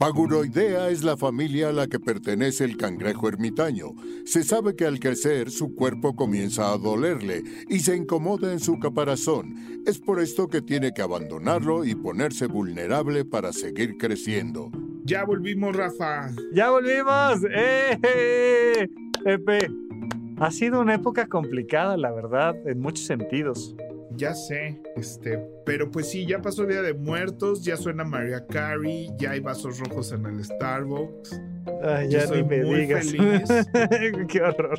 Paguroidea 0.00 0.90
es 0.90 1.02
la 1.02 1.16
familia 1.16 1.70
a 1.70 1.72
la 1.72 1.88
que 1.88 1.98
pertenece 1.98 2.62
el 2.62 2.76
cangrejo 2.76 3.26
ermitaño. 3.26 3.96
Se 4.26 4.44
sabe 4.44 4.76
que 4.76 4.86
al 4.86 5.00
crecer 5.00 5.50
su 5.50 5.74
cuerpo 5.74 6.14
comienza 6.14 6.72
a 6.72 6.78
dolerle 6.78 7.42
y 7.68 7.80
se 7.80 7.96
incomoda 7.96 8.52
en 8.52 8.60
su 8.60 8.78
caparazón. 8.78 9.56
Es 9.86 9.98
por 9.98 10.20
esto 10.20 10.46
que 10.46 10.62
tiene 10.62 10.92
que 10.94 11.02
abandonarlo 11.02 11.84
y 11.84 11.96
ponerse 11.96 12.46
vulnerable 12.46 13.24
para 13.24 13.52
seguir 13.52 13.98
creciendo. 13.98 14.70
Ya 15.02 15.24
volvimos, 15.24 15.74
Rafa. 15.74 16.30
¡Ya 16.52 16.70
volvimos! 16.70 17.40
¡Eh! 17.52 18.88
Pepe, 19.24 19.68
ha 20.36 20.52
sido 20.52 20.80
una 20.80 20.94
época 20.94 21.26
complicada, 21.26 21.96
la 21.96 22.12
verdad, 22.12 22.54
en 22.68 22.78
muchos 22.78 23.04
sentidos. 23.04 23.74
Ya 24.18 24.34
sé, 24.34 24.82
este, 24.96 25.38
pero 25.64 25.90
pues 25.92 26.10
sí, 26.10 26.26
ya 26.26 26.42
pasó 26.42 26.66
Día 26.66 26.82
de 26.82 26.92
Muertos, 26.92 27.62
ya 27.64 27.76
suena 27.76 28.02
Maria 28.02 28.44
Carey, 28.48 29.08
ya 29.16 29.30
hay 29.30 29.38
vasos 29.40 29.78
rojos 29.78 30.10
en 30.10 30.26
el 30.26 30.44
Starbucks. 30.44 31.40
Ay, 31.84 32.08
ya 32.10 32.26
ni 32.26 32.42
me 32.42 32.64
muy 32.64 32.80
digas. 32.80 33.10
feliz. 33.12 33.48
qué 34.28 34.40
horror. 34.42 34.78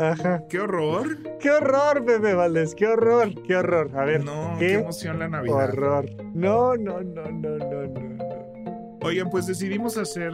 Ajá. 0.00 0.42
¡Qué 0.48 0.58
horror! 0.58 1.16
Qué 1.38 1.50
horror, 1.50 2.04
Pepe 2.04 2.34
Valdés, 2.34 2.74
qué 2.74 2.88
horror, 2.88 3.30
qué 3.46 3.54
horror. 3.56 3.90
A 3.96 4.04
ver, 4.04 4.24
No, 4.24 4.56
qué 4.58 4.66
qué 4.66 4.74
emoción 4.74 5.20
la 5.20 5.28
Navidad. 5.28 5.68
horror. 5.70 6.06
No, 6.34 6.74
no, 6.76 7.02
no, 7.02 7.30
no, 7.30 7.58
no. 7.58 7.86
no. 7.86 8.98
Oigan, 9.02 9.30
pues 9.30 9.46
decidimos 9.46 9.96
hacer 9.96 10.32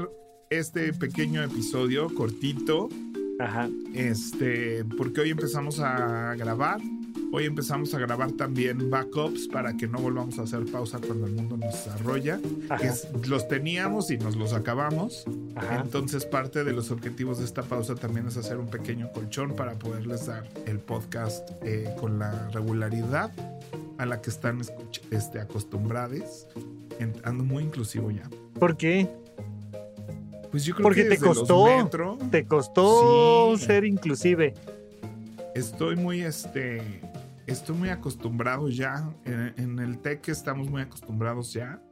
este 0.49 0.95
pequeño 0.95 1.43
episodio 1.43 2.09
cortito, 2.15 2.89
Ajá. 3.41 3.69
este, 3.95 4.85
porque 4.97 5.21
hoy 5.21 5.31
empezamos 5.31 5.81
a 5.81 6.35
grabar. 6.39 6.81
Hoy 7.31 7.45
empezamos 7.45 7.93
a 7.95 7.99
grabar 7.99 8.33
también 8.33 8.89
backups 8.91 9.49
para 9.49 9.77
que 9.77 9.87
no 9.87 9.99
volvamos 9.99 10.39
a 10.39 10.43
hacer 10.43 10.65
pausa 10.65 10.99
cuando 10.99 11.27
el 11.27 11.33
mundo 11.35 11.59
nos 11.59 11.73
desarrolla. 11.73 12.41
Es- 12.83 13.07
los 13.29 13.47
teníamos 13.49 14.11
y 14.11 14.17
nos 14.17 14.35
los 14.35 14.55
acabamos. 14.55 15.25
Ajá. 15.55 15.83
Entonces 15.85 16.25
parte 16.25 16.65
de 16.65 16.73
los 16.73 16.91
objetivos 16.91 17.39
de 17.39 17.45
esta 17.45 17.63
pausa 17.63 17.95
también 17.97 18.27
es 18.29 18.37
hacer 18.39 18.57
un 18.57 18.69
pequeño 18.69 19.13
colchón 19.13 19.55
para 19.55 19.75
poderles 19.75 20.27
dar 20.27 20.49
el 20.67 20.79
podcast 20.79 21.51
eh, 21.63 21.95
con 22.01 22.19
la 22.19 22.49
regularidad 22.49 23.31
a 23.99 24.07
la 24.07 24.23
que 24.23 24.31
están 24.31 24.61
este, 25.11 25.41
acostumbrados. 25.41 26.47
Ando 27.25 27.45
muy 27.45 27.63
inclusivo 27.63 28.11
ya. 28.11 28.29
¿Por 28.59 28.77
qué? 28.77 29.07
Pues 30.51 30.65
yo 30.65 30.75
creo 30.75 30.83
Porque 30.85 31.03
que 31.05 31.11
te 31.11 31.19
costó. 31.19 31.67
metro 31.67 32.17
Te 32.31 32.47
costó 32.47 33.55
Sí. 33.59 33.67
ser 33.67 33.85
inclusive. 33.85 34.55
estoy 35.55 35.97
muy 35.97 36.23
este 36.23 37.03
estoy 37.49 37.77
muy 37.77 37.89
acostumbrado 37.89 38.69
ya 38.69 39.11
en, 39.25 39.55
en 39.57 39.79
el 39.79 39.99
tech 39.99 40.29
estamos 40.29 40.69
muy 40.71 40.83
acostumbrados 40.83 41.53
ya 41.53 41.83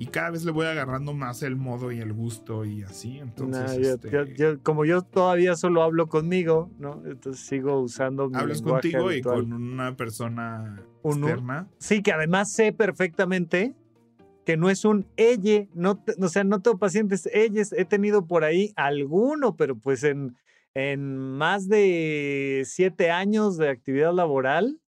y 0.00 0.06
cada 0.06 0.30
vez 0.30 0.44
le 0.44 0.52
voy 0.52 0.66
agarrando 0.66 1.12
más 1.12 1.42
el 1.42 1.56
modo 1.56 1.90
y 1.92 1.98
el 1.98 2.12
gusto 2.12 2.64
y 2.64 2.82
así 2.82 3.18
entonces 3.18 3.60
Nah, 3.72 3.74
yo- 3.82 3.94
este, 3.94 4.10
yo- 4.10 4.24
yo- 4.24 4.62
como 4.62 4.84
yo 4.84 5.02
todavía 5.02 5.56
solo 5.56 5.82
hablo 5.82 6.06
conmigo, 6.08 6.70
¿no? 6.78 7.02
Entonces 7.04 7.44
sigo 7.44 7.80
usando 7.80 8.28
mi 8.30 8.36
hablas 8.36 8.58
lenguaje 8.58 8.92
contigo 8.92 9.12
y 9.12 9.20
con 9.20 9.52
una 9.52 9.96
persona 9.96 10.82
Un- 11.02 11.18
externa 11.24 11.68
Sí, 11.78 12.02
que 12.02 12.12
además 12.12 12.50
sé 12.52 12.72
perfectamente 12.72 13.74
que 14.46 14.56
no 14.56 14.70
es 14.70 14.86
un 14.86 15.06
ella, 15.18 15.66
no, 15.74 16.02
o 16.22 16.28
sea, 16.28 16.42
no 16.42 16.62
tengo 16.62 16.78
pacientes 16.78 17.28
ellas, 17.34 17.74
he 17.76 17.84
tenido 17.84 18.26
por 18.26 18.44
ahí 18.44 18.72
alguno, 18.76 19.56
pero 19.56 19.76
pues 19.76 20.02
en, 20.04 20.36
en 20.74 21.16
más 21.16 21.68
de 21.68 22.62
siete 22.66 23.10
años 23.10 23.56
de 23.56 23.68
actividad 23.70 24.12
laboral, 24.12 24.80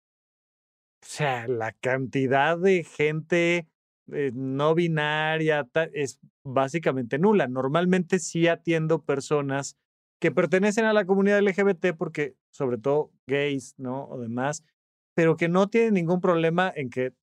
o 1.02 1.06
sea, 1.06 1.48
la 1.48 1.72
cantidad 1.72 2.58
de 2.58 2.84
gente 2.84 3.68
eh, 4.12 4.32
no 4.34 4.76
binaria 4.76 5.68
es 5.94 6.20
básicamente 6.44 7.18
nula. 7.18 7.48
Normalmente 7.48 8.20
sí 8.20 8.48
atiendo 8.48 9.04
personas 9.04 9.78
que 10.20 10.32
pertenecen 10.32 10.86
a 10.86 10.94
la 10.94 11.06
comunidad 11.06 11.40
LGBT 11.40 11.96
porque, 11.98 12.36
sobre 12.52 12.78
todo 12.78 13.12
gays, 13.28 13.76
¿no? 13.78 14.06
O 14.06 14.20
demás, 14.20 14.64
pero 15.16 15.38
que 15.38 15.48
no 15.48 15.70
tienen 15.70 15.94
ningún 15.94 16.22
problema 16.22 16.72
en 16.76 16.90
que 16.90 17.14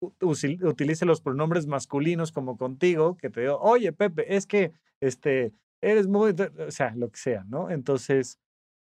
utilice 0.00 1.06
los 1.06 1.20
pronombres 1.20 1.66
masculinos 1.66 2.30
como 2.30 2.56
contigo, 2.56 3.16
que 3.16 3.30
te 3.30 3.40
digo, 3.42 3.58
oye, 3.60 3.92
Pepe, 3.92 4.36
es 4.36 4.46
que 4.46 4.72
este, 5.00 5.52
eres 5.90 6.06
muy, 6.08 6.32
de-", 6.32 6.52
o 6.66 6.70
sea, 6.70 6.94
lo 6.94 7.10
que 7.10 7.18
sea, 7.18 7.44
¿no? 7.48 7.70
Entonces, 7.70 8.38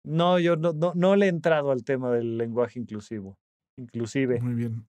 no, 0.04 0.40
yo 0.40 0.56
no, 0.56 0.74
no, 0.74 0.94
no 0.96 1.16
le 1.16 1.28
he 1.28 1.30
entrado 1.30 1.72
al 1.72 1.84
tema 1.84 2.12
del 2.12 2.38
lenguaje 2.38 2.80
inclusivo, 2.80 3.38
inclusive. 3.78 4.42
muy 4.42 4.56
bien 4.56 4.86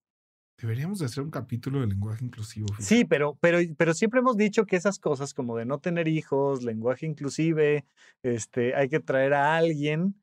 deberíamos 0.61 0.99
de 0.99 1.05
hacer 1.05 1.23
un 1.23 1.31
capítulo 1.31 1.81
de 1.81 1.87
lenguaje 1.87 2.23
inclusivo 2.23 2.67
fíjate. 2.67 2.83
Sí, 2.83 3.05
pero, 3.05 3.37
pero, 3.41 3.57
pero 3.77 3.93
siempre 3.93 4.19
hemos 4.19 4.37
dicho 4.37 4.65
que 4.65 4.75
esas 4.75 4.99
cosas 4.99 5.33
como 5.33 5.57
de 5.57 5.65
no 5.65 5.79
tener 5.79 6.07
hijos, 6.07 6.63
lenguaje 6.63 7.05
inclusive, 7.07 7.85
este, 8.23 8.75
hay 8.75 8.87
que 8.87 8.99
traer 8.99 9.33
a 9.33 9.57
alguien 9.57 10.15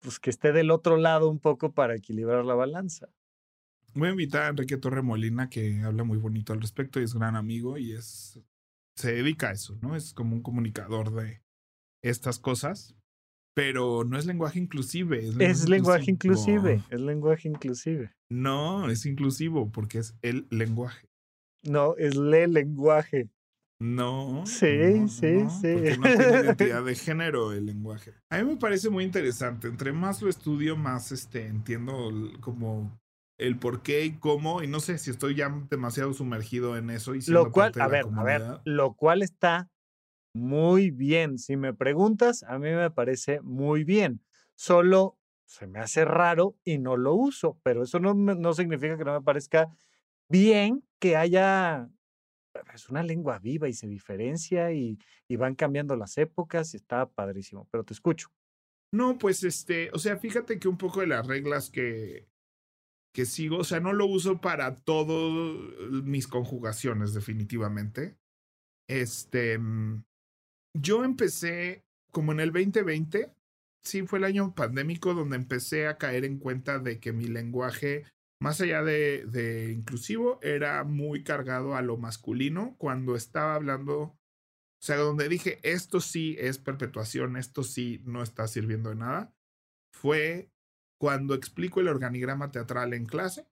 pues 0.00 0.18
que 0.18 0.30
esté 0.30 0.52
del 0.52 0.70
otro 0.70 0.96
lado 0.96 1.28
un 1.28 1.38
poco 1.38 1.72
para 1.72 1.94
equilibrar 1.94 2.44
la 2.44 2.54
balanza. 2.54 3.08
voy 3.94 4.08
a 4.08 4.12
invitar 4.12 4.42
a 4.42 4.48
Enrique 4.48 4.76
Torre 4.76 5.02
Molina 5.02 5.48
que 5.48 5.82
habla 5.82 6.04
muy 6.04 6.18
bonito 6.18 6.52
al 6.52 6.60
respecto 6.60 7.00
y 7.00 7.04
es 7.04 7.14
gran 7.14 7.36
amigo 7.36 7.78
y 7.78 7.92
es 7.92 8.40
se 8.96 9.12
dedica 9.12 9.48
a 9.48 9.52
eso 9.52 9.78
no 9.82 9.96
es 9.96 10.14
como 10.14 10.34
un 10.34 10.42
comunicador 10.42 11.12
de 11.12 11.42
estas 12.02 12.38
cosas 12.38 12.96
pero 13.54 14.04
no 14.04 14.18
es 14.18 14.26
lenguaje 14.26 14.58
inclusive 14.58 15.18
es 15.18 15.36
Es 15.38 15.68
lenguaje 15.68 16.10
inclusivo. 16.10 16.70
inclusive, 16.70 16.84
es 16.90 17.00
lenguaje 17.00 17.48
inclusive. 17.48 18.14
No, 18.30 18.88
es 18.90 19.04
inclusivo 19.04 19.70
porque 19.70 19.98
es 19.98 20.16
el 20.22 20.46
lenguaje. 20.50 21.06
No, 21.62 21.94
es 21.96 22.16
le 22.16 22.48
lenguaje. 22.48 23.28
No. 23.78 24.44
Sí, 24.46 24.66
no, 25.00 25.08
sí, 25.08 25.32
no, 25.32 25.50
sí. 25.50 25.72
Porque 25.74 25.96
no 25.98 26.02
tiene 26.02 26.24
identidad 26.44 26.84
de 26.84 26.94
género 26.94 27.52
el 27.52 27.66
lenguaje. 27.66 28.14
A 28.30 28.38
mí 28.38 28.44
me 28.44 28.56
parece 28.56 28.88
muy 28.88 29.04
interesante. 29.04 29.68
Entre 29.68 29.92
más 29.92 30.22
lo 30.22 30.30
estudio, 30.30 30.76
más 30.76 31.12
este, 31.12 31.46
entiendo 31.46 32.10
como 32.40 32.98
el 33.46 33.58
por 33.58 33.82
qué 33.82 34.04
y 34.04 34.18
cómo. 34.18 34.62
Y 34.62 34.66
no 34.66 34.80
sé 34.80 34.98
si 34.98 35.10
estoy 35.10 35.34
ya 35.34 35.48
demasiado 35.70 36.12
sumergido 36.14 36.76
en 36.76 36.90
eso. 36.90 37.14
Y 37.14 37.20
Lo 37.28 37.50
cual, 37.50 37.72
a 37.80 37.88
ver, 37.88 38.06
a 38.16 38.22
ver, 38.22 38.42
lo 38.64 38.94
cual 38.94 39.22
está 39.22 39.70
muy 40.34 40.90
bien. 40.90 41.38
Si 41.38 41.56
me 41.56 41.74
preguntas, 41.74 42.42
a 42.44 42.58
mí 42.58 42.70
me 42.70 42.90
parece 42.90 43.40
muy 43.42 43.84
bien. 43.84 44.22
Solo 44.54 45.18
se 45.46 45.66
me 45.66 45.80
hace 45.80 46.04
raro 46.04 46.56
y 46.64 46.78
no 46.78 46.96
lo 46.96 47.14
uso, 47.14 47.58
pero 47.62 47.82
eso 47.82 48.00
no, 48.00 48.14
no 48.14 48.54
significa 48.54 48.96
que 48.96 49.04
no 49.04 49.12
me 49.12 49.22
parezca 49.22 49.68
bien 50.28 50.84
que 50.98 51.16
haya... 51.16 51.88
Es 52.74 52.90
una 52.90 53.02
lengua 53.02 53.38
viva 53.38 53.68
y 53.68 53.72
se 53.72 53.86
diferencia 53.86 54.72
y, 54.72 54.98
y 55.26 55.36
van 55.36 55.54
cambiando 55.54 55.96
las 55.96 56.18
épocas 56.18 56.74
y 56.74 56.76
está 56.76 57.08
padrísimo, 57.08 57.66
pero 57.70 57.82
te 57.82 57.94
escucho. 57.94 58.28
No, 58.92 59.16
pues 59.16 59.42
este, 59.42 59.90
o 59.94 59.98
sea, 59.98 60.18
fíjate 60.18 60.58
que 60.58 60.68
un 60.68 60.76
poco 60.76 61.00
de 61.00 61.06
las 61.06 61.26
reglas 61.26 61.70
que, 61.70 62.28
que 63.14 63.26
sigo, 63.26 63.58
o 63.58 63.64
sea, 63.64 63.80
no 63.80 63.92
lo 63.92 64.06
uso 64.06 64.40
para 64.40 64.80
todas 64.80 66.02
mis 66.04 66.26
conjugaciones, 66.26 67.14
definitivamente. 67.14 68.16
Este, 68.88 69.58
mm, 69.58 70.04
yo 70.74 71.04
empecé 71.04 71.84
como 72.10 72.32
en 72.32 72.40
el 72.40 72.52
2020, 72.52 73.32
sí, 73.82 74.06
fue 74.06 74.18
el 74.18 74.24
año 74.24 74.54
pandémico 74.54 75.14
donde 75.14 75.36
empecé 75.36 75.86
a 75.86 75.98
caer 75.98 76.24
en 76.24 76.38
cuenta 76.38 76.78
de 76.78 77.00
que 77.00 77.12
mi 77.12 77.26
lenguaje, 77.26 78.04
más 78.40 78.60
allá 78.60 78.82
de, 78.82 79.24
de 79.26 79.72
inclusivo, 79.72 80.38
era 80.42 80.84
muy 80.84 81.22
cargado 81.22 81.76
a 81.76 81.82
lo 81.82 81.96
masculino 81.96 82.76
cuando 82.78 83.16
estaba 83.16 83.54
hablando 83.54 84.16
o 84.82 84.84
sea, 84.84 84.96
donde 84.96 85.28
dije, 85.28 85.60
esto 85.62 86.00
sí 86.00 86.36
es 86.40 86.58
perpetuación, 86.58 87.36
esto 87.36 87.62
sí 87.62 88.02
no 88.04 88.20
está 88.20 88.48
sirviendo 88.48 88.90
de 88.90 88.96
nada, 88.96 89.32
fue 89.94 90.50
cuando 91.02 91.34
explico 91.34 91.80
el 91.80 91.88
organigrama 91.88 92.52
teatral 92.52 92.94
en 92.94 93.06
clase, 93.06 93.44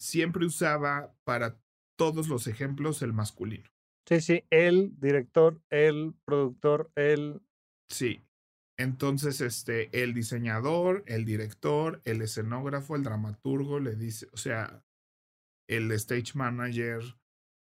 siempre 0.00 0.46
usaba 0.46 1.12
para 1.24 1.58
todos 1.98 2.28
los 2.28 2.46
ejemplos 2.46 3.02
el 3.02 3.12
masculino. 3.12 3.68
Sí, 4.08 4.20
sí, 4.20 4.44
el 4.50 4.94
director, 5.00 5.60
el 5.70 6.14
productor, 6.24 6.92
el... 6.94 7.42
Sí. 7.90 8.22
Entonces, 8.78 9.40
este, 9.40 9.90
el 10.04 10.14
diseñador, 10.14 11.02
el 11.08 11.24
director, 11.24 12.00
el 12.04 12.22
escenógrafo, 12.22 12.94
el 12.94 13.02
dramaturgo, 13.02 13.80
le 13.80 13.96
dice, 13.96 14.28
o 14.32 14.36
sea, 14.36 14.84
el 15.68 15.90
stage 15.90 16.36
manager, 16.36 17.02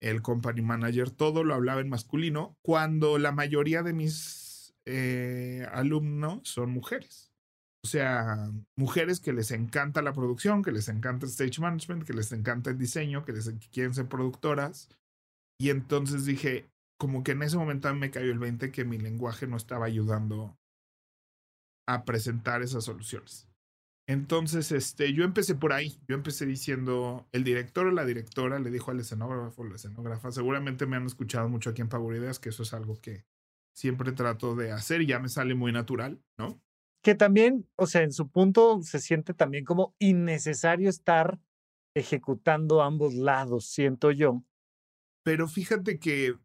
el 0.01 0.21
company 0.21 0.62
manager, 0.62 1.12
todo 1.12 1.44
lo 1.44 1.56
hablaba 1.56 1.81
en 1.81 1.89
masculino, 1.89 2.56
cuando 2.62 3.18
la 3.18 3.33
mayoría 3.33 3.83
de 3.83 3.92
mis 3.92 4.74
eh, 4.86 5.68
alumnos 5.74 6.39
son 6.48 6.69
mujeres. 6.69 7.29
O 7.84 7.88
sea, 7.88 8.52
mujeres 8.76 9.20
que 9.20 9.31
les 9.31 9.52
encanta 9.52 10.02
la 10.02 10.14
producción, 10.14 10.64
que 10.64 10.72
les 10.72 10.90
encanta 10.90 11.26
el 11.26 11.31
stage 11.31 11.62
management, 11.62 12.04
que 12.04 12.14
les 12.14 12.31
encanta 12.31 12.70
el 12.70 12.78
diseño, 12.78 13.24
que 13.24 13.31
les 13.31 13.48
que 13.48 13.70
quieren 13.70 13.94
ser 13.94 14.08
productoras. 14.08 14.90
Y 15.58 15.70
entonces 15.70 16.26
dije, 16.26 16.70
como 17.00 17.24
que 17.24 17.31
en 17.31 17.42
ese 17.42 17.58
momento 17.58 17.94
me 17.96 18.12
cayó 18.12 18.31
el 18.31 18.40
20 18.40 18.72
que 18.72 18.84
mi 18.84 18.98
lenguaje 18.98 19.48
no 19.48 19.56
estaba 19.56 19.86
ayudando 19.86 20.58
a 21.88 22.04
presentar 22.04 22.62
esas 22.62 22.84
soluciones. 22.84 23.48
Entonces, 24.08 24.72
este, 24.72 25.14
yo 25.14 25.24
empecé 25.24 25.56
por 25.56 25.72
ahí. 25.72 26.00
Yo 26.08 26.16
empecé 26.16 26.46
diciendo, 26.46 27.28
el 27.31 27.44
director 27.44 27.86
o 27.86 27.92
la 27.92 28.06
directora 28.06 28.60
le 28.60 28.72
dijo 28.72 28.92
al 28.92 29.00
escenógrafo 29.00 29.62
o 29.62 29.66
la 29.66 29.76
escenógrafa, 29.76 30.31
seguramente 30.31 30.86
me 30.86 30.98
han 30.98 31.06
escuchado 31.06 31.48
mucho 31.48 31.70
aquí 31.70 31.81
en 31.81 31.90
Power 31.90 32.18
Ideas, 32.18 32.40
que 32.40 32.50
eso 32.50 32.64
es 32.64 32.74
algo 32.74 33.00
que 33.00 33.24
siempre 33.76 34.12
trato 34.12 34.56
de 34.56 34.72
hacer 34.72 35.04
y 35.04 35.06
ya 35.08 35.20
me 35.20 35.30
sale 35.30 35.54
muy 35.56 35.72
natural, 35.72 36.20
¿no? 36.38 36.60
Que 37.01 37.16
también, 37.16 37.68
o 37.75 37.88
sea, 37.88 38.01
en 38.04 38.12
su 38.12 38.30
punto 38.30 38.81
se 38.81 39.00
siente 39.00 39.34
también 39.34 39.63
como 39.63 39.96
innecesario 40.00 40.90
estar 40.90 41.40
ejecutando 41.96 42.81
ambos 42.81 43.13
lados, 43.13 43.66
siento 43.68 44.12
yo. 44.12 44.44
Pero 45.24 45.48
fíjate 45.48 46.00
que 46.00 46.36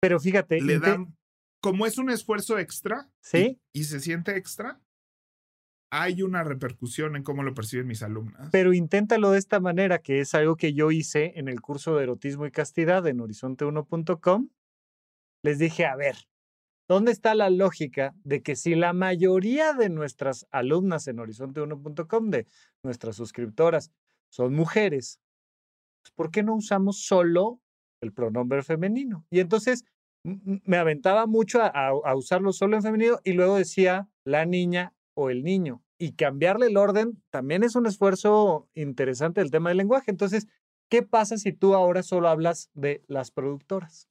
Pero 0.00 0.20
fíjate, 0.20 0.60
le 0.60 0.78
dan, 0.78 1.16
como 1.62 1.86
es 1.86 1.98
un 1.98 2.10
esfuerzo 2.10 2.58
extra 2.58 3.08
y- 3.08 3.12
sí, 3.20 3.60
y, 3.74 3.84
se 3.84 4.00
siente 4.00 4.36
extra, 4.36 4.80
hay 5.92 6.22
una 6.22 6.44
repercusión 6.44 7.16
en 7.16 7.22
cómo 7.22 7.42
lo 7.42 7.52
perciben 7.52 7.86
mis 7.86 8.02
alumnas. 8.02 8.48
pero 8.52 8.72
inténtalo 8.72 9.32
de 9.32 9.38
esta 9.38 9.60
manera, 9.60 9.98
que 9.98 10.20
es 10.20 10.34
algo 10.34 10.56
que 10.56 10.72
yo 10.72 10.90
hice 10.90 11.32
en 11.36 11.48
el 11.48 11.60
curso 11.60 11.96
de 11.96 12.04
erotismo 12.04 12.46
y 12.46 12.50
castidad 12.52 13.06
en 13.06 13.18
horizonte1.com. 13.18 14.48
Les 15.42 15.58
dije, 15.58 15.86
a 15.86 15.96
ver, 15.96 16.16
¿dónde 16.90 17.12
está 17.12 17.36
la 17.36 17.50
lógica 17.50 18.14
de 18.24 18.42
que 18.42 18.56
si 18.56 18.74
la 18.74 18.92
mayoría 18.92 19.74
de 19.74 19.90
nuestras 19.90 20.46
alumnas 20.50 21.08
en 21.08 21.18
horizonte1.com, 21.18 22.30
de 22.30 22.46
nuestras 22.84 23.16
suscriptoras, 23.16 23.92
son 24.28 24.54
mujeres, 24.54 25.20
pues, 26.02 26.12
¿por 26.14 26.30
qué 26.30 26.42
no 26.42 26.54
usamos 26.56 27.02
solo 27.04 27.60
el 28.02 28.12
pronombre 28.12 28.62
femenino? 28.62 29.26
Y 29.30 29.40
entonces 29.40 29.84
me 30.24 30.76
aventaba 30.76 31.26
mucho 31.26 31.62
a- 31.62 31.68
a 31.70 32.16
usarlo 32.16 32.52
solo 32.52 32.76
en 32.76 32.82
femenino 32.82 33.20
y 33.24 33.32
luego 33.32 33.56
decía 33.56 34.08
la 34.24 34.44
niña 34.46 34.94
o 35.14 35.30
el 35.30 35.42
niño. 35.44 35.82
Y 35.98 36.12
cambiarle 36.12 36.66
el 36.66 36.76
orden 36.76 37.22
también 37.30 37.62
es 37.64 37.76
un 37.76 37.86
esfuerzo 37.86 38.68
interesante 38.74 39.40
del 39.40 39.50
tema 39.50 39.70
del 39.70 39.78
lenguaje. 39.78 40.10
Entonces, 40.10 40.46
¿qué 40.90 41.02
pasa 41.02 41.38
si 41.38 41.52
tú 41.54 41.74
ahora 41.74 42.02
solo 42.02 42.28
hablas 42.28 42.70
de 42.74 43.02
las 43.08 43.30
productoras? 43.30 44.09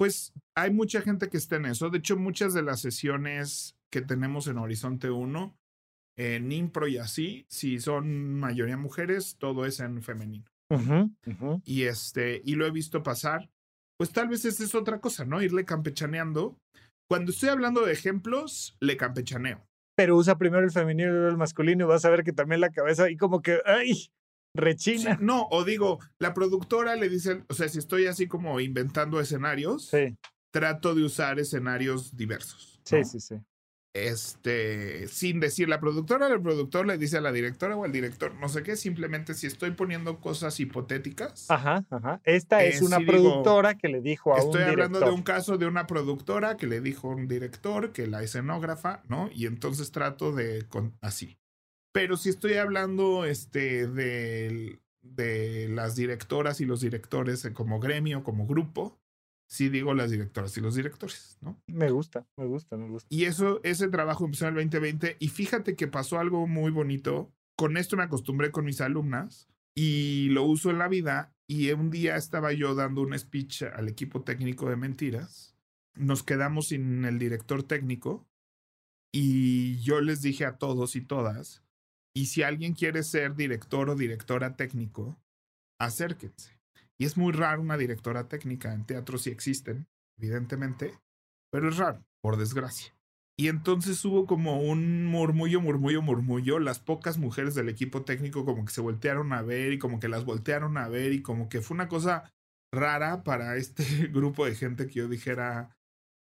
Pues 0.00 0.32
hay 0.56 0.70
mucha 0.70 1.02
gente 1.02 1.28
que 1.28 1.36
está 1.36 1.56
en 1.56 1.66
eso. 1.66 1.90
De 1.90 1.98
hecho, 1.98 2.16
muchas 2.16 2.54
de 2.54 2.62
las 2.62 2.80
sesiones 2.80 3.76
que 3.92 4.00
tenemos 4.00 4.46
en 4.46 4.56
Horizonte 4.56 5.10
1, 5.10 5.54
en 6.16 6.52
Impro 6.52 6.88
y 6.88 6.96
así, 6.96 7.44
si 7.50 7.80
son 7.80 8.40
mayoría 8.40 8.78
mujeres, 8.78 9.36
todo 9.38 9.66
es 9.66 9.78
en 9.78 10.00
femenino. 10.00 10.46
Y 11.66 11.82
este, 11.82 12.40
y 12.46 12.54
lo 12.54 12.64
he 12.64 12.70
visto 12.70 13.02
pasar. 13.02 13.50
Pues 13.98 14.10
tal 14.10 14.28
vez 14.28 14.46
esa 14.46 14.64
es 14.64 14.74
otra 14.74 15.02
cosa, 15.02 15.26
¿no? 15.26 15.42
Irle 15.42 15.66
campechaneando. 15.66 16.56
Cuando 17.06 17.30
estoy 17.32 17.50
hablando 17.50 17.84
de 17.84 17.92
ejemplos, 17.92 18.78
le 18.80 18.96
campechaneo. 18.96 19.66
Pero 19.96 20.16
usa 20.16 20.38
primero 20.38 20.64
el 20.64 20.70
femenino 20.70 21.10
y 21.10 21.12
luego 21.12 21.28
el 21.28 21.36
masculino 21.36 21.84
y 21.84 21.88
vas 21.88 22.06
a 22.06 22.10
ver 22.10 22.24
que 22.24 22.32
también 22.32 22.62
la 22.62 22.70
cabeza 22.70 23.04
ahí 23.04 23.18
como 23.18 23.42
que, 23.42 23.58
¡ay! 23.66 24.08
Sí, 24.54 24.60
Rechina. 24.60 25.18
no, 25.20 25.46
o 25.50 25.64
digo, 25.64 25.98
la 26.18 26.34
productora 26.34 26.96
le 26.96 27.08
dice, 27.08 27.44
o 27.48 27.54
sea, 27.54 27.68
si 27.68 27.78
estoy 27.78 28.06
así 28.06 28.26
como 28.28 28.60
inventando 28.60 29.20
escenarios, 29.20 29.88
Sí, 29.90 30.16
trato 30.52 30.94
de 30.94 31.04
usar 31.04 31.38
escenarios 31.38 32.16
diversos. 32.16 32.80
sí, 32.84 32.96
¿no? 32.98 33.04
sí, 33.04 33.20
sí. 33.20 33.36
este, 33.94 35.08
sin 35.08 35.40
decir 35.40 35.68
la 35.68 35.80
productora, 35.80 36.28
el 36.28 36.40
productor 36.40 36.86
le 36.86 36.96
dice 36.98 37.18
a 37.18 37.20
la 37.20 37.32
directora 37.32 37.76
o 37.76 37.84
al 37.84 37.92
director, 37.92 38.34
no 38.36 38.48
sé 38.48 38.62
qué, 38.62 38.76
simplemente 38.76 39.34
si 39.34 39.46
estoy 39.48 39.72
poniendo 39.72 40.20
cosas 40.20 40.60
hipotéticas, 40.60 41.46
Ajá, 41.50 41.84
ajá. 41.90 42.20
Esta 42.24 42.62
es 42.64 42.82
Eh, 42.82 42.84
una 42.84 42.98
digo, 42.98 43.10
productora 43.12 43.74
que 43.76 43.88
le 43.88 44.00
dijo 44.00 44.32
a 44.32 44.36
un 44.36 44.40
estoy 44.42 44.60
director. 44.60 44.84
hablando 44.84 45.00
de 45.00 45.10
un 45.12 45.22
caso 45.22 45.58
de 45.58 45.66
una 45.66 45.86
productora 45.88 46.56
que 46.56 46.66
le 46.68 46.80
dijo 46.80 47.10
a 47.10 47.14
un 47.16 47.26
director, 47.28 47.92
que 47.92 48.06
la 48.06 48.22
escenógrafa, 48.22 49.02
¿no? 49.08 49.28
Y 49.32 49.46
entonces 49.46 49.90
trato 49.90 50.32
de, 50.32 50.66
con, 50.68 50.96
así. 51.00 51.39
Pero 51.92 52.16
si 52.16 52.28
estoy 52.28 52.54
hablando, 52.54 53.24
este, 53.24 53.86
de, 53.86 54.80
de 55.02 55.68
las 55.68 55.96
directoras 55.96 56.60
y 56.60 56.66
los 56.66 56.80
directores 56.80 57.44
eh, 57.44 57.52
como 57.52 57.80
gremio, 57.80 58.22
como 58.22 58.46
grupo, 58.46 59.00
sí 59.50 59.68
digo 59.68 59.94
las 59.94 60.10
directoras 60.10 60.56
y 60.56 60.60
los 60.60 60.76
directores, 60.76 61.38
¿no? 61.40 61.60
Me 61.66 61.90
gusta, 61.90 62.26
me 62.36 62.46
gusta, 62.46 62.76
me 62.76 62.88
gusta. 62.88 63.08
Y 63.10 63.24
eso, 63.24 63.60
ese 63.64 63.88
trabajo 63.88 64.24
empezó 64.24 64.46
en 64.46 64.56
el 64.56 64.64
2020 64.64 65.16
y 65.18 65.28
fíjate 65.28 65.74
que 65.74 65.88
pasó 65.88 66.18
algo 66.18 66.46
muy 66.46 66.70
bonito. 66.70 67.32
Con 67.56 67.76
esto 67.76 67.96
me 67.96 68.04
acostumbré 68.04 68.52
con 68.52 68.64
mis 68.64 68.80
alumnas 68.80 69.48
y 69.74 70.28
lo 70.30 70.44
uso 70.44 70.70
en 70.70 70.78
la 70.78 70.88
vida. 70.88 71.34
Y 71.48 71.72
un 71.72 71.90
día 71.90 72.14
estaba 72.14 72.52
yo 72.52 72.76
dando 72.76 73.02
un 73.02 73.18
speech 73.18 73.62
al 73.62 73.88
equipo 73.88 74.22
técnico 74.22 74.70
de 74.70 74.76
mentiras. 74.76 75.56
Nos 75.94 76.22
quedamos 76.22 76.68
sin 76.68 77.04
el 77.04 77.18
director 77.18 77.64
técnico 77.64 78.28
y 79.12 79.80
yo 79.80 80.00
les 80.00 80.22
dije 80.22 80.44
a 80.44 80.58
todos 80.58 80.94
y 80.94 81.00
todas, 81.00 81.64
y 82.14 82.26
si 82.26 82.42
alguien 82.42 82.74
quiere 82.74 83.02
ser 83.02 83.34
director 83.34 83.90
o 83.90 83.94
directora 83.94 84.56
técnico, 84.56 85.18
acérquense. 85.80 86.58
Y 86.98 87.06
es 87.06 87.16
muy 87.16 87.32
raro 87.32 87.62
una 87.62 87.76
directora 87.76 88.28
técnica. 88.28 88.74
En 88.74 88.84
teatro 88.84 89.16
sí 89.16 89.30
existen, 89.30 89.86
evidentemente, 90.18 90.98
pero 91.50 91.68
es 91.68 91.76
raro, 91.78 92.04
por 92.22 92.36
desgracia. 92.36 92.94
Y 93.38 93.48
entonces 93.48 94.04
hubo 94.04 94.26
como 94.26 94.60
un 94.60 95.06
murmullo, 95.06 95.62
murmullo, 95.62 96.02
murmullo. 96.02 96.58
Las 96.58 96.78
pocas 96.78 97.16
mujeres 97.16 97.54
del 97.54 97.70
equipo 97.70 98.02
técnico 98.02 98.44
como 98.44 98.66
que 98.66 98.72
se 98.72 98.82
voltearon 98.82 99.32
a 99.32 99.40
ver 99.40 99.72
y 99.72 99.78
como 99.78 99.98
que 99.98 100.08
las 100.08 100.26
voltearon 100.26 100.76
a 100.76 100.88
ver 100.88 101.14
y 101.14 101.22
como 101.22 101.48
que 101.48 101.62
fue 101.62 101.74
una 101.74 101.88
cosa 101.88 102.30
rara 102.70 103.24
para 103.24 103.56
este 103.56 103.82
grupo 104.12 104.44
de 104.44 104.54
gente 104.54 104.86
que 104.86 104.92
yo 104.92 105.08
dijera, 105.08 105.74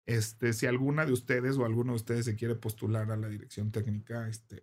este, 0.07 0.53
si 0.53 0.67
alguna 0.67 1.05
de 1.05 1.13
ustedes 1.13 1.57
o 1.57 1.65
alguno 1.65 1.93
de 1.93 1.97
ustedes 1.97 2.25
se 2.25 2.37
quiere 2.37 2.55
postular 2.55 3.11
a 3.11 3.17
la 3.17 3.29
dirección 3.29 3.73
técnica, 3.73 4.29
este, 4.29 4.63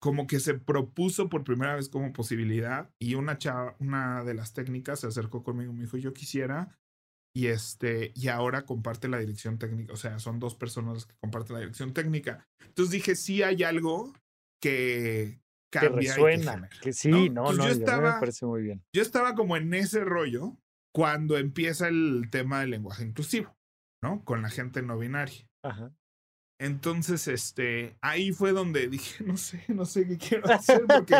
como 0.00 0.26
que 0.26 0.38
se 0.40 0.54
propuso 0.54 1.28
por 1.28 1.42
primera 1.44 1.74
vez 1.74 1.88
como 1.88 2.12
posibilidad 2.12 2.90
y 3.00 3.14
una 3.14 3.36
chava, 3.38 3.74
una 3.80 4.22
de 4.24 4.34
las 4.34 4.52
técnicas 4.52 5.00
se 5.00 5.06
acercó 5.08 5.42
conmigo 5.42 5.72
y 5.72 5.76
me 5.76 5.82
dijo, 5.84 5.96
yo 5.96 6.12
quisiera 6.12 6.78
y 7.36 7.46
este 7.48 8.12
y 8.14 8.28
ahora 8.28 8.64
comparte 8.64 9.08
la 9.08 9.18
dirección 9.18 9.58
técnica, 9.58 9.92
o 9.92 9.96
sea, 9.96 10.18
son 10.18 10.38
dos 10.38 10.54
personas 10.54 11.06
que 11.06 11.14
comparten 11.20 11.54
la 11.54 11.60
dirección 11.60 11.92
técnica. 11.92 12.46
Entonces 12.64 12.92
dije, 12.92 13.16
sí 13.16 13.42
hay 13.42 13.62
algo 13.64 14.12
que 14.62 15.40
Que 15.72 15.80
cambia 15.80 16.00
y 16.00 16.04
que 16.04 16.08
resuena. 16.12 16.52
genera, 16.52 16.68
Que 16.80 16.92
sí, 16.92 17.10
¿no? 17.10 17.42
no, 17.44 17.52
no, 17.52 17.64
yo 17.66 17.70
estaba- 17.72 18.14
me 18.14 18.20
parece 18.20 18.46
muy 18.46 18.62
bien. 18.62 18.82
Yo 18.94 19.02
estaba 19.02 19.34
como 19.34 19.56
en 19.56 19.74
ese 19.74 20.04
rollo 20.04 20.56
cuando 20.94 21.36
empieza 21.38 21.88
el 21.88 22.28
tema 22.30 22.60
del 22.60 22.70
lenguaje 22.70 23.04
inclusivo, 23.04 23.54
¿no? 24.02 24.24
Con 24.24 24.42
la 24.42 24.50
gente 24.50 24.82
no 24.82 24.98
binaria. 24.98 25.46
Ajá. 25.64 25.92
Entonces, 26.60 27.28
este, 27.28 27.96
ahí 28.00 28.32
fue 28.32 28.52
donde 28.52 28.88
dije, 28.88 29.22
no 29.24 29.36
sé, 29.36 29.62
no 29.68 29.84
sé 29.84 30.06
qué 30.06 30.18
quiero 30.18 30.52
hacer 30.52 30.82
porque 30.86 31.14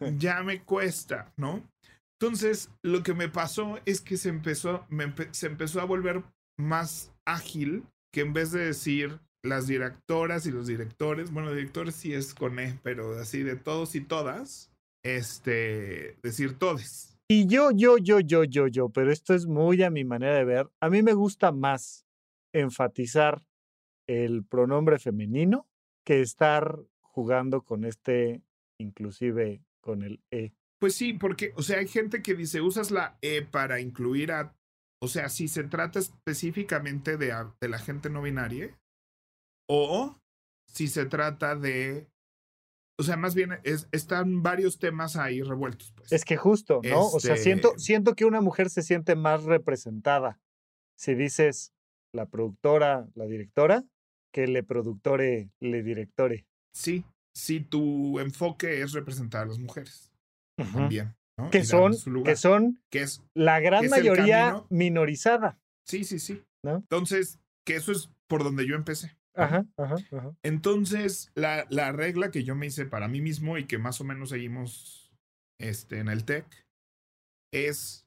ya 0.18 0.42
me 0.42 0.62
cuesta, 0.62 1.32
¿no? 1.36 1.62
Entonces, 2.20 2.70
lo 2.82 3.02
que 3.02 3.14
me 3.14 3.28
pasó 3.28 3.78
es 3.84 4.00
que 4.00 4.16
se 4.16 4.28
empezó, 4.28 4.86
me 4.88 5.06
empe- 5.06 5.32
se 5.32 5.46
empezó 5.46 5.80
a 5.80 5.84
volver 5.84 6.22
más 6.58 7.12
ágil 7.24 7.84
que 8.12 8.22
en 8.22 8.32
vez 8.32 8.50
de 8.52 8.66
decir 8.66 9.20
las 9.44 9.66
directoras 9.68 10.46
y 10.46 10.50
los 10.50 10.66
directores, 10.66 11.30
bueno, 11.30 11.52
directores 11.52 11.94
sí 11.94 12.12
es 12.12 12.34
con 12.34 12.58
E, 12.58 12.78
pero 12.82 13.18
así 13.20 13.42
de 13.44 13.54
todos 13.54 13.94
y 13.94 14.00
todas, 14.00 14.72
este, 15.04 16.16
decir 16.22 16.58
todes. 16.58 17.16
Y 17.30 17.46
yo, 17.46 17.70
yo, 17.70 17.98
yo, 17.98 18.20
yo, 18.20 18.42
yo, 18.44 18.66
yo, 18.66 18.88
pero 18.88 19.12
esto 19.12 19.34
es 19.34 19.46
muy 19.46 19.82
a 19.82 19.90
mi 19.90 20.04
manera 20.04 20.34
de 20.34 20.44
ver. 20.44 20.70
A 20.80 20.90
mí 20.90 21.02
me 21.02 21.12
gusta 21.12 21.52
más 21.52 22.04
enfatizar 22.52 23.42
el 24.08 24.44
pronombre 24.44 24.98
femenino 24.98 25.68
que 26.04 26.20
estar 26.20 26.80
jugando 27.00 27.62
con 27.62 27.84
este, 27.84 28.42
inclusive 28.78 29.62
con 29.80 30.02
el 30.02 30.20
E. 30.30 30.52
Pues 30.80 30.94
sí, 30.94 31.12
porque, 31.12 31.52
o 31.56 31.62
sea, 31.62 31.78
hay 31.78 31.88
gente 31.88 32.22
que 32.22 32.34
dice, 32.34 32.60
usas 32.60 32.90
la 32.90 33.18
E 33.20 33.42
para 33.42 33.80
incluir 33.80 34.32
a, 34.32 34.56
o 35.00 35.08
sea, 35.08 35.28
si 35.28 35.46
se 35.48 35.64
trata 35.64 35.98
específicamente 35.98 37.16
de, 37.16 37.34
la 37.60 37.78
gente 37.78 38.10
no 38.10 38.22
binaria, 38.22 38.78
o 39.68 40.18
si 40.66 40.88
se 40.88 41.04
trata 41.04 41.56
de, 41.56 42.08
o 42.98 43.02
sea, 43.02 43.16
más 43.16 43.34
bien 43.34 43.58
es, 43.64 43.88
están 43.92 44.42
varios 44.42 44.78
temas 44.78 45.16
ahí 45.16 45.42
revueltos, 45.42 45.92
pues. 45.92 46.12
Es 46.12 46.24
que 46.24 46.36
justo, 46.36 46.80
¿no? 46.82 47.08
O 47.08 47.20
sea, 47.20 47.36
siento, 47.36 47.70
Este- 47.70 47.80
siento 47.80 48.14
que 48.14 48.24
una 48.24 48.40
mujer 48.40 48.70
se 48.70 48.82
siente 48.82 49.16
más 49.16 49.44
representada 49.44 50.40
si 50.96 51.14
dices 51.14 51.72
la 52.12 52.26
productora, 52.26 53.08
la 53.14 53.26
directora, 53.26 53.84
que 54.32 54.46
le 54.46 54.62
productore, 54.62 55.50
le 55.60 55.82
directore. 55.82 56.46
Sí, 56.74 57.04
si 57.34 57.60
tu 57.60 58.18
enfoque 58.18 58.82
es 58.82 58.92
representar 58.92 59.42
a 59.42 59.46
las 59.46 59.58
mujeres 59.58 60.10
Ujú. 60.58 60.78
también, 60.78 61.14
¿no? 61.38 61.50
Que 61.50 61.64
son, 61.64 61.94
que 62.24 62.36
son 62.36 62.80
que 62.90 63.02
es 63.02 63.22
la 63.34 63.60
gran 63.60 63.84
es 63.84 63.90
mayoría 63.90 64.62
minorizada. 64.70 65.58
Sí, 65.86 66.04
sí, 66.04 66.18
sí. 66.18 66.42
¿No? 66.62 66.76
Entonces, 66.76 67.38
que 67.64 67.76
eso 67.76 67.92
es 67.92 68.10
por 68.26 68.42
donde 68.42 68.66
yo 68.66 68.74
empecé. 68.74 69.16
Ajá, 69.34 69.64
ajá, 69.76 69.94
ajá. 70.10 70.36
Entonces, 70.42 71.30
la, 71.36 71.66
la 71.70 71.92
regla 71.92 72.32
que 72.32 72.42
yo 72.42 72.56
me 72.56 72.66
hice 72.66 72.86
para 72.86 73.06
mí 73.06 73.20
mismo 73.20 73.56
y 73.56 73.66
que 73.66 73.78
más 73.78 74.00
o 74.00 74.04
menos 74.04 74.30
seguimos 74.30 75.12
este, 75.60 75.98
en 76.00 76.08
el 76.08 76.24
TEC 76.24 76.44
es 77.52 78.04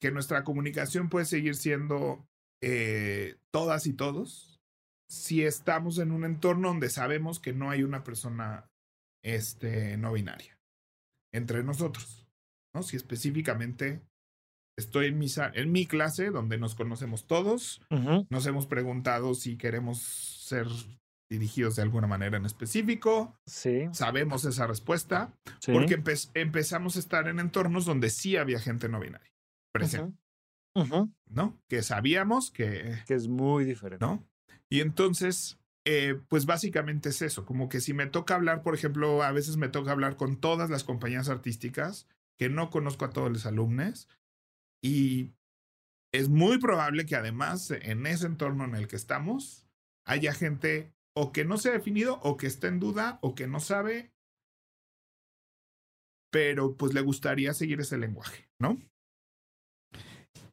que 0.00 0.10
nuestra 0.10 0.44
comunicación 0.44 1.08
puede 1.08 1.26
seguir 1.26 1.56
siendo 1.56 2.26
eh, 2.62 3.36
todas 3.52 3.86
y 3.86 3.92
todos, 3.92 4.47
si 5.08 5.42
estamos 5.42 5.98
en 5.98 6.12
un 6.12 6.24
entorno 6.24 6.68
donde 6.68 6.90
sabemos 6.90 7.40
que 7.40 7.52
no 7.52 7.70
hay 7.70 7.82
una 7.82 8.04
persona 8.04 8.70
este, 9.24 9.96
no 9.96 10.12
binaria 10.12 10.58
entre 11.32 11.62
nosotros, 11.62 12.26
¿no? 12.74 12.82
Si 12.82 12.96
específicamente 12.96 14.02
estoy 14.78 15.06
en 15.06 15.18
mi, 15.18 15.26
en 15.54 15.72
mi 15.72 15.86
clase 15.86 16.30
donde 16.30 16.58
nos 16.58 16.74
conocemos 16.74 17.26
todos, 17.26 17.80
nos 18.30 18.46
hemos 18.46 18.66
preguntado 18.66 19.34
si 19.34 19.56
queremos 19.56 19.98
ser 19.98 20.66
dirigidos 21.30 21.76
de 21.76 21.82
alguna 21.82 22.06
manera 22.06 22.36
en 22.36 22.46
específico. 22.46 23.38
Sí. 23.46 23.88
Sabemos 23.92 24.44
esa 24.44 24.66
respuesta 24.66 25.34
porque 25.66 26.02
empezamos 26.34 26.96
a 26.96 26.98
estar 27.00 27.28
en 27.28 27.40
entornos 27.40 27.84
donde 27.84 28.08
sí 28.08 28.36
había 28.36 28.60
gente 28.60 28.88
no 28.88 29.00
binaria 29.00 29.34
presente. 29.72 30.16
¿No? 31.26 31.60
Que 31.68 31.82
sabíamos 31.82 32.50
que... 32.50 33.02
Que 33.06 33.14
es 33.14 33.26
muy 33.26 33.64
diferente. 33.64 34.04
¿No? 34.04 34.24
Y 34.70 34.80
entonces, 34.80 35.58
eh, 35.84 36.20
pues 36.28 36.46
básicamente 36.46 37.08
es 37.08 37.22
eso, 37.22 37.46
como 37.46 37.68
que 37.68 37.80
si 37.80 37.94
me 37.94 38.06
toca 38.06 38.34
hablar, 38.34 38.62
por 38.62 38.74
ejemplo, 38.74 39.22
a 39.22 39.32
veces 39.32 39.56
me 39.56 39.68
toca 39.68 39.92
hablar 39.92 40.16
con 40.16 40.38
todas 40.40 40.70
las 40.70 40.84
compañías 40.84 41.28
artísticas, 41.28 42.06
que 42.38 42.48
no 42.48 42.70
conozco 42.70 43.04
a 43.04 43.10
todos 43.10 43.32
los 43.32 43.46
alumnos, 43.46 44.08
y 44.82 45.32
es 46.12 46.28
muy 46.28 46.58
probable 46.58 47.06
que 47.06 47.16
además 47.16 47.70
en 47.70 48.06
ese 48.06 48.26
entorno 48.26 48.64
en 48.64 48.74
el 48.74 48.88
que 48.88 48.96
estamos 48.96 49.66
haya 50.06 50.32
gente 50.32 50.92
o 51.14 51.32
que 51.32 51.44
no 51.44 51.58
se 51.58 51.70
ha 51.70 51.72
definido 51.72 52.20
o 52.22 52.36
que 52.36 52.46
está 52.46 52.68
en 52.68 52.80
duda 52.80 53.18
o 53.22 53.34
que 53.34 53.46
no 53.46 53.60
sabe, 53.60 54.12
pero 56.30 56.76
pues 56.76 56.94
le 56.94 57.00
gustaría 57.00 57.52
seguir 57.54 57.80
ese 57.80 57.98
lenguaje, 57.98 58.48
¿no? 58.58 58.78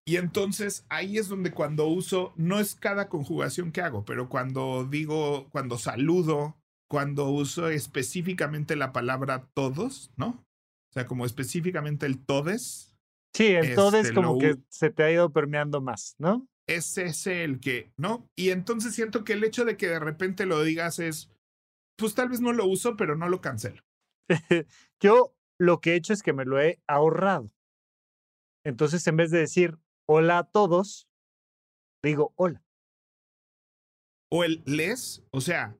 Y 0.07 0.17
entonces 0.17 0.85
ahí 0.89 1.17
es 1.17 1.27
donde 1.27 1.51
cuando 1.51 1.87
uso, 1.87 2.31
no 2.35 2.59
es 2.59 2.75
cada 2.75 3.09
conjugación 3.09 3.71
que 3.71 3.81
hago, 3.81 4.05
pero 4.05 4.29
cuando 4.29 4.85
digo, 4.85 5.49
cuando 5.49 5.79
saludo, 5.79 6.55
cuando 6.87 7.29
uso 7.29 7.69
específicamente 7.69 8.75
la 8.75 8.93
palabra 8.93 9.49
todos, 9.55 10.11
¿no? 10.15 10.27
O 10.27 10.93
sea, 10.93 11.07
como 11.07 11.25
específicamente 11.25 12.05
el 12.05 12.23
todes. 12.23 12.95
Sí, 13.33 13.47
el 13.47 13.73
todes 13.73 14.11
como 14.11 14.37
que 14.37 14.57
se 14.69 14.91
te 14.91 15.03
ha 15.03 15.11
ido 15.11 15.33
permeando 15.33 15.81
más, 15.81 16.15
¿no? 16.19 16.47
Es 16.67 16.97
ese 16.99 17.43
el 17.43 17.59
que, 17.59 17.91
¿no? 17.97 18.29
Y 18.35 18.51
entonces 18.51 18.93
siento 18.93 19.23
que 19.23 19.33
el 19.33 19.43
hecho 19.43 19.65
de 19.65 19.75
que 19.75 19.87
de 19.87 19.99
repente 19.99 20.45
lo 20.45 20.63
digas 20.63 20.99
es, 20.99 21.31
pues 21.97 22.13
tal 22.13 22.29
vez 22.29 22.41
no 22.41 22.53
lo 22.53 22.67
uso, 22.67 22.95
pero 22.95 23.15
no 23.15 23.27
lo 23.27 23.41
cancelo. 23.41 23.81
Yo 25.01 25.35
lo 25.59 25.81
que 25.81 25.93
he 25.93 25.95
hecho 25.95 26.13
es 26.13 26.21
que 26.21 26.33
me 26.33 26.45
lo 26.45 26.61
he 26.61 26.79
ahorrado. 26.87 27.51
Entonces, 28.63 29.05
en 29.07 29.17
vez 29.17 29.31
de 29.31 29.39
decir 29.39 29.77
hola 30.07 30.39
a 30.39 30.43
todos, 30.43 31.07
digo 32.03 32.33
hola. 32.35 32.61
O 34.29 34.43
el 34.43 34.63
les, 34.65 35.23
o 35.31 35.41
sea, 35.41 35.77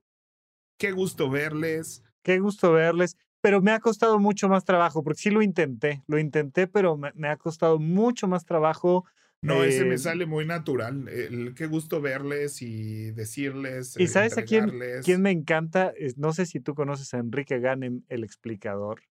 qué 0.78 0.92
gusto 0.92 1.30
verles. 1.30 2.02
Qué 2.22 2.38
gusto 2.38 2.72
verles, 2.72 3.16
pero 3.40 3.60
me 3.60 3.70
ha 3.70 3.80
costado 3.80 4.18
mucho 4.18 4.48
más 4.48 4.64
trabajo, 4.64 5.02
porque 5.02 5.20
sí 5.20 5.30
lo 5.30 5.42
intenté, 5.42 6.02
lo 6.06 6.18
intenté, 6.18 6.66
pero 6.66 6.96
me, 6.96 7.28
ha 7.28 7.36
costado 7.36 7.78
mucho 7.78 8.26
más 8.26 8.44
trabajo. 8.44 9.04
No, 9.42 9.62
ese 9.62 9.84
me 9.84 9.94
eh, 9.94 9.98
sale 9.98 10.26
muy 10.26 10.44
natural. 10.44 11.08
El, 11.08 11.54
qué 11.54 11.66
gusto 11.66 12.00
verles 12.00 12.62
y 12.62 13.12
decirles. 13.12 13.94
¿Y 13.98 14.08
sabes 14.08 14.38
a 14.38 14.42
quién, 14.42 14.72
quién 15.04 15.22
me 15.22 15.30
encanta? 15.30 15.92
No 16.16 16.32
sé 16.32 16.46
si 16.46 16.58
tú 16.58 16.74
conoces 16.74 17.14
a 17.14 17.18
Enrique 17.18 17.60
Ganem, 17.60 18.02
el 18.08 18.24
explicador, 18.24 19.02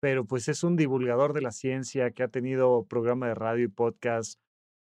pero 0.00 0.24
pues 0.24 0.48
es 0.48 0.62
un 0.62 0.76
divulgador 0.76 1.32
de 1.32 1.40
la 1.40 1.50
ciencia 1.50 2.12
que 2.12 2.22
ha 2.22 2.28
tenido 2.28 2.84
programa 2.84 3.26
de 3.26 3.34
radio 3.34 3.64
y 3.64 3.68
podcast 3.68 4.38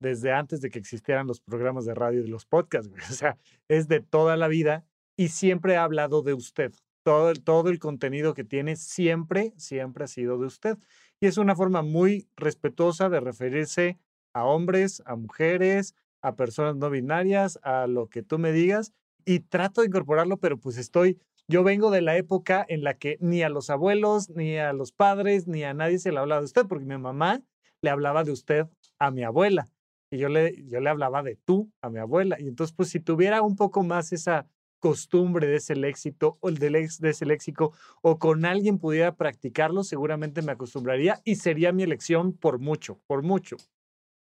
desde 0.02 0.32
antes 0.32 0.60
de 0.60 0.68
que 0.68 0.78
existieran 0.78 1.26
los 1.26 1.40
programas 1.40 1.86
de 1.86 1.94
radio 1.94 2.22
y 2.22 2.28
los 2.28 2.44
podcasts, 2.44 2.90
O 3.10 3.14
sea, 3.14 3.38
es 3.68 3.88
de 3.88 4.00
toda 4.00 4.36
la 4.36 4.48
vida 4.48 4.84
y 5.16 5.28
siempre 5.28 5.76
ha 5.76 5.84
hablado 5.84 6.22
de 6.22 6.34
usted. 6.34 6.72
Todo 7.04 7.32
todo 7.34 7.70
el 7.70 7.78
contenido 7.78 8.34
que 8.34 8.44
tiene 8.44 8.76
siempre, 8.76 9.54
siempre 9.56 10.04
ha 10.04 10.08
sido 10.08 10.38
de 10.38 10.46
usted. 10.46 10.78
Y 11.20 11.26
es 11.26 11.38
una 11.38 11.56
forma 11.56 11.82
muy 11.82 12.28
respetuosa 12.36 13.08
de 13.08 13.20
referirse 13.20 13.98
a 14.34 14.44
hombres, 14.44 15.02
a 15.06 15.16
mujeres, 15.16 15.94
a 16.20 16.36
personas 16.36 16.76
no 16.76 16.90
binarias, 16.90 17.58
a 17.62 17.86
lo 17.86 18.08
que 18.08 18.22
tú 18.22 18.38
me 18.38 18.52
digas. 18.52 18.92
Y 19.24 19.40
trato 19.40 19.80
de 19.80 19.88
incorporarlo, 19.88 20.36
pero 20.36 20.58
pues 20.58 20.78
estoy, 20.78 21.20
yo 21.48 21.62
vengo 21.64 21.90
de 21.90 22.02
la 22.02 22.16
época 22.16 22.64
en 22.68 22.82
la 22.82 22.94
que 22.94 23.18
ni 23.20 23.42
a 23.42 23.48
los 23.48 23.70
abuelos, 23.70 24.30
ni 24.30 24.58
a 24.58 24.72
los 24.72 24.92
padres, 24.92 25.46
ni 25.46 25.64
a 25.64 25.74
nadie 25.74 25.98
se 25.98 26.12
le 26.12 26.18
hablaba 26.18 26.40
de 26.40 26.46
usted, 26.46 26.66
porque 26.66 26.86
mi 26.86 26.98
mamá 26.98 27.40
le 27.82 27.90
hablaba 27.90 28.24
de 28.24 28.32
usted 28.32 28.66
a 28.98 29.10
mi 29.10 29.22
abuela 29.24 29.71
y 30.12 30.18
yo 30.18 30.28
le, 30.28 30.62
yo 30.66 30.78
le 30.80 30.90
hablaba 30.90 31.22
de 31.22 31.36
tú 31.36 31.72
a 31.80 31.88
mi 31.88 31.98
abuela. 31.98 32.36
Y 32.38 32.46
entonces, 32.46 32.76
pues 32.76 32.90
si 32.90 33.00
tuviera 33.00 33.40
un 33.40 33.56
poco 33.56 33.82
más 33.82 34.12
esa 34.12 34.46
costumbre 34.78 35.46
de 35.46 35.56
ese 35.56 35.74
léxico 35.74 36.38
o 36.40 36.50
el 36.50 36.58
de, 36.58 36.70
de 36.70 37.10
ese 37.10 37.24
léxico 37.24 37.72
o 38.02 38.18
con 38.18 38.44
alguien 38.44 38.78
pudiera 38.78 39.16
practicarlo, 39.16 39.84
seguramente 39.84 40.42
me 40.42 40.52
acostumbraría 40.52 41.22
y 41.24 41.36
sería 41.36 41.72
mi 41.72 41.82
elección 41.82 42.34
por 42.34 42.58
mucho, 42.58 43.00
por 43.06 43.22
mucho. 43.22 43.56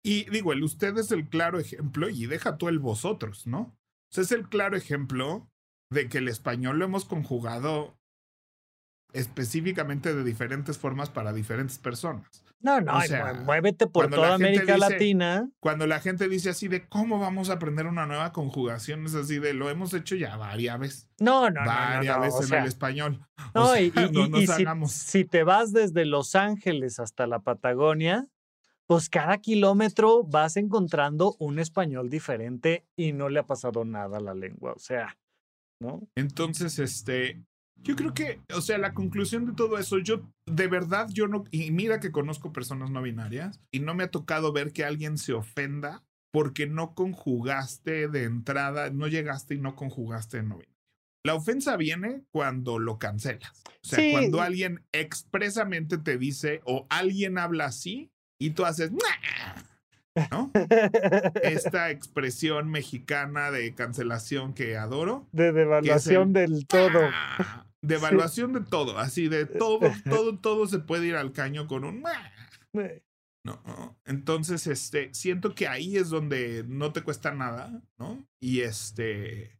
Y 0.03 0.29
digo, 0.29 0.53
el 0.53 0.63
usted 0.63 0.95
es 0.97 1.11
el 1.11 1.27
claro 1.27 1.57
ejemplo 1.59 2.09
y 2.09 2.27
deja 2.27 2.57
tú 2.57 2.69
el 2.69 2.77
vosotros, 2.77 3.47
¿no? 3.47 3.75
Es 4.15 4.31
el 4.31 4.49
claro 4.49 4.77
ejemplo 4.77 5.49
de 5.89 6.09
que 6.09 6.19
el 6.19 6.27
español 6.27 6.77
lo 6.77 6.85
hemos 6.85 7.05
conjugado 7.05 7.97
específicamente 9.13 10.13
de 10.13 10.23
diferentes 10.23 10.77
formas 10.77 11.09
para 11.09 11.33
diferentes 11.33 11.79
personas. 11.79 12.43
No, 12.61 12.79
no, 12.79 12.93
muévete 13.43 13.87
por 13.87 14.09
toda 14.09 14.35
América 14.35 14.77
Latina. 14.77 15.49
Cuando 15.59 15.87
la 15.87 15.99
gente 15.99 16.29
dice 16.29 16.49
así 16.49 16.67
de 16.67 16.87
cómo 16.87 17.19
vamos 17.19 17.49
a 17.49 17.53
aprender 17.53 17.87
una 17.87 18.05
nueva 18.05 18.31
conjugación, 18.31 19.05
es 19.05 19.15
así 19.15 19.39
de 19.39 19.53
lo 19.53 19.69
hemos 19.69 19.93
hecho 19.93 20.15
ya 20.15 20.37
varias 20.37 20.79
veces. 20.79 21.09
No, 21.19 21.49
no, 21.49 21.61
varias 21.65 22.17
no, 22.17 22.21
veces 22.21 22.51
en 22.51 22.59
el 22.59 22.67
español. 22.67 23.25
No, 23.55 23.75
y, 23.75 23.91
si, 24.87 25.25
te 25.25 25.43
vas 25.43 25.73
desde 25.73 26.05
Los 26.05 26.35
Ángeles 26.35 26.99
hasta 26.99 27.25
la 27.25 27.39
Patagonia, 27.39 28.27
pues 28.85 29.09
cada 29.09 29.39
kilómetro 29.39 30.23
vas 30.23 30.57
encontrando 30.57 31.35
un 31.39 31.57
español 31.57 32.09
diferente 32.09 32.85
y 32.95 33.13
no 33.13 33.29
le 33.29 33.39
ha 33.39 33.47
pasado 33.47 33.83
nada 33.83 34.19
a 34.19 34.21
la 34.21 34.35
lengua. 34.35 34.73
O 34.73 34.79
sea, 34.79 35.17
¿no? 35.79 36.07
Entonces, 36.15 36.77
este, 36.77 37.41
yo 37.83 37.95
creo 37.95 38.13
que, 38.13 38.39
o 38.55 38.61
sea, 38.61 38.77
la 38.77 38.93
conclusión 38.93 39.45
de 39.45 39.53
todo 39.53 39.77
eso, 39.77 39.97
yo 39.99 40.21
de 40.45 40.67
verdad, 40.67 41.07
yo 41.11 41.27
no, 41.27 41.43
y 41.51 41.71
mira 41.71 41.99
que 41.99 42.11
conozco 42.11 42.53
personas 42.53 42.91
no 42.91 43.01
binarias, 43.01 43.59
y 43.71 43.79
no 43.79 43.93
me 43.95 44.03
ha 44.03 44.11
tocado 44.11 44.51
ver 44.53 44.71
que 44.71 44.85
alguien 44.85 45.17
se 45.17 45.33
ofenda 45.33 46.03
porque 46.31 46.67
no 46.67 46.93
conjugaste 46.93 48.07
de 48.07 48.23
entrada, 48.23 48.89
no 48.89 49.07
llegaste 49.07 49.55
y 49.55 49.59
no 49.59 49.75
conjugaste 49.75 50.37
en 50.37 50.49
no 50.49 50.55
binario. 50.55 50.71
La 51.23 51.35
ofensa 51.35 51.77
viene 51.77 52.23
cuando 52.31 52.79
lo 52.79 52.97
cancelas. 52.97 53.63
O 53.83 53.87
sea, 53.87 54.11
cuando 54.11 54.41
alguien 54.41 54.83
expresamente 54.91 55.97
te 55.97 56.17
dice 56.17 56.61
o 56.65 56.87
alguien 56.89 57.37
habla 57.37 57.65
así 57.65 58.11
y 58.39 58.51
tú 58.51 58.65
haces, 58.65 58.91
¿no? 60.31 60.51
Esta 61.41 61.91
expresión 61.91 62.69
mexicana 62.69 63.51
de 63.51 63.73
cancelación 63.73 64.53
que 64.53 64.77
adoro. 64.77 65.27
De 65.31 65.51
devaluación 65.51 66.33
del 66.33 66.67
todo. 66.67 66.99
¡ah! 67.13 67.65
De 67.83 67.95
evaluación 67.95 68.53
de 68.53 68.61
todo, 68.61 68.99
así 68.99 69.27
de 69.27 69.47
todo, 69.47 69.79
todo, 70.07 70.37
todo 70.37 70.67
se 70.67 70.77
puede 70.77 71.07
ir 71.07 71.15
al 71.15 71.31
caño 71.31 71.65
con 71.65 71.83
un... 71.83 72.03
No, 73.43 73.97
entonces, 74.05 74.67
este, 74.67 75.11
siento 75.15 75.55
que 75.55 75.67
ahí 75.67 75.97
es 75.97 76.11
donde 76.11 76.63
no 76.67 76.93
te 76.93 77.01
cuesta 77.01 77.33
nada, 77.33 77.81
¿no? 77.97 78.23
Y 78.39 78.59
este, 78.61 79.59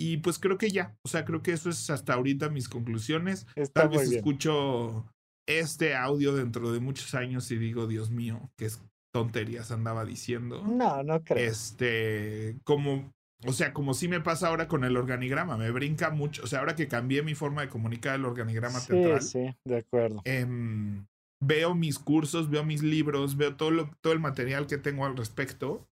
y 0.00 0.18
pues 0.18 0.38
creo 0.38 0.58
que 0.58 0.70
ya, 0.70 0.96
o 1.04 1.08
sea, 1.08 1.24
creo 1.24 1.42
que 1.42 1.52
eso 1.52 1.68
es 1.68 1.90
hasta 1.90 2.14
ahorita 2.14 2.50
mis 2.50 2.68
conclusiones. 2.68 3.46
Tal 3.72 3.88
vez 3.88 4.12
escucho 4.12 5.12
este 5.46 5.96
audio 5.96 6.34
dentro 6.34 6.72
de 6.72 6.78
muchos 6.78 7.14
años 7.14 7.50
y 7.50 7.56
digo, 7.56 7.88
Dios 7.88 8.10
mío, 8.10 8.50
qué 8.56 8.70
tonterías 9.12 9.70
andaba 9.70 10.04
diciendo. 10.04 10.62
No, 10.64 11.02
no 11.02 11.22
creo. 11.22 11.50
Este, 11.50 12.56
como 12.64 13.12
o 13.46 13.52
sea, 13.52 13.72
como 13.72 13.94
sí 13.94 14.08
me 14.08 14.20
pasa 14.20 14.48
ahora 14.48 14.66
con 14.66 14.82
el 14.82 14.96
organigrama, 14.96 15.56
me 15.56 15.70
brinca 15.70 16.10
mucho. 16.10 16.42
O 16.42 16.46
sea, 16.48 16.58
ahora 16.58 16.74
que 16.74 16.88
cambié 16.88 17.22
mi 17.22 17.34
forma 17.34 17.62
de 17.62 17.68
comunicar 17.68 18.16
el 18.16 18.24
organigrama 18.24 18.80
sí, 18.80 18.88
teatral. 18.88 19.22
Sí, 19.22 19.56
de 19.64 19.76
acuerdo. 19.76 20.22
Em, 20.24 21.06
veo 21.40 21.74
mis 21.74 22.00
cursos, 22.00 22.50
veo 22.50 22.64
mis 22.64 22.82
libros, 22.82 23.36
veo 23.36 23.56
todo, 23.56 23.70
lo, 23.70 23.90
todo 24.00 24.12
el 24.12 24.18
material 24.18 24.66
que 24.66 24.76
tengo 24.76 25.06
al 25.06 25.16
respecto. 25.16 25.88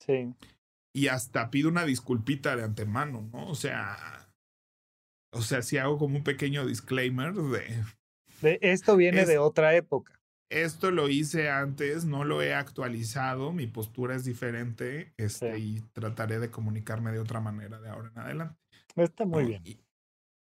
Sí. 0.00 0.32
Y 0.94 1.08
hasta 1.08 1.50
pido 1.50 1.68
una 1.68 1.84
disculpita 1.84 2.56
de 2.56 2.64
antemano, 2.64 3.28
¿no? 3.30 3.46
O 3.46 3.54
sea, 3.54 4.26
o 5.32 5.42
sea, 5.42 5.60
si 5.60 5.76
hago 5.76 5.98
como 5.98 6.16
un 6.16 6.24
pequeño 6.24 6.64
disclaimer 6.64 7.34
de... 7.34 7.84
de 8.40 8.58
esto 8.62 8.96
viene 8.96 9.26
de 9.26 9.36
otra 9.36 9.74
época 9.74 10.15
esto 10.50 10.90
lo 10.90 11.08
hice 11.08 11.50
antes, 11.50 12.04
no 12.04 12.24
lo 12.24 12.42
he 12.42 12.54
actualizado, 12.54 13.52
mi 13.52 13.66
postura 13.66 14.14
es 14.14 14.24
diferente 14.24 15.12
este, 15.16 15.58
y 15.58 15.80
trataré 15.92 16.38
de 16.38 16.50
comunicarme 16.50 17.12
de 17.12 17.18
otra 17.18 17.40
manera 17.40 17.80
de 17.80 17.88
ahora 17.88 18.10
en 18.14 18.18
adelante. 18.18 18.56
Está 18.94 19.24
muy 19.24 19.44
bien. 19.44 19.62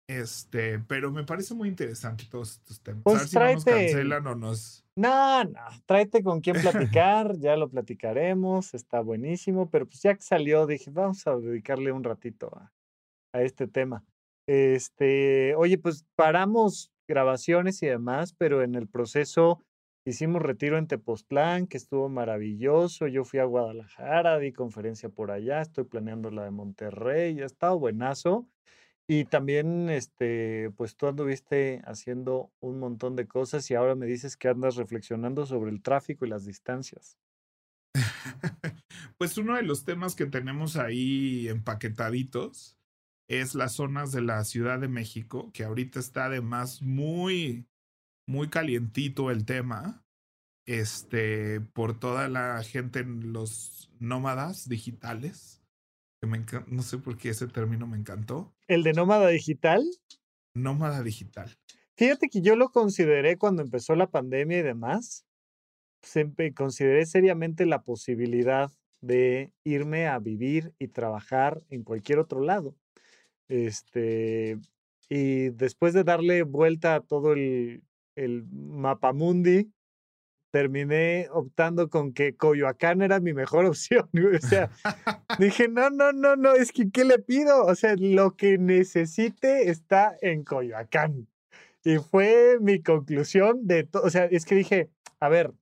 Este, 0.09 0.79
pero 0.79 1.11
me 1.11 1.25
parece 1.25 1.53
muy 1.53 1.67
interesante 1.67 2.25
todos 2.29 2.53
estos 2.53 2.79
temas. 2.81 3.03
Pues 3.03 3.15
a 3.17 3.19
ver 3.19 3.27
si 3.27 3.35
no 3.35 3.43
nos 3.53 3.65
tráete- 3.65 3.91
cancelan 3.91 4.27
o 4.27 4.35
nos. 4.35 4.85
No, 4.95 5.43
no, 5.43 5.59
tráete 5.85 6.23
con 6.23 6.39
quién 6.41 6.55
platicar, 6.61 7.37
ya 7.37 7.57
lo 7.57 7.69
platicaremos, 7.69 8.73
está 8.73 9.01
buenísimo, 9.01 9.69
pero 9.69 9.85
pues 9.85 10.01
ya 10.01 10.15
que 10.15 10.21
salió 10.21 10.65
dije, 10.65 10.91
vamos 10.91 11.27
a 11.27 11.35
dedicarle 11.35 11.91
un 11.91 12.03
ratito 12.03 12.55
a, 12.55 12.73
a 13.33 13.41
este 13.41 13.67
tema. 13.67 14.03
Este, 14.47 15.55
oye, 15.55 15.77
pues 15.77 16.05
paramos 16.15 16.89
grabaciones 17.09 17.83
y 17.83 17.87
demás, 17.87 18.33
pero 18.33 18.63
en 18.63 18.75
el 18.75 18.87
proceso 18.87 19.61
hicimos 20.09 20.41
retiro 20.41 20.77
en 20.77 20.87
Tepoztlán, 20.87 21.67
que 21.67 21.75
estuvo 21.75 22.07
maravilloso, 22.07 23.07
yo 23.07 23.25
fui 23.25 23.39
a 23.39 23.43
Guadalajara, 23.43 24.39
di 24.39 24.53
conferencia 24.53 25.09
por 25.09 25.31
allá, 25.31 25.61
estoy 25.61 25.83
planeando 25.83 26.31
la 26.31 26.45
de 26.45 26.51
Monterrey, 26.51 27.41
ha 27.41 27.45
estado 27.45 27.77
buenazo. 27.77 28.47
Y 29.09 29.25
también, 29.25 29.89
este, 29.89 30.71
pues 30.75 30.97
tú 30.97 31.07
anduviste 31.07 31.81
haciendo 31.85 32.51
un 32.59 32.79
montón 32.79 33.15
de 33.15 33.27
cosas 33.27 33.69
y 33.71 33.75
ahora 33.75 33.95
me 33.95 34.05
dices 34.05 34.35
que 34.35 34.49
andas 34.49 34.75
reflexionando 34.75 35.45
sobre 35.45 35.71
el 35.71 35.81
tráfico 35.81 36.25
y 36.25 36.29
las 36.29 36.45
distancias. 36.45 37.17
Pues 39.17 39.35
uno 39.39 39.55
de 39.55 39.63
los 39.63 39.83
temas 39.83 40.13
que 40.15 40.27
tenemos 40.27 40.75
ahí 40.75 41.47
empaquetaditos 41.47 42.77
es 43.27 43.55
las 43.55 43.73
zonas 43.73 44.11
de 44.11 44.21
la 44.21 44.43
Ciudad 44.43 44.79
de 44.79 44.87
México, 44.87 45.49
que 45.53 45.63
ahorita 45.63 45.99
está 45.99 46.25
además 46.25 46.83
muy, 46.83 47.65
muy 48.27 48.49
calientito 48.49 49.31
el 49.31 49.45
tema. 49.45 50.03
Este, 50.67 51.61
por 51.61 51.97
toda 51.97 52.27
la 52.27 52.61
gente, 52.63 52.99
en 52.99 53.31
los 53.31 53.89
nómadas 53.99 54.67
digitales. 54.67 55.63
Que 56.19 56.27
me 56.27 56.43
no 56.67 56.81
sé 56.81 56.97
por 56.97 57.17
qué 57.17 57.29
ese 57.29 57.47
término 57.47 57.87
me 57.87 57.97
encantó. 57.97 58.53
El 58.67 58.83
de 58.83 58.93
nómada 58.93 59.27
digital, 59.29 59.83
Nómada 60.55 61.03
digital. 61.03 61.55
fíjate 61.95 62.29
que 62.29 62.41
yo 62.41 62.55
lo 62.55 62.69
consideré 62.69 63.37
cuando 63.37 63.61
empezó 63.61 63.95
la 63.95 64.09
pandemia 64.09 64.59
y 64.59 64.63
demás. 64.63 65.25
Siempre 66.01 66.53
consideré 66.53 67.05
seriamente 67.05 67.65
la 67.65 67.83
posibilidad 67.83 68.71
de 69.01 69.53
irme 69.63 70.07
a 70.07 70.17
vivir 70.17 70.73
y 70.79 70.87
trabajar 70.87 71.61
en 71.69 71.83
cualquier 71.83 72.17
otro 72.17 72.41
lado. 72.41 72.75
Este, 73.47 74.57
y 75.09 75.49
después 75.49 75.93
de 75.93 76.03
darle 76.03 76.41
vuelta 76.41 76.95
a 76.95 77.01
todo 77.01 77.33
el, 77.33 77.83
el 78.17 78.45
mapamundi, 78.51 79.71
terminé 80.51 81.27
optando 81.31 81.89
con 81.89 82.13
que 82.13 82.35
Coyoacán 82.35 83.01
era 83.01 83.19
mi 83.19 83.33
mejor 83.33 83.65
opción. 83.67 84.09
O 84.13 84.39
sea, 84.45 84.69
dije, 85.39 85.67
no, 85.67 85.89
no, 85.89 86.11
no, 86.11 86.35
no, 86.35 86.53
es 86.53 86.71
que 86.71 86.89
¿qué 86.91 87.05
le 87.05 87.19
pido? 87.19 87.63
O 87.65 87.75
sea, 87.75 87.95
lo 87.97 88.35
que 88.35 88.57
necesite 88.57 89.69
está 89.69 90.17
en 90.21 90.43
Coyoacán. 90.43 91.27
Y 91.83 91.97
fue 91.97 92.57
mi 92.59 92.81
conclusión 92.81 93.65
de 93.67 93.83
todo. 93.83 94.03
O 94.03 94.09
sea, 94.09 94.25
es 94.25 94.45
que 94.45 94.55
dije, 94.55 94.89
a 95.19 95.29
ver, 95.29 95.53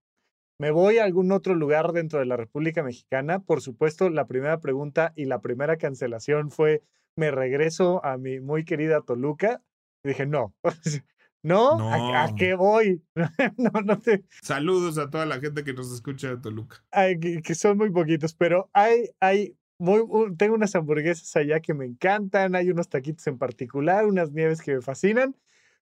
me 0.57 0.71
voy 0.71 0.97
a 0.97 1.03
algún 1.03 1.31
otro 1.31 1.53
lugar 1.53 1.91
dentro 1.91 2.19
de 2.19 2.25
la 2.25 2.37
República 2.37 2.81
Mexicana. 2.81 3.39
Por 3.39 3.61
supuesto, 3.61 4.09
la 4.09 4.25
primera 4.25 4.59
pregunta 4.59 5.11
y 5.15 5.25
la 5.25 5.41
primera 5.41 5.77
cancelación 5.77 6.49
fue, 6.49 6.81
me 7.17 7.31
regreso 7.31 8.03
a 8.05 8.17
mi 8.17 8.39
muy 8.39 8.63
querida 8.63 9.01
Toluca. 9.01 9.61
Y 10.03 10.09
dije, 10.09 10.25
no, 10.25 10.55
no, 11.45 11.79
¿a- 11.79 12.23
¿a, 12.25 12.27
No. 12.31 12.35
qué 12.35 12.55
voy? 12.55 13.01
no, 13.57 13.71
no 13.81 13.99
te, 13.99 14.25
Saludos 14.41 14.97
a 14.97 15.09
toda 15.09 15.25
la 15.25 15.39
gente 15.39 15.63
que 15.63 15.73
nos 15.73 15.93
escucha 15.93 16.29
de 16.29 16.37
Toluca. 16.37 16.83
ay, 16.91 17.19
que, 17.19 17.41
que 17.41 17.55
son 17.55 17.77
muy 17.77 17.89
poquitos, 17.91 18.33
pero 18.33 18.69
hay, 18.73 19.09
hay 19.19 19.55
muy, 19.77 19.99
un- 19.99 20.37
tengo 20.37 20.55
unas 20.55 20.75
hamburguesas 20.75 21.35
allá 21.35 21.59
que 21.59 21.73
me 21.73 21.85
encantan, 21.85 22.55
hay 22.55 22.69
unos 22.71 22.89
taquitos 22.89 23.25
en 23.27 23.37
particular, 23.37 24.05
unas 24.05 24.31
nieves 24.31 24.61
que 24.61 24.75
me 24.75 24.81
fascinan, 24.81 25.35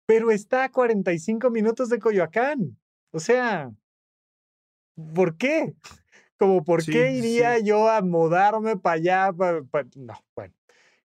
pero 0.07 0.31
está 0.31 0.65
a 0.65 0.71
45 0.71 1.51
minutos 1.51 1.89
de 1.89 1.99
Coyoacán. 1.99 2.79
O 3.13 3.19
sea, 3.21 3.71
¿por 5.15 5.37
qué? 5.37 5.75
Como, 6.39 6.65
¿por 6.65 6.83
Sí, 6.83 6.93
qué 6.93 7.13
iría 7.13 7.59
sí. 7.59 7.65
yo 7.65 7.89
a 7.91 8.03
mudarme 8.03 8.77
para 8.77 8.97
allá? 8.97 9.33
pa- 9.33 9.63
pa- 9.71 9.87
No, 9.97 10.15
bueno. 10.35 10.55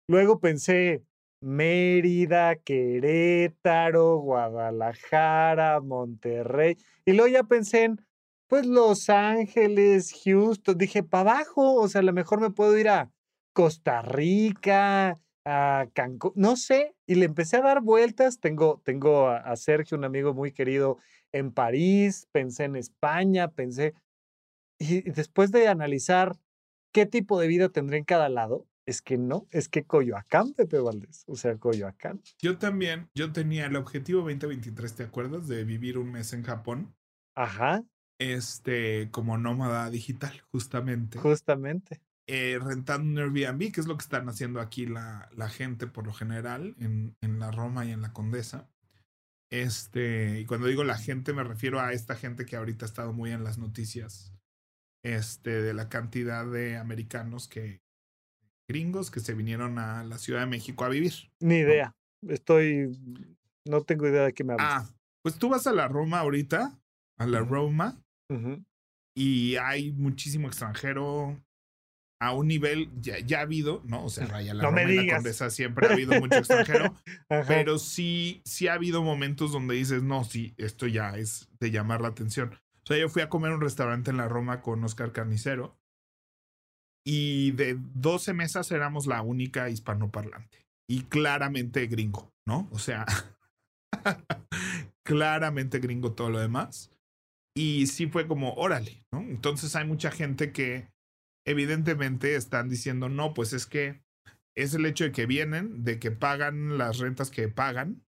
Luego 0.08 0.39
pensé, 0.39 1.03
Mérida, 1.42 2.56
Querétaro, 2.56 4.18
Guadalajara, 4.18 5.82
Monterrey. 5.82 6.78
Y 7.06 7.14
luego 7.14 7.28
ya 7.28 7.44
pensé 7.44 7.84
en, 7.86 8.02
pues, 8.48 8.66
Los 8.66 9.10
Ángeles, 9.10 10.14
Houston. 10.24 10.77
Dije, 10.77 11.04
para 11.04 11.32
abajo, 11.32 11.75
o 11.75 11.88
sea, 11.88 12.00
a 12.00 12.04
lo 12.04 12.14
mejor 12.14 12.40
me 12.42 12.51
puedo 12.51 12.77
ir 12.77 12.90
a 12.90 13.12
Costa 13.54 14.01
Rica, 14.04 15.20
a 15.46 15.88
Cancún, 15.94 16.34
no 16.36 16.56
sé. 16.56 16.96
Y 17.08 17.16
le 17.16 17.25
empecé 17.25 17.58
a 17.58 17.62
dar 17.62 17.82
vueltas. 17.82 18.40
Tengo, 18.40 18.82
tengo 18.86 19.30
a, 19.30 19.56
Sergio, 19.56 19.98
un 19.98 20.06
amigo 20.06 20.34
muy 20.34 20.51
querido, 20.51 20.98
en 21.34 21.51
París, 21.54 22.27
pensé 22.32 22.66
en 22.66 22.75
España, 22.75 23.50
pensé. 23.50 23.94
Y 24.80 24.98
y 25.08 25.12
después 25.12 25.51
de 25.51 25.68
analizar 25.68 26.38
qué 26.92 27.06
tipo 27.06 27.40
de 27.40 27.48
vida 27.48 27.70
tendré 27.70 27.98
en 27.98 28.04
cada 28.04 28.30
lado, 28.30 28.68
es 28.85 29.01
que 29.01 29.17
no, 29.17 29.48
es 29.51 29.70
que 29.70 29.83
Coyoacán, 29.85 30.53
Pepe 30.53 30.79
Valdés. 30.79 31.24
O 31.27 31.35
sea, 31.35 31.57
Coyoacán. 31.57 32.22
Yo 32.41 32.57
también, 32.57 33.09
yo 33.15 33.31
tenía 33.31 33.65
el 33.67 33.75
objetivo 33.75 34.22
2023, 34.22 34.96
¿te 34.96 35.03
acuerdas? 35.03 35.48
De 35.48 35.63
vivir 35.63 35.98
un 35.98 36.11
mes 36.11 36.33
en 36.33 36.44
Japón. 36.44 36.96
Ajá, 37.35 37.83
Este, 38.20 39.09
como 39.11 39.37
nómada 39.37 39.89
digital, 39.89 40.41
justamente. 40.51 41.17
justamente. 41.20 42.01
eh, 42.27 42.59
rentando 42.61 43.09
un 43.09 43.17
Airbnb, 43.17 43.72
que 43.74 43.81
es 43.81 43.87
lo 43.87 43.98
que 43.98 44.03
están 44.03 44.29
haciendo 44.29 44.61
aquí 44.61 44.85
la, 44.85 45.27
la 45.35 45.50
gente 45.50 45.87
por 45.87 46.05
lo 46.05 46.13
general 46.13 46.75
en, 46.79 47.15
en 47.22 47.39
la 47.39 47.51
Roma 47.51 47.85
y 47.85 47.91
en 47.91 48.01
la 48.01 48.13
Condesa. 48.13 48.70
Este, 49.51 50.39
y 50.39 50.46
cuando 50.46 50.67
digo 50.67 50.83
la 50.83 50.98
gente, 50.98 51.33
me 51.33 51.44
refiero 51.44 51.81
a 51.81 51.91
esta 51.94 52.15
gente 52.15 52.46
que 52.46 52.55
ahorita 52.55 52.85
ha 52.85 52.87
estado 52.89 53.11
muy 53.13 53.31
en 53.31 53.44
las 53.44 53.57
noticias. 53.57 54.33
Este, 55.03 55.61
de 55.61 55.74
la 55.74 55.89
cantidad 55.89 56.46
de 56.46 56.77
americanos 56.77 57.48
que, 57.48 57.81
gringos 58.72 59.12
que 59.12 59.20
se 59.20 59.34
vinieron 59.34 59.77
a 59.79 60.03
la 60.03 60.18
Ciudad 60.18 60.40
de 60.40 60.46
México 60.46 60.86
a 60.86 60.90
vivir. 60.90 61.14
Ni 61.40 61.57
idea. 61.57 61.94
Estoy. 62.27 62.98
No 63.68 63.81
tengo 63.81 64.07
idea 64.07 64.24
de 64.24 64.34
qué 64.34 64.44
me 64.44 64.53
hablas. 64.53 64.68
Ah, 64.70 64.90
pues 65.24 65.36
tú 65.36 65.50
vas 65.50 65.68
a 65.68 65.74
la 65.74 65.88
Roma 65.88 66.20
ahorita, 66.20 66.79
a 67.18 67.27
la. 67.27 67.40
Roma, 67.42 68.01
y 69.16 69.57
hay 69.57 69.92
muchísimo 69.92 70.48
extranjero 70.48 71.38
a 72.22 72.34
un 72.34 72.48
nivel, 72.48 72.90
ya, 73.01 73.20
ya 73.20 73.40
ha 73.40 73.42
habido, 73.42 73.81
¿no? 73.86 74.05
O 74.05 74.10
sea, 74.10 74.27
vaya, 74.27 74.53
la 74.53 74.64
No 74.64 74.72
me 74.72 74.84
Roma 74.84 74.94
y 74.94 75.07
la. 75.07 75.16
Condesa 75.16 75.50
siempre 75.50 75.88
ha 75.88 75.94
habido 75.94 76.20
mucho 76.20 76.38
extranjero, 76.38 76.96
pero 77.48 77.77
sí, 77.77 78.42
sí 78.46 78.68
ha 78.68 78.74
habido 78.74 79.03
momentos 79.03 79.51
donde 79.51 79.75
dices, 79.75 80.03
no, 80.03 80.24
sí, 80.24 80.53
esto 80.57 80.88
ya 80.88 81.18
es 81.18 81.50
de 81.60 81.72
llamar 81.72 82.01
la 82.01 82.10
atención. 82.10 82.53
O 82.84 82.86
sea, 82.86 82.98
yo 82.98 83.10
fui 83.10 83.22
a 83.22 83.29
comer 83.29 83.51
a 83.51 83.55
un 83.55 83.62
restaurante 83.62 84.12
en 84.12 84.18
la 84.18 84.27
Roma 84.27 84.62
con 84.62 84.84
Oscar 84.84 85.12
Carnicero 85.12 85.80
y 87.05 87.51
de 87.51 87.77
12 87.96 88.33
mesas 88.33 88.72
éramos 88.72 89.07
la 89.07 89.22
única 89.22 89.70
hispanoparlante 89.70 90.66
y 90.90 91.03
claramente 91.03 91.87
gringo, 91.87 92.31
¿no? 92.46 92.68
O 92.72 92.79
sea, 92.79 93.05
claramente 95.05 95.79
gringo 95.79 96.14
todo 96.14 96.29
lo 96.29 96.40
demás. 96.40 96.92
Y 97.55 97.87
sí 97.87 98.07
fue 98.07 98.27
como, 98.27 98.53
órale, 98.53 99.03
¿no? 99.11 99.22
Entonces 99.22 99.75
hay 99.75 99.85
mucha 99.85 100.11
gente 100.11 100.51
que 100.51 100.87
evidentemente 101.46 102.35
están 102.35 102.70
diciendo, 102.70 103.09
no, 103.09 103.33
pues 103.33 103.53
es 103.53 103.66
que 103.66 104.01
es 104.55 104.74
el 104.74 104.85
hecho 104.85 105.05
de 105.05 105.11
que 105.11 105.25
vienen, 105.25 105.83
de 105.83 106.00
que 106.00 106.11
pagan 106.11 106.77
las 106.77 107.00
rentas 107.00 107.31
que 107.31 107.48
pagan 107.48 108.03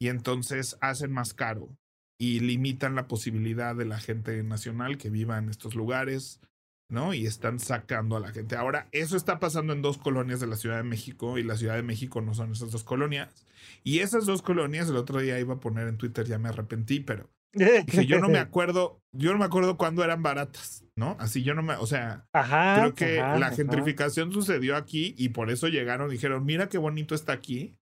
y 0.00 0.08
entonces 0.08 0.76
hacen 0.80 1.12
más 1.12 1.34
caro 1.34 1.76
y 2.18 2.40
limitan 2.40 2.94
la 2.94 3.08
posibilidad 3.08 3.74
de 3.74 3.84
la 3.84 3.98
gente 3.98 4.42
nacional 4.42 4.98
que 4.98 5.10
viva 5.10 5.38
en 5.38 5.48
estos 5.48 5.74
lugares, 5.74 6.40
¿no? 6.88 7.14
Y 7.14 7.26
están 7.26 7.58
sacando 7.58 8.16
a 8.16 8.20
la 8.20 8.32
gente. 8.32 8.56
Ahora, 8.56 8.88
eso 8.92 9.16
está 9.16 9.38
pasando 9.38 9.72
en 9.72 9.82
dos 9.82 9.98
colonias 9.98 10.40
de 10.40 10.46
la 10.46 10.56
Ciudad 10.56 10.76
de 10.76 10.82
México 10.82 11.38
y 11.38 11.42
la 11.42 11.56
Ciudad 11.56 11.74
de 11.74 11.82
México 11.82 12.20
no 12.20 12.34
son 12.34 12.52
esas 12.52 12.70
dos 12.70 12.84
colonias. 12.84 13.46
Y 13.82 14.00
esas 14.00 14.26
dos 14.26 14.42
colonias, 14.42 14.88
el 14.88 14.96
otro 14.96 15.20
día 15.20 15.38
iba 15.40 15.54
a 15.54 15.60
poner 15.60 15.88
en 15.88 15.96
Twitter, 15.96 16.26
ya 16.26 16.38
me 16.38 16.48
arrepentí, 16.48 17.00
pero 17.00 17.30
dije, 17.52 18.06
yo 18.06 18.20
no 18.20 18.28
me 18.28 18.38
acuerdo, 18.38 19.00
yo 19.12 19.32
no 19.32 19.38
me 19.38 19.44
acuerdo 19.44 19.76
cuándo 19.76 20.04
eran 20.04 20.22
baratas, 20.22 20.84
¿no? 20.96 21.16
Así 21.18 21.42
yo 21.42 21.54
no 21.54 21.62
me, 21.62 21.74
o 21.74 21.86
sea, 21.86 22.26
Ajá. 22.32 22.76
creo 22.78 22.94
que 22.94 23.20
ajá, 23.20 23.38
la 23.38 23.46
ajá. 23.46 23.56
gentrificación 23.56 24.32
sucedió 24.32 24.76
aquí 24.76 25.14
y 25.18 25.30
por 25.30 25.50
eso 25.50 25.68
llegaron 25.68 26.10
dijeron, 26.10 26.44
mira 26.44 26.68
qué 26.68 26.78
bonito 26.78 27.14
está 27.14 27.32
aquí, 27.32 27.76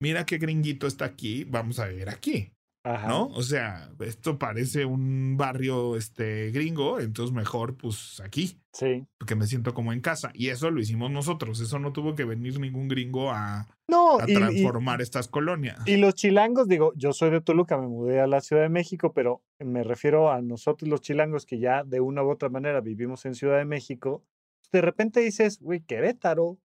mira 0.00 0.26
qué 0.26 0.38
gringuito 0.38 0.86
está 0.86 1.06
aquí, 1.06 1.44
vamos 1.44 1.78
a 1.78 1.88
vivir 1.88 2.08
aquí, 2.10 2.52
Ajá. 2.86 3.08
¿no? 3.08 3.28
O 3.28 3.42
sea, 3.42 3.90
esto 4.00 4.38
parece 4.38 4.84
un 4.84 5.36
barrio 5.38 5.96
este 5.96 6.50
gringo, 6.50 7.00
entonces 7.00 7.34
mejor 7.34 7.76
pues 7.78 8.20
aquí, 8.22 8.58
Sí. 8.74 9.06
porque 9.18 9.34
me 9.36 9.46
siento 9.46 9.72
como 9.72 9.92
en 9.94 10.00
casa 10.02 10.30
y 10.34 10.48
eso 10.50 10.70
lo 10.70 10.80
hicimos 10.80 11.10
nosotros, 11.10 11.60
eso 11.60 11.78
no 11.78 11.94
tuvo 11.94 12.14
que 12.14 12.24
venir 12.26 12.60
ningún 12.60 12.88
gringo 12.88 13.30
a, 13.30 13.66
No, 13.88 14.18
a 14.20 14.28
y- 14.28 14.32
y, 14.32 14.34
transformar 14.34 15.00
estas 15.00 15.28
colonias. 15.28 15.78
y 15.86 15.96
los 15.96 16.14
chilangos, 16.14 16.68
digo, 16.68 16.92
yo 16.94 17.14
soy 17.14 17.30
de 17.30 17.40
Toluca, 17.40 17.78
me 17.78 17.86
mudé 17.88 18.20
a 18.20 18.26
la 18.26 18.42
Ciudad 18.42 18.62
de 18.62 18.68
México, 18.68 19.14
pero 19.14 19.42
me 19.58 19.82
refiero 19.82 20.30
a 20.30 20.42
nosotros 20.42 20.86
los 20.90 21.00
chilangos 21.00 21.46
que 21.46 21.58
ya 21.58 21.84
de 21.84 22.00
una 22.00 22.22
u 22.22 22.30
otra 22.30 22.50
manera 22.50 22.82
vivimos 22.82 23.24
en 23.24 23.34
Ciudad 23.34 23.56
de 23.56 23.64
México. 23.64 24.22
De 24.72 24.82
repente 24.82 25.20
dices, 25.20 25.58
güey, 25.58 25.80
Querétaro, 25.80 26.58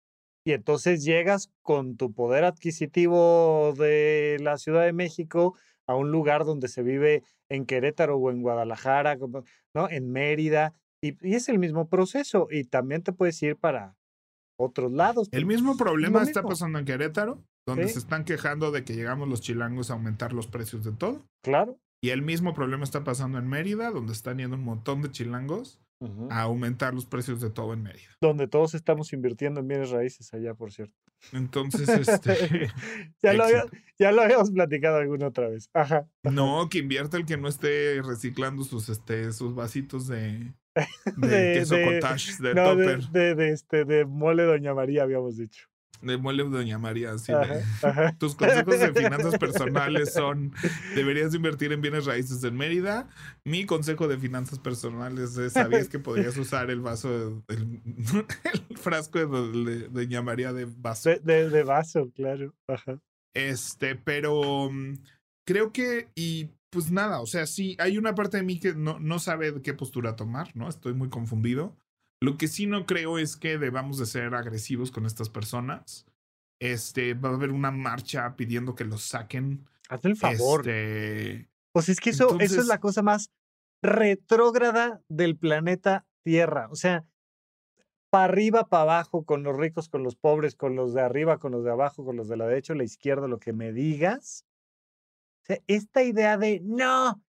y 0.44 0.52
entonces 0.54 1.04
llegas 1.06 1.50
con 1.62 1.96
tu 1.96 2.12
poder 2.14 2.44
adquisitivo 2.44 3.74
de 3.78 4.38
la 4.42 4.58
Ciudad 4.58 4.84
de 4.84 4.94
México 4.94 5.56
a 5.90 5.96
un 5.96 6.12
lugar 6.12 6.46
donde 6.46 6.68
se 6.68 6.84
vive 6.84 7.24
en 7.50 7.66
Querétaro 7.66 8.16
o 8.16 8.30
en 8.30 8.44
Guadalajara, 8.44 9.18
¿no? 9.74 9.90
En 9.90 10.12
Mérida, 10.12 10.76
y, 11.02 11.18
es 11.34 11.50
el 11.50 11.58
mismo 11.58 11.90
proceso, 11.90 12.48
y 12.52 12.66
también 12.66 13.02
te 13.02 13.12
puedes 13.12 13.42
ir 13.42 13.58
para 13.58 13.98
otros 14.56 14.92
lados. 14.92 15.30
El 15.32 15.48
mismo 15.48 15.78
problema 15.78 16.22
está 16.22 16.44
pasando 16.44 16.78
en 16.78 16.86
Querétaro, 16.86 17.44
donde 17.66 17.88
se 17.88 17.98
están 17.98 18.24
quejando 18.24 18.70
de 18.70 18.84
que 18.84 18.94
llegamos 18.94 19.28
los 19.28 19.42
chilangos 19.42 19.90
a 19.90 19.94
aumentar 19.94 20.32
los 20.32 20.46
precios 20.46 20.84
de 20.84 20.92
todo. 20.92 21.26
Claro. 21.42 21.80
Y 22.04 22.12
el 22.12 22.22
mismo 22.22 22.54
problema 22.54 22.84
está 22.84 23.04
pasando 23.04 23.40
en 23.40 23.48
Mérida, 23.48 23.90
donde 23.90 24.14
están 24.14 24.38
yendo 24.38 24.58
un 24.58 24.64
montón 24.64 25.02
de 25.02 25.10
chilangos 25.10 25.82
a 26.30 26.42
aumentar 26.42 26.94
los 26.94 27.06
precios 27.06 27.42
de 27.42 27.50
todo 27.50 27.74
en 27.74 27.84
Mérida. 27.84 28.10
Donde 28.22 28.48
todos 28.48 28.74
estamos 28.74 29.12
invirtiendo 29.14 29.60
en 29.60 29.68
bienes 29.68 29.90
raíces 29.90 30.34
allá, 30.34 30.54
por 30.54 30.72
cierto. 30.72 30.96
Entonces, 31.34 31.90
este. 31.90 32.72
ya, 33.22 33.34
lo 33.34 33.46
ya, 33.98 34.12
lo 34.12 34.22
habíamos 34.22 34.52
platicado 34.52 34.98
alguna 34.98 35.28
otra 35.28 35.50
vez. 35.50 35.70
Ajá. 35.74 36.08
No, 36.24 36.70
que 36.70 36.80
invierta 36.80 37.18
el 37.18 37.26
que 37.26 37.38
no 37.38 37.48
esté 37.48 38.02
reciclando 38.02 38.64
sus, 38.64 38.88
este, 38.90 39.32
sus 39.34 39.54
vasitos 39.54 40.08
de, 40.08 40.54
de, 41.18 41.54
queso 41.56 41.76
cottage, 41.84 42.38
de 42.42 42.56
topper. 42.56 43.02
De, 43.10 43.36
de, 43.36 43.50
este, 43.50 43.84
de 43.84 44.06
mole 44.06 44.44
Doña 44.44 44.74
María, 44.74 45.04
habíamos 45.04 45.38
dicho 45.38 45.70
de 46.02 46.18
Muele 46.18 46.44
Doña 46.44 46.78
María, 46.78 47.12
así 47.12 47.32
Tus 48.20 48.36
consejos 48.36 48.80
de 48.80 48.94
finanzas 48.94 49.38
personales 49.40 50.14
son, 50.14 50.54
deberías 50.96 51.34
invertir 51.34 51.74
en 51.74 51.82
bienes 51.82 52.06
raíces 52.06 52.44
en 52.44 52.56
Mérida. 52.56 53.10
Mi 53.44 53.66
consejo 53.66 54.08
de 54.08 54.18
finanzas 54.18 54.60
personales 54.60 55.38
es, 55.38 55.54
¿sabías 55.54 55.90
que 55.90 56.00
podrías 56.00 56.38
usar 56.38 56.70
el 56.70 56.82
vaso, 56.82 57.44
el, 57.48 58.78
frasco 58.78 59.20
de, 59.20 59.90
Doña 59.90 60.22
María 60.22 60.54
de 60.54 60.66
vaso? 60.66 61.12
De, 61.22 61.64
vaso, 61.64 62.12
claro. 62.16 62.54
Este, 63.34 63.96
pero 63.96 64.72
mm, 64.72 64.94
creo 65.46 65.72
que, 65.74 66.10
y 66.16 66.50
pues 66.70 66.92
nada, 66.92 67.20
o 67.20 67.26
sea, 67.26 67.46
sí, 67.46 67.76
hay 67.80 67.98
una 67.98 68.16
parte 68.16 68.38
de 68.38 68.44
mí 68.44 68.60
que 68.60 68.74
no, 68.74 69.00
no 69.00 69.20
sabe 69.20 69.52
de 69.52 69.62
qué 69.62 69.74
postura 69.74 70.16
tomar, 70.16 70.56
¿no? 70.56 70.70
Estoy 70.70 70.94
muy 70.94 71.10
confundido. 71.10 71.76
Lo 72.22 72.38
que 72.38 72.48
sí 72.48 72.66
no 72.66 72.86
creo 72.86 73.18
es 73.18 73.38
que 73.38 73.58
debamos 73.58 73.98
de 73.98 74.06
ser 74.06 74.36
agresivos 74.36 74.92
con 74.92 75.06
estas 75.06 75.30
personas. 75.30 76.06
Este, 76.60 77.14
va 77.14 77.30
a 77.30 77.34
haber 77.34 77.52
una 77.52 77.72
marcha 77.72 78.36
pidiendo 78.36 78.76
que 78.76 78.84
los 78.84 79.04
saquen. 79.04 79.66
Hazme 79.88 80.12
el 80.12 80.18
favor. 80.18 80.68
Este, 80.68 81.50
pues 81.72 81.88
es 81.88 82.00
que 82.00 82.10
eso, 82.10 82.38
eso 82.40 82.60
es 82.60 82.68
la 82.68 82.80
cosa 82.80 83.02
más 83.02 83.32
retrógrada 83.82 85.02
del 85.08 85.38
planeta 85.38 86.06
Tierra. 86.24 86.68
O 86.70 86.76
sea, 86.76 87.06
para 88.10 88.26
arriba, 88.26 88.68
para 88.68 88.84
abajo, 88.84 89.24
con 89.24 89.44
los 89.44 89.56
ricos, 89.56 89.88
con 89.88 90.04
los 90.04 90.16
pobres, 90.16 90.56
con 90.56 90.76
los 90.76 90.94
de 90.94 91.02
arriba, 91.02 91.40
con 91.40 91.52
los 91.52 91.64
de 91.64 91.72
abajo, 91.72 92.04
con 92.04 92.18
los 92.18 92.28
de 92.28 92.38
la 92.38 92.48
derecha, 92.48 92.76
la 92.76 92.84
izquierda, 92.84 93.28
lo 93.28 93.40
que 93.40 93.54
me 93.54 93.72
digas. 93.72 94.46
O 95.44 95.46
sea, 95.46 95.60
esta 95.68 96.04
idea 96.04 96.38
de 96.38 96.60
no, 96.64 97.24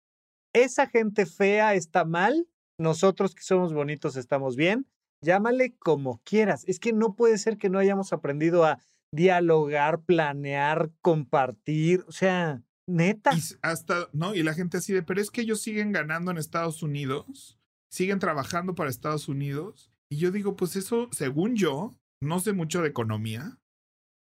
esa 0.52 0.86
gente 0.86 1.26
fea 1.26 1.74
está 1.74 2.04
mal, 2.04 2.48
nosotros 2.78 3.34
que 3.34 3.42
somos 3.42 3.72
bonitos 3.72 4.16
estamos 4.16 4.56
bien, 4.56 4.86
llámale 5.20 5.76
como 5.76 6.20
quieras. 6.24 6.64
Es 6.66 6.78
que 6.78 6.92
no 6.92 7.14
puede 7.14 7.38
ser 7.38 7.58
que 7.58 7.68
no 7.68 7.78
hayamos 7.78 8.12
aprendido 8.12 8.64
a 8.64 8.78
dialogar, 9.12 10.02
planear, 10.02 10.90
compartir, 11.00 12.04
o 12.06 12.12
sea, 12.12 12.62
neta. 12.86 13.34
Y 13.34 13.40
hasta, 13.62 14.08
¿no? 14.12 14.34
Y 14.34 14.42
la 14.42 14.54
gente 14.54 14.78
así 14.78 14.92
de, 14.92 15.02
pero 15.02 15.20
es 15.20 15.30
que 15.30 15.42
ellos 15.42 15.60
siguen 15.60 15.92
ganando 15.92 16.30
en 16.30 16.38
Estados 16.38 16.82
Unidos, 16.82 17.58
siguen 17.90 18.18
trabajando 18.18 18.74
para 18.74 18.90
Estados 18.90 19.28
Unidos. 19.28 19.90
Y 20.08 20.18
yo 20.18 20.30
digo, 20.30 20.56
pues 20.56 20.76
eso, 20.76 21.08
según 21.12 21.56
yo, 21.56 21.96
no 22.20 22.40
sé 22.40 22.52
mucho 22.52 22.82
de 22.82 22.88
economía, 22.88 23.58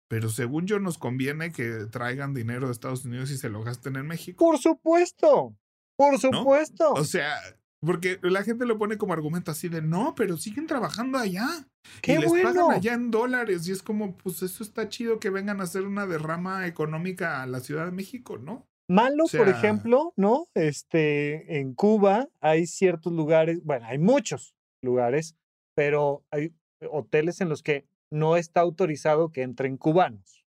pero 0.08 0.30
según 0.30 0.68
yo 0.68 0.80
nos 0.80 0.98
conviene 0.98 1.52
que 1.52 1.88
traigan 1.92 2.34
dinero 2.34 2.68
de 2.68 2.74
Estados 2.74 3.06
Unidos 3.06 3.32
y 3.32 3.38
se 3.38 3.50
lo 3.50 3.64
gasten 3.64 3.96
en 3.96 4.06
México. 4.06 4.44
Por 4.44 4.60
supuesto, 4.60 5.56
por 5.96 6.20
supuesto. 6.20 6.94
O 6.94 7.04
sea, 7.04 7.36
porque 7.86 8.20
la 8.22 8.44
gente 8.44 8.66
lo 8.66 8.78
pone 8.78 8.98
como 8.98 9.14
argumento 9.14 9.52
así 9.52 9.70
de 9.70 9.82
no, 9.82 10.16
pero 10.16 10.38
siguen 10.38 10.68
trabajando 10.68 11.18
allá. 11.18 11.68
¡Qué 12.02 12.14
y 12.14 12.18
les 12.20 12.32
pagan 12.32 12.72
allá 12.72 12.94
en 12.94 13.12
dólares. 13.12 13.68
Y 13.68 13.72
es 13.72 13.84
como, 13.84 14.16
pues 14.16 14.42
eso 14.42 14.64
está 14.64 14.88
chido 14.90 15.20
que 15.20 15.30
vengan 15.30 15.60
a 15.60 15.64
hacer 15.64 15.84
una 15.84 16.06
derrama 16.06 16.66
económica 16.68 17.42
a 17.42 17.48
la 17.48 17.60
Ciudad 17.60 17.86
de 17.86 17.92
México, 17.92 18.38
¿no? 18.38 18.68
Malo, 18.90 19.26
por 19.36 19.50
ejemplo, 19.50 20.14
¿no? 20.18 20.48
Este, 20.54 21.60
en 21.60 21.74
Cuba 21.74 22.28
hay 22.42 22.68
ciertos 22.68 23.14
lugares, 23.14 23.64
bueno, 23.64 23.86
hay 23.86 23.98
muchos 23.98 24.56
lugares, 24.82 25.36
pero 25.76 26.26
hay 26.32 26.54
hoteles 26.92 27.42
en 27.42 27.50
los 27.50 27.64
que 27.64 27.86
no 28.12 28.38
está 28.38 28.62
autorizado 28.62 29.32
que 29.32 29.42
entren 29.42 29.78
cubanos. 29.78 30.46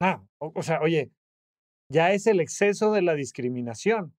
Ah, 0.00 0.22
o 0.38 0.62
sea, 0.62 0.80
oye, 0.80 1.10
ya 1.90 2.12
es 2.12 2.26
el 2.26 2.40
exceso 2.40 2.92
de 2.92 3.02
la 3.02 3.14
discriminación 3.14 4.14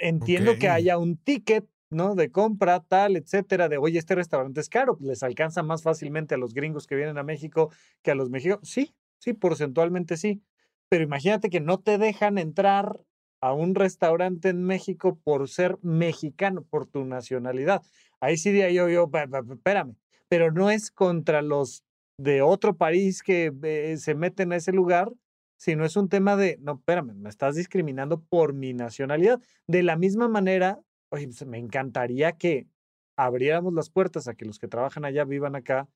entiendo 0.00 0.56
que 0.58 0.68
haya 0.68 0.98
un 0.98 1.16
ticket, 1.16 1.66
¿no? 1.90 2.14
De 2.14 2.30
compra, 2.30 2.80
tal, 2.80 3.16
etcétera, 3.16 3.68
de, 3.68 3.78
oye, 3.78 3.98
este 3.98 4.14
restaurante 4.14 4.60
es 4.60 4.68
caro, 4.68 4.96
pues 4.96 5.08
les 5.08 5.22
alcanza 5.22 5.62
más 5.62 5.82
fácilmente 5.82 6.34
a 6.34 6.38
los 6.38 6.54
gringos 6.54 6.86
que 6.86 6.96
vienen 6.96 7.18
a 7.18 7.22
México 7.22 7.70
que 8.02 8.10
a 8.10 8.14
los 8.14 8.30
mexicanos. 8.30 8.68
Sí, 8.68 8.94
sí, 9.18 9.32
porcentualmente 9.32 10.16
sí. 10.16 10.42
Pero 10.88 11.04
imagínate 11.04 11.50
que 11.50 11.60
no 11.60 11.80
te 11.80 11.98
dejan 11.98 12.38
entrar 12.38 13.00
a 13.40 13.52
un 13.52 13.74
restaurante 13.74 14.48
en 14.48 14.64
México 14.64 15.18
por 15.22 15.48
ser 15.48 15.78
mexicano, 15.82 16.62
por 16.62 16.86
tu 16.86 17.04
nacionalidad. 17.04 17.82
Ahí 18.20 18.36
sí 18.36 18.50
diría 18.50 18.70
yo, 18.70 18.88
yo, 18.88 19.10
espérame, 19.12 19.94
pero 20.28 20.50
no 20.50 20.70
es 20.70 20.90
contra 20.90 21.42
los 21.42 21.84
de 22.18 22.42
otro 22.42 22.76
país 22.76 23.22
que 23.22 23.52
eh, 23.62 23.96
se 23.96 24.14
meten 24.14 24.52
a 24.52 24.56
ese 24.56 24.72
lugar, 24.72 25.12
si 25.58 25.74
no 25.74 25.84
es 25.84 25.96
un 25.96 26.08
tema 26.08 26.36
de, 26.36 26.56
no, 26.60 26.74
espérame, 26.74 27.14
me 27.14 27.28
estás 27.28 27.56
discriminando 27.56 28.22
por 28.22 28.54
mi 28.54 28.72
nacionalidad. 28.74 29.42
De 29.66 29.82
la 29.82 29.96
misma 29.96 30.28
manera, 30.28 30.80
oye, 31.10 31.26
pues, 31.26 31.44
me 31.46 31.58
encantaría 31.58 32.32
que 32.32 32.68
abriéramos 33.16 33.74
las 33.74 33.90
puertas 33.90 34.28
a 34.28 34.34
que 34.34 34.44
los 34.44 34.60
que 34.60 34.68
trabajan 34.68 35.04
allá 35.04 35.24
vivan 35.24 35.56
acá 35.56 35.88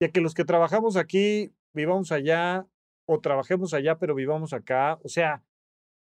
y 0.00 0.06
a 0.06 0.08
que 0.08 0.22
los 0.22 0.32
que 0.32 0.46
trabajamos 0.46 0.96
aquí 0.96 1.52
vivamos 1.74 2.10
allá 2.12 2.66
o 3.06 3.20
trabajemos 3.20 3.74
allá 3.74 3.98
pero 3.98 4.14
vivamos 4.14 4.54
acá. 4.54 4.98
O 5.04 5.08
sea, 5.10 5.44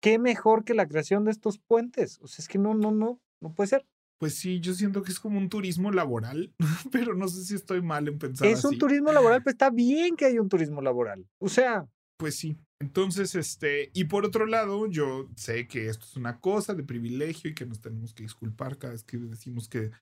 qué 0.01 0.18
mejor 0.18 0.64
que 0.64 0.72
la 0.72 0.88
creación 0.88 1.25
de 1.27 1.33
estos 1.33 1.59
puentes. 1.59 2.18
O 2.22 2.27
sea, 2.27 2.42
es 2.42 2.48
que 2.48 2.59
no, 2.59 2.72
no, 2.72 2.92
no, 2.92 3.20
no 3.42 3.53
puede 3.53 3.68
ser. 3.68 3.87
Pues 4.16 4.37
sí, 4.37 4.61
yo 4.61 4.72
siento 4.72 5.03
que 5.03 5.12
es 5.12 5.20
como 5.20 5.37
un 5.37 5.51
turismo 5.51 5.90
laboral, 5.90 6.55
pero 6.92 7.14
no 7.14 7.29
sé 7.29 7.44
si 7.44 7.57
estoy 7.57 7.83
mal 7.83 8.09
en 8.09 8.18
pensar. 8.18 8.48
Es 8.48 8.64
un 8.64 8.79
turismo 8.79 9.12
laboral, 9.12 9.42
pero 9.42 9.53
está 9.53 9.68
bien 9.68 10.16
que 10.16 10.25
haya 10.25 10.40
un 10.40 10.48
turismo 10.48 10.81
laboral. 10.81 11.29
O 11.38 11.51
sea. 11.51 11.87
Pues 12.16 12.37
sí, 12.37 12.57
entonces, 12.82 13.36
este, 13.36 13.90
y 13.94 14.04
por 14.04 14.24
otro 14.24 14.44
lado, 14.44 14.88
yo 14.88 15.30
sé 15.36 15.68
que 15.68 15.86
esto 15.86 16.04
es 16.04 16.16
una 16.16 16.40
cosa 16.40 16.74
de 16.74 16.82
privilegio 16.82 17.50
y 17.50 17.54
que 17.54 17.64
nos 17.64 17.80
tenemos 17.80 18.12
que 18.12 18.24
disculpar 18.24 18.76
cada 18.76 18.94
vez 18.94 19.04
que 19.04 19.18
decimos 19.18 19.68
que... 19.68 19.92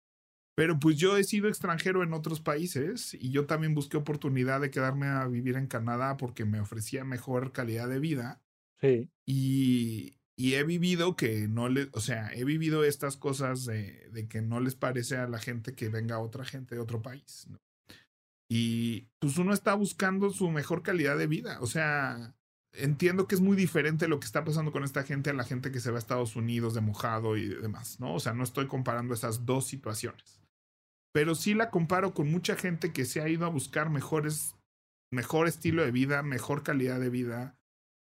Pero 0.55 0.79
pues 0.81 0.97
yo 0.97 1.19
he 1.19 1.25
sido 1.25 1.49
extranjero 1.49 2.03
en 2.03 2.15
otros 2.15 2.41
países 2.41 3.13
y 3.13 3.31
yo 3.31 3.45
también 3.45 3.75
busqué 3.75 3.99
oportunidad 3.99 4.63
de 4.63 4.71
quedarme 4.71 5.09
a 5.09 5.27
vivir 5.27 5.57
en 5.57 5.67
Canadá 5.67 6.17
porque 6.17 6.47
me 6.47 6.59
ofrecía 6.59 7.05
mejor 7.05 7.53
calidad 7.53 7.89
de 7.89 8.01
vida. 8.01 8.43
Sí. 8.81 9.11
Y, 9.27 10.17
y 10.37 10.55
he 10.55 10.65
vivido 10.65 11.17
que 11.17 11.49
no 11.49 11.69
le, 11.69 11.89
o 11.93 12.01
sea, 12.01 12.33
he 12.33 12.45
vivido 12.45 12.83
estas 12.83 13.19
cosas 13.19 13.67
de, 13.67 14.09
de, 14.11 14.27
que 14.27 14.41
no 14.41 14.61
les 14.61 14.75
parece 14.75 15.19
a 15.19 15.29
la 15.29 15.39
gente 15.39 15.75
que 15.75 15.91
venga 15.91 16.19
otra 16.19 16.47
gente 16.47 16.75
de 16.75 16.81
otro 16.81 17.03
país. 17.03 17.47
¿no? 17.49 17.61
Y 18.51 19.07
pues 19.21 19.39
uno 19.39 19.55
está 19.55 19.75
buscando 19.75 20.31
su 20.31 20.51
mejor 20.51 20.83
calidad 20.83 21.17
de 21.17 21.29
vida. 21.29 21.59
O 21.61 21.67
sea, 21.67 22.35
entiendo 22.73 23.27
que 23.27 23.35
es 23.35 23.41
muy 23.41 23.57
diferente 23.57 24.09
lo 24.09 24.21
que 24.21 24.27
está 24.27 24.45
pasando 24.45 24.73
con 24.73 24.85
esta 24.85 25.03
gente 25.03 25.31
a 25.31 25.35
la 25.35 25.45
gente 25.45 25.71
que 25.71 25.81
se 25.81 25.91
va 25.91 25.97
a 25.97 25.99
Estados 25.99 26.37
Unidos 26.37 26.75
de 26.75 26.81
mojado 26.81 27.37
y 27.37 27.49
demás, 27.49 28.01
¿no? 28.01 28.15
O 28.15 28.21
sea, 28.21 28.33
no 28.33 28.45
estoy 28.45 28.67
comparando 28.67 29.15
esas 29.15 29.47
dos 29.47 29.67
situaciones. 29.67 30.41
Pero 31.13 31.35
sí 31.35 31.55
la 31.55 31.71
comparo 31.71 32.15
con 32.15 32.31
mucha 32.31 32.57
gente 32.57 32.93
que 32.93 33.05
se 33.05 33.21
ha 33.21 33.29
ido 33.29 33.45
a 33.45 33.49
buscar 33.49 33.91
mejores, 33.91 34.55
mejor 35.13 35.49
estilo 35.49 35.85
de 35.85 35.91
vida, 35.91 36.23
mejor 36.23 36.63
calidad 36.63 37.01
de 37.01 37.11
vida 37.11 37.57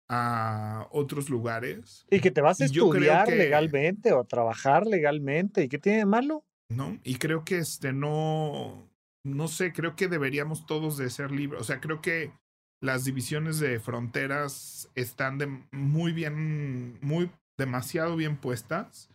a 0.09 0.87
otros 0.91 1.29
lugares. 1.29 2.05
Y 2.09 2.19
que 2.19 2.31
te 2.31 2.41
vas 2.41 2.59
a 2.59 2.65
estudiar 2.65 3.29
legalmente 3.29 4.11
o 4.11 4.19
a 4.19 4.27
trabajar 4.27 4.85
legalmente. 4.85 5.63
¿Y 5.63 5.69
qué 5.69 5.79
tiene 5.79 5.99
de 5.99 6.05
malo? 6.05 6.45
No, 6.69 6.99
y 7.03 7.15
creo 7.15 7.45
que 7.45 7.59
este 7.59 7.93
no, 7.93 8.89
no 9.23 9.47
sé, 9.47 9.71
creo 9.71 9.95
que 9.95 10.09
deberíamos 10.09 10.65
todos 10.65 10.97
de 10.97 11.09
ser 11.09 11.31
libres. 11.31 11.61
O 11.61 11.63
sea, 11.63 11.79
creo 11.79 12.01
que 12.01 12.33
las 12.81 13.05
divisiones 13.05 13.59
de 13.59 13.79
fronteras 13.79 14.89
están 14.95 15.67
muy 15.71 16.11
bien, 16.11 16.99
muy 17.01 17.31
demasiado 17.57 18.15
bien 18.15 18.37
puestas 18.37 19.09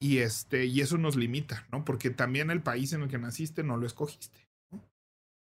y 0.00 0.18
este 0.18 0.66
y 0.66 0.80
eso 0.80 0.98
nos 0.98 1.16
limita, 1.16 1.66
¿no? 1.72 1.84
Porque 1.84 2.10
también 2.10 2.50
el 2.50 2.62
país 2.62 2.92
en 2.92 3.02
el 3.02 3.08
que 3.08 3.18
naciste 3.18 3.62
no 3.62 3.76
lo 3.76 3.86
escogiste. 3.86 4.48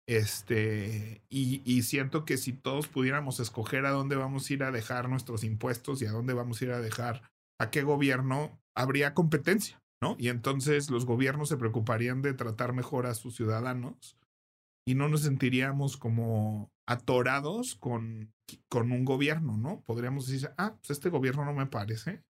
Este, 0.09 1.21
y, 1.29 1.61
y 1.65 1.83
siento 1.83 2.23
que 2.23 2.37
si 2.37 2.53
todos 2.53 2.87
pudiéramos 2.87 3.41
escoger 3.41 3.85
a 3.85 3.91
dónde 3.91 4.15
vamos 4.15 4.49
a 4.49 4.53
ir 4.53 4.63
a 4.63 4.71
dejar 4.71 5.09
nuestros 5.09 5.43
impuestos 5.43 6.01
y 6.01 6.05
a 6.05 6.11
dónde 6.11 6.33
vamos 6.33 6.61
a 6.61 6.65
ir 6.65 6.71
a 6.71 6.79
dejar 6.79 7.23
a 7.59 7.69
qué 7.71 7.83
gobierno, 7.83 8.57
habría 8.73 9.13
competencia, 9.13 9.81
¿no? 10.01 10.15
Y 10.17 10.29
entonces 10.29 10.89
los 10.89 11.05
gobiernos 11.05 11.49
se 11.49 11.57
preocuparían 11.57 12.21
de 12.21 12.33
tratar 12.33 12.71
mejor 12.71 13.05
a 13.05 13.15
sus 13.15 13.35
ciudadanos 13.35 14.16
y 14.88 14.95
no 14.95 15.10
nos 15.10 15.23
sentiríamos 15.23 15.97
como 15.97 16.71
atorados 16.88 17.76
con, 17.76 18.34
con 18.69 18.93
un 18.93 19.04
gobierno, 19.04 19.58
¿no? 19.58 19.82
Podríamos 19.82 20.28
decir, 20.28 20.50
ah, 20.58 20.78
pues 20.78 20.91
este 20.91 21.10
gobierno 21.10 21.43
no 21.43 21.54
me 21.54 21.65
parece, 21.65 22.23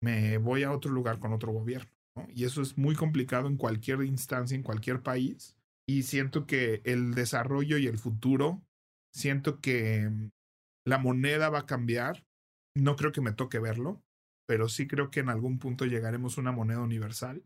me 0.00 0.38
voy 0.38 0.62
a 0.62 0.70
otro 0.70 0.92
lugar 0.92 1.18
con 1.18 1.32
otro 1.32 1.50
gobierno, 1.50 1.90
¿no? 2.14 2.28
Y 2.32 2.44
eso 2.44 2.62
es 2.62 2.78
muy 2.78 2.94
complicado 2.94 3.48
en 3.48 3.56
cualquier 3.56 4.04
instancia, 4.04 4.54
en 4.54 4.62
cualquier 4.62 5.02
país. 5.02 5.56
Y 5.84 6.04
siento 6.04 6.46
que 6.46 6.80
el 6.84 7.12
desarrollo 7.12 7.76
y 7.76 7.88
el 7.88 7.98
futuro, 7.98 8.62
siento 9.12 9.60
que 9.60 10.08
mm, 10.08 10.30
la 10.86 10.98
moneda 10.98 11.50
va 11.50 11.60
a 11.60 11.66
cambiar. 11.66 12.24
No 12.76 12.94
creo 12.94 13.10
que 13.10 13.20
me 13.20 13.32
toque 13.32 13.58
verlo, 13.58 14.00
pero 14.46 14.68
sí 14.68 14.86
creo 14.86 15.10
que 15.10 15.18
en 15.18 15.28
algún 15.28 15.58
punto 15.58 15.86
llegaremos 15.86 16.38
a 16.38 16.40
una 16.40 16.52
moneda 16.52 16.82
universal. 16.82 17.42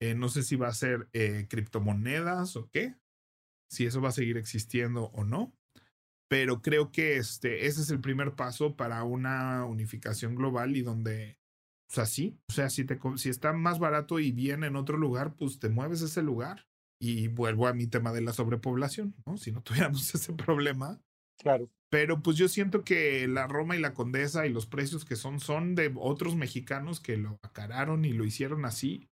Eh, 0.00 0.14
no 0.14 0.28
sé 0.28 0.44
si 0.44 0.54
va 0.54 0.68
a 0.68 0.72
ser 0.72 1.08
eh, 1.12 1.48
criptomonedas 1.50 2.54
o 2.54 2.70
qué, 2.70 2.94
si 3.70 3.86
eso 3.86 4.00
va 4.00 4.08
a 4.08 4.12
seguir 4.12 4.36
existiendo 4.36 5.04
o 5.14 5.24
no, 5.24 5.52
pero 6.30 6.62
creo 6.62 6.92
que 6.92 7.16
este, 7.16 7.66
ese 7.66 7.80
es 7.80 7.90
el 7.90 8.00
primer 8.00 8.36
paso 8.36 8.76
para 8.76 9.02
una 9.02 9.64
unificación 9.64 10.36
global 10.36 10.76
y 10.76 10.82
donde, 10.82 11.38
o 11.90 11.94
sea, 11.94 12.06
sí, 12.06 12.38
o 12.48 12.52
sea, 12.52 12.70
si, 12.70 12.84
te, 12.84 13.00
si 13.16 13.28
está 13.28 13.52
más 13.52 13.80
barato 13.80 14.20
y 14.20 14.30
bien 14.30 14.62
en 14.62 14.76
otro 14.76 14.96
lugar, 14.96 15.34
pues 15.34 15.58
te 15.58 15.68
mueves 15.68 16.02
a 16.02 16.06
ese 16.06 16.22
lugar. 16.22 16.66
Y 17.02 17.28
vuelvo 17.28 17.66
a 17.66 17.72
mi 17.72 17.86
tema 17.86 18.12
de 18.12 18.20
la 18.20 18.34
sobrepoblación, 18.34 19.14
¿no? 19.26 19.38
Si 19.38 19.52
no 19.52 19.62
tuviéramos 19.62 20.14
ese 20.14 20.34
problema. 20.34 21.00
Claro. 21.38 21.68
Pero 21.90 22.22
pues 22.22 22.36
yo 22.36 22.46
siento 22.46 22.84
que 22.84 23.26
la 23.26 23.48
Roma 23.48 23.74
y 23.74 23.80
la 23.80 23.94
Condesa 23.94 24.46
y 24.46 24.52
los 24.52 24.66
precios 24.66 25.04
que 25.04 25.16
son 25.16 25.40
son 25.40 25.74
de 25.74 25.92
otros 25.96 26.36
mexicanos 26.36 27.00
que 27.00 27.16
lo 27.16 27.40
acararon 27.42 28.04
y 28.04 28.12
lo 28.12 28.24
hicieron 28.24 28.64
así. 28.66 29.08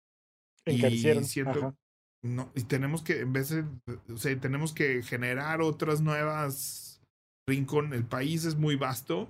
Y 0.64 0.80
siento, 1.24 1.76
no, 2.22 2.52
y 2.54 2.62
tenemos 2.62 3.02
que, 3.02 3.20
en 3.20 3.32
vez 3.32 3.48
de, 3.50 3.64
o 4.12 4.16
sea, 4.16 4.38
tenemos 4.38 4.72
que 4.72 5.02
generar 5.02 5.60
otras 5.60 6.00
nuevas 6.00 6.92
rincón. 7.48 7.92
El 7.92 8.04
país 8.04 8.44
es 8.44 8.56
muy 8.56 8.76
vasto. 8.76 9.28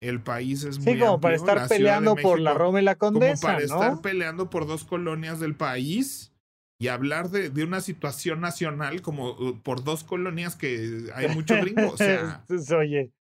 El 0.00 0.22
país 0.22 0.64
es 0.64 0.78
muy 0.78 0.94
Sí, 0.94 0.98
como 1.00 1.20
para 1.20 1.36
estar 1.36 1.68
peleando 1.68 2.16
por 2.16 2.40
la 2.40 2.54
Roma 2.54 2.80
y 2.80 2.84
la 2.84 2.94
Condesa. 2.94 3.34
Como 3.34 3.42
para 3.42 3.58
¿no? 3.58 3.64
estar 3.64 4.00
peleando 4.00 4.48
por 4.48 4.66
dos 4.66 4.84
colonias 4.84 5.40
del 5.40 5.54
país 5.56 6.32
y 6.80 6.88
hablar 6.88 7.28
de, 7.28 7.50
de, 7.50 7.64
una 7.64 7.82
situación 7.82 8.40
nacional 8.40 9.02
como 9.02 9.32
uh, 9.32 9.60
por 9.60 9.84
dos 9.84 10.04
colonias 10.04 10.56
que 10.56 11.10
hay 11.14 11.28
mucho 11.34 11.54
gringo. 11.56 11.92
O 11.92 11.96
sea, 11.96 12.44
oye. 12.78 13.12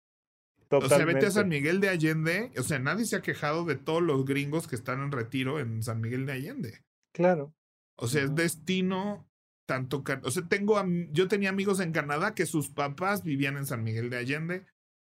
Totalmente. 0.69 0.95
O 0.95 0.99
sea, 0.99 1.07
vete 1.07 1.27
a 1.27 1.31
San 1.31 1.49
Miguel 1.49 1.81
de 1.81 1.89
Allende. 1.89 2.53
O 2.59 2.63
sea, 2.63 2.79
nadie 2.79 3.07
se 3.07 3.17
ha 3.17 3.23
quejado 3.23 3.65
de 3.65 3.75
todos 3.75 4.03
los 4.03 4.27
gringos 4.27 4.69
que 4.69 4.77
están 4.77 5.03
en 5.03 5.11
retiro 5.11 5.59
en 5.59 5.83
San 5.83 6.01
Miguel 6.01 6.27
de 6.27 6.33
Allende. 6.33 6.83
Claro. 7.13 7.55
O 7.99 8.07
sea, 8.07 8.23
es 8.23 8.35
destino 8.35 9.27
tanto. 9.67 10.03
O 10.23 10.31
sea, 10.31 10.49
tengo. 10.49 10.81
Yo 11.11 11.29
tenía 11.29 11.51
amigos 11.51 11.81
en 11.81 11.93
Canadá 11.93 12.35
que 12.35 12.47
sus 12.47 12.69
papás 12.69 13.23
vivían 13.23 13.57
en 13.57 13.67
San 13.67 13.85
Miguel 13.85 14.11
de 14.11 14.19
Allende 14.19 14.67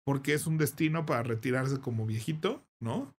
porque 0.05 0.35
es 0.35 0.47
un 0.47 0.57
destino 0.57 1.05
para 1.05 1.25
retirarse 1.25 1.81
como 1.81 2.07
viejito, 2.07 2.65
¿no? 2.81 3.15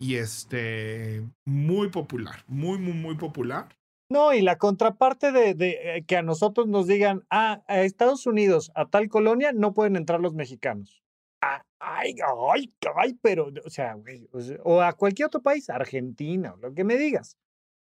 Y 0.00 0.16
este. 0.16 1.24
Muy 1.46 1.88
popular. 1.88 2.44
Muy, 2.48 2.78
muy, 2.78 2.94
muy 2.94 3.16
popular. 3.16 3.68
No, 4.08 4.32
y 4.32 4.40
la 4.40 4.56
contraparte 4.56 5.32
de, 5.32 5.54
de, 5.54 6.04
que 6.06 6.16
a 6.16 6.22
nosotros 6.22 6.68
nos 6.68 6.86
digan, 6.86 7.24
ah, 7.30 7.62
a 7.66 7.80
Estados 7.80 8.26
Unidos, 8.26 8.70
a 8.76 8.86
tal 8.86 9.08
colonia, 9.08 9.52
no 9.52 9.72
pueden 9.72 9.96
entrar 9.96 10.20
los 10.20 10.34
mexicanos. 10.34 11.02
Ah, 11.42 11.62
ay, 11.80 12.14
ay, 12.52 12.72
ay, 12.96 13.18
pero, 13.20 13.50
o 13.64 13.70
sea, 13.70 13.94
güey, 13.94 14.28
o, 14.32 14.40
sea, 14.40 14.58
o, 14.62 14.80
a 14.80 14.92
cualquier 14.92 15.26
otro 15.26 15.42
país, 15.42 15.68
Argentina, 15.70 16.54
o 16.54 16.56
lo 16.56 16.72
que 16.72 16.84
me 16.84 16.96
digas. 16.96 17.36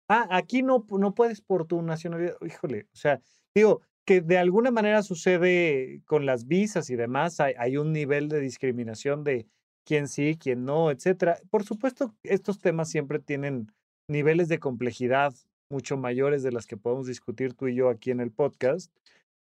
Ah, 0.08 0.28
aquí 0.30 0.62
no, 0.62 0.86
no 0.90 1.14
puedes 1.14 1.40
por 1.40 1.66
tu 1.66 1.80
nacionalidad. 1.82 2.36
Híjole, 2.44 2.86
o 2.92 2.96
sea, 2.96 3.20
digo, 3.54 3.80
que 4.04 4.20
de 4.20 4.38
alguna 4.38 4.70
manera 4.70 5.02
sucede 5.02 6.02
con 6.04 6.26
las 6.26 6.46
visas 6.46 6.90
y 6.90 6.96
demás, 6.96 7.40
hay, 7.40 7.54
hay 7.58 7.76
un 7.76 7.92
nivel 7.92 8.28
de 8.28 8.40
discriminación 8.40 9.24
de 9.24 9.46
quién 9.84 10.08
sí, 10.08 10.36
quién 10.38 10.64
no, 10.64 10.90
etcétera. 10.90 11.38
Por 11.50 11.64
supuesto, 11.64 12.14
estos 12.22 12.58
temas 12.58 12.90
siempre 12.90 13.18
tienen 13.18 13.72
niveles 14.08 14.48
de 14.48 14.58
complejidad 14.58 15.34
mucho 15.70 15.96
mayores 15.96 16.42
de 16.42 16.52
las 16.52 16.66
que 16.66 16.76
podemos 16.76 17.06
discutir 17.06 17.54
tú 17.54 17.68
y 17.68 17.74
yo 17.74 17.88
aquí 17.88 18.10
en 18.10 18.20
el 18.20 18.30
podcast. 18.30 18.92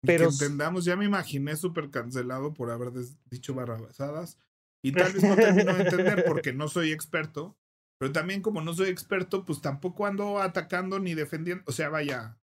Pero 0.02 0.28
que 0.28 0.34
entendamos, 0.34 0.84
ya 0.84 0.96
me 0.96 1.04
imaginé 1.04 1.56
súper 1.56 1.90
cancelado 1.90 2.52
por 2.52 2.70
haber 2.70 2.92
dicho 3.30 3.54
barrabasadas 3.54 4.38
y 4.82 4.92
tal 4.92 5.12
vez 5.12 5.22
no 5.22 5.34
termino 5.36 5.74
de 5.74 5.82
entender 5.82 6.24
porque 6.26 6.52
no 6.52 6.68
soy 6.68 6.92
experto, 6.92 7.56
pero 7.98 8.12
también 8.12 8.42
como 8.42 8.60
no 8.60 8.72
soy 8.72 8.88
experto, 8.88 9.44
pues 9.44 9.60
tampoco 9.60 10.06
ando 10.06 10.38
atacando 10.38 10.98
ni 10.98 11.14
defendiendo, 11.14 11.64
o 11.66 11.72
sea, 11.72 11.88
vaya. 11.88 12.38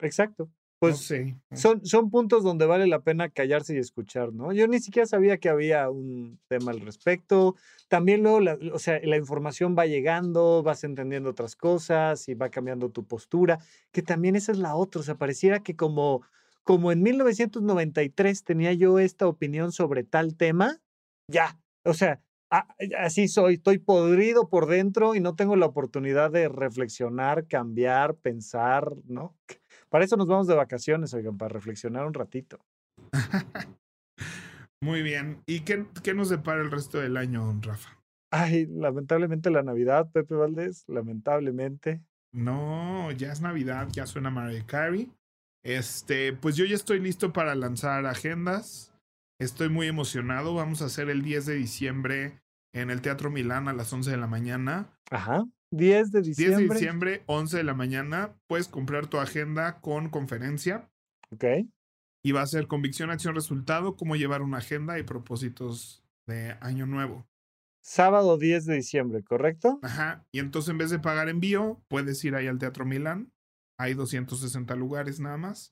Exacto. 0.00 0.50
Pues 0.78 0.92
no 0.94 0.98
sé. 0.98 1.36
son, 1.54 1.84
son 1.84 2.08
puntos 2.08 2.44
donde 2.44 2.64
vale 2.64 2.86
la 2.86 3.00
pena 3.00 3.30
callarse 3.30 3.74
y 3.74 3.78
escuchar, 3.78 4.32
¿no? 4.32 4.52
Yo 4.52 4.68
ni 4.68 4.78
siquiera 4.78 5.06
sabía 5.06 5.38
que 5.38 5.48
había 5.48 5.90
un 5.90 6.38
tema 6.46 6.70
al 6.70 6.80
respecto. 6.80 7.56
También 7.88 8.22
luego, 8.22 8.38
la, 8.38 8.56
o 8.72 8.78
sea, 8.78 9.00
la 9.02 9.16
información 9.16 9.74
va 9.76 9.86
llegando, 9.86 10.62
vas 10.62 10.84
entendiendo 10.84 11.30
otras 11.30 11.56
cosas 11.56 12.28
y 12.28 12.34
va 12.34 12.50
cambiando 12.50 12.90
tu 12.90 13.04
postura, 13.04 13.58
que 13.90 14.02
también 14.02 14.36
esa 14.36 14.52
es 14.52 14.58
la 14.58 14.76
otra. 14.76 15.00
O 15.00 15.04
sea, 15.04 15.16
pareciera 15.16 15.64
que 15.64 15.74
como, 15.74 16.22
como 16.62 16.92
en 16.92 17.02
1993 17.02 18.44
tenía 18.44 18.72
yo 18.72 19.00
esta 19.00 19.26
opinión 19.26 19.72
sobre 19.72 20.04
tal 20.04 20.36
tema, 20.36 20.80
ya, 21.26 21.58
o 21.84 21.94
sea, 21.94 22.20
así 22.50 23.28
soy, 23.28 23.54
estoy 23.54 23.78
podrido 23.78 24.48
por 24.48 24.66
dentro 24.66 25.14
y 25.14 25.20
no 25.20 25.34
tengo 25.34 25.56
la 25.56 25.66
oportunidad 25.66 26.30
de 26.30 26.48
reflexionar, 26.48 27.46
cambiar, 27.46 28.16
pensar, 28.16 28.94
¿no? 29.06 29.36
Para 29.90 30.04
eso 30.04 30.16
nos 30.16 30.26
vamos 30.26 30.46
de 30.46 30.54
vacaciones, 30.54 31.14
oigan, 31.14 31.38
para 31.38 31.48
reflexionar 31.48 32.06
un 32.06 32.12
ratito. 32.12 32.58
Muy 34.82 35.02
bien. 35.02 35.42
¿Y 35.46 35.60
qué, 35.60 35.86
qué, 36.02 36.14
nos 36.14 36.28
depara 36.28 36.60
el 36.60 36.70
resto 36.70 36.98
del 36.98 37.16
año, 37.16 37.58
Rafa? 37.62 37.98
Ay, 38.30 38.66
lamentablemente 38.66 39.50
la 39.50 39.62
Navidad, 39.62 40.10
Pepe 40.12 40.34
Valdés, 40.34 40.84
lamentablemente. 40.88 42.02
No, 42.32 43.10
ya 43.12 43.32
es 43.32 43.40
Navidad, 43.40 43.88
ya 43.90 44.06
suena 44.06 44.30
Mariah 44.30 44.66
Carey. 44.66 45.10
Este, 45.64 46.34
pues 46.34 46.56
yo 46.56 46.64
ya 46.64 46.74
estoy 46.74 47.00
listo 47.00 47.32
para 47.32 47.54
lanzar 47.54 48.06
agendas. 48.06 48.94
Estoy 49.40 49.68
muy 49.68 49.86
emocionado. 49.86 50.54
Vamos 50.54 50.82
a 50.82 50.86
hacer 50.86 51.08
el 51.08 51.22
10 51.22 51.46
de 51.46 51.54
diciembre 51.54 52.42
en 52.72 52.90
el 52.90 53.00
Teatro 53.00 53.30
Milán 53.30 53.68
a 53.68 53.72
las 53.72 53.92
11 53.92 54.10
de 54.10 54.16
la 54.16 54.26
mañana. 54.26 54.90
Ajá. 55.10 55.44
10 55.70 56.10
de 56.10 56.22
diciembre. 56.22 56.56
10 56.56 56.68
de 56.68 56.74
diciembre, 56.74 57.22
11 57.26 57.56
de 57.58 57.64
la 57.64 57.74
mañana. 57.74 58.34
Puedes 58.48 58.66
comprar 58.68 59.06
tu 59.06 59.18
agenda 59.18 59.80
con 59.80 60.08
conferencia. 60.08 60.90
Ok. 61.30 61.44
Y 62.24 62.32
va 62.32 62.42
a 62.42 62.46
ser 62.46 62.66
convicción, 62.66 63.10
acción, 63.10 63.36
resultado, 63.36 63.96
cómo 63.96 64.16
llevar 64.16 64.42
una 64.42 64.58
agenda 64.58 64.98
y 64.98 65.04
propósitos 65.04 66.02
de 66.26 66.56
año 66.60 66.86
nuevo. 66.86 67.24
Sábado 67.80 68.38
10 68.38 68.66
de 68.66 68.74
diciembre, 68.74 69.22
¿correcto? 69.22 69.78
Ajá. 69.82 70.26
Y 70.32 70.40
entonces 70.40 70.70
en 70.70 70.78
vez 70.78 70.90
de 70.90 70.98
pagar 70.98 71.28
envío, 71.28 71.80
puedes 71.86 72.22
ir 72.24 72.34
ahí 72.34 72.48
al 72.48 72.58
Teatro 72.58 72.84
Milán. 72.84 73.32
Hay 73.78 73.94
260 73.94 74.74
lugares 74.74 75.20
nada 75.20 75.36
más. 75.36 75.70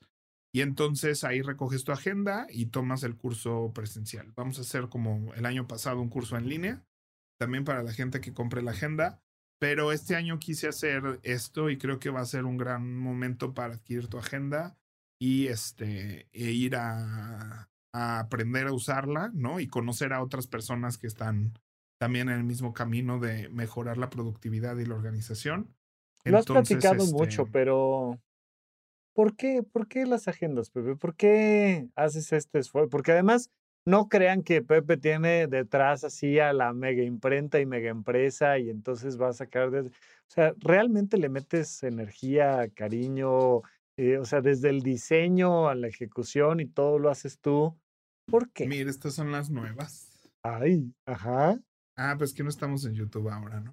Y 0.52 0.62
entonces 0.62 1.24
ahí 1.24 1.42
recoges 1.42 1.84
tu 1.84 1.92
agenda 1.92 2.46
y 2.48 2.66
tomas 2.66 3.02
el 3.02 3.16
curso 3.16 3.72
presencial. 3.74 4.32
Vamos 4.34 4.58
a 4.58 4.62
hacer 4.62 4.88
como 4.88 5.34
el 5.34 5.44
año 5.44 5.66
pasado 5.66 6.00
un 6.00 6.08
curso 6.08 6.36
en 6.36 6.48
línea, 6.48 6.84
también 7.38 7.64
para 7.64 7.82
la 7.82 7.92
gente 7.92 8.20
que 8.20 8.32
compre 8.32 8.62
la 8.62 8.70
agenda. 8.70 9.20
Pero 9.58 9.92
este 9.92 10.16
año 10.16 10.38
quise 10.38 10.68
hacer 10.68 11.20
esto 11.22 11.70
y 11.70 11.78
creo 11.78 11.98
que 11.98 12.10
va 12.10 12.20
a 12.20 12.26
ser 12.26 12.44
un 12.44 12.58
gran 12.58 12.96
momento 12.96 13.54
para 13.54 13.74
adquirir 13.74 14.08
tu 14.08 14.18
agenda 14.18 14.76
y 15.18 15.46
este, 15.46 16.28
e 16.32 16.50
ir 16.52 16.76
a, 16.76 17.68
a 17.92 18.18
aprender 18.18 18.66
a 18.66 18.72
usarla, 18.72 19.30
¿no? 19.32 19.60
Y 19.60 19.66
conocer 19.66 20.12
a 20.12 20.22
otras 20.22 20.46
personas 20.46 20.98
que 20.98 21.06
están 21.06 21.58
también 21.98 22.28
en 22.28 22.36
el 22.36 22.44
mismo 22.44 22.74
camino 22.74 23.18
de 23.18 23.48
mejorar 23.48 23.96
la 23.96 24.10
productividad 24.10 24.76
y 24.76 24.84
la 24.84 24.94
organización. 24.94 25.74
Lo 26.24 26.38
has 26.38 26.46
platicado 26.46 27.04
este... 27.04 27.14
mucho, 27.14 27.46
pero 27.46 28.20
¿por 29.16 29.34
qué, 29.36 29.62
¿por 29.64 29.88
qué 29.88 30.06
las 30.06 30.28
agendas, 30.28 30.70
Pepe? 30.70 30.94
¿Por 30.96 31.16
qué 31.16 31.88
haces 31.96 32.32
este 32.32 32.60
esfuerzo? 32.60 32.90
Porque 32.90 33.12
además, 33.12 33.50
no 33.86 34.08
crean 34.08 34.42
que 34.42 34.62
Pepe 34.62 34.98
tiene 34.98 35.46
detrás 35.46 36.04
así 36.04 36.38
a 36.40 36.52
la 36.52 36.72
mega 36.74 37.02
imprenta 37.02 37.60
y 37.60 37.66
mega 37.66 37.90
empresa 37.90 38.58
y 38.58 38.68
entonces 38.70 39.20
va 39.20 39.28
a 39.28 39.32
sacar 39.32 39.70
de... 39.70 39.80
O 39.80 39.90
sea, 40.28 40.54
realmente 40.58 41.16
le 41.18 41.28
metes 41.28 41.82
energía, 41.84 42.68
cariño, 42.74 43.62
eh, 43.96 44.18
o 44.18 44.24
sea, 44.24 44.40
desde 44.42 44.70
el 44.70 44.82
diseño 44.82 45.68
a 45.68 45.74
la 45.76 45.88
ejecución 45.88 46.60
y 46.60 46.66
todo 46.66 46.98
lo 46.98 47.10
haces 47.10 47.40
tú. 47.40 47.78
¿Por 48.28 48.50
qué? 48.52 48.66
Mira, 48.66 48.90
estas 48.90 49.14
son 49.14 49.32
las 49.32 49.50
nuevas. 49.50 50.28
Ay, 50.42 50.92
ajá. 51.06 51.58
Ah, 51.96 52.16
pues 52.18 52.34
que 52.34 52.42
no 52.42 52.50
estamos 52.50 52.84
en 52.84 52.94
YouTube 52.94 53.28
ahora, 53.30 53.60
¿no? 53.60 53.72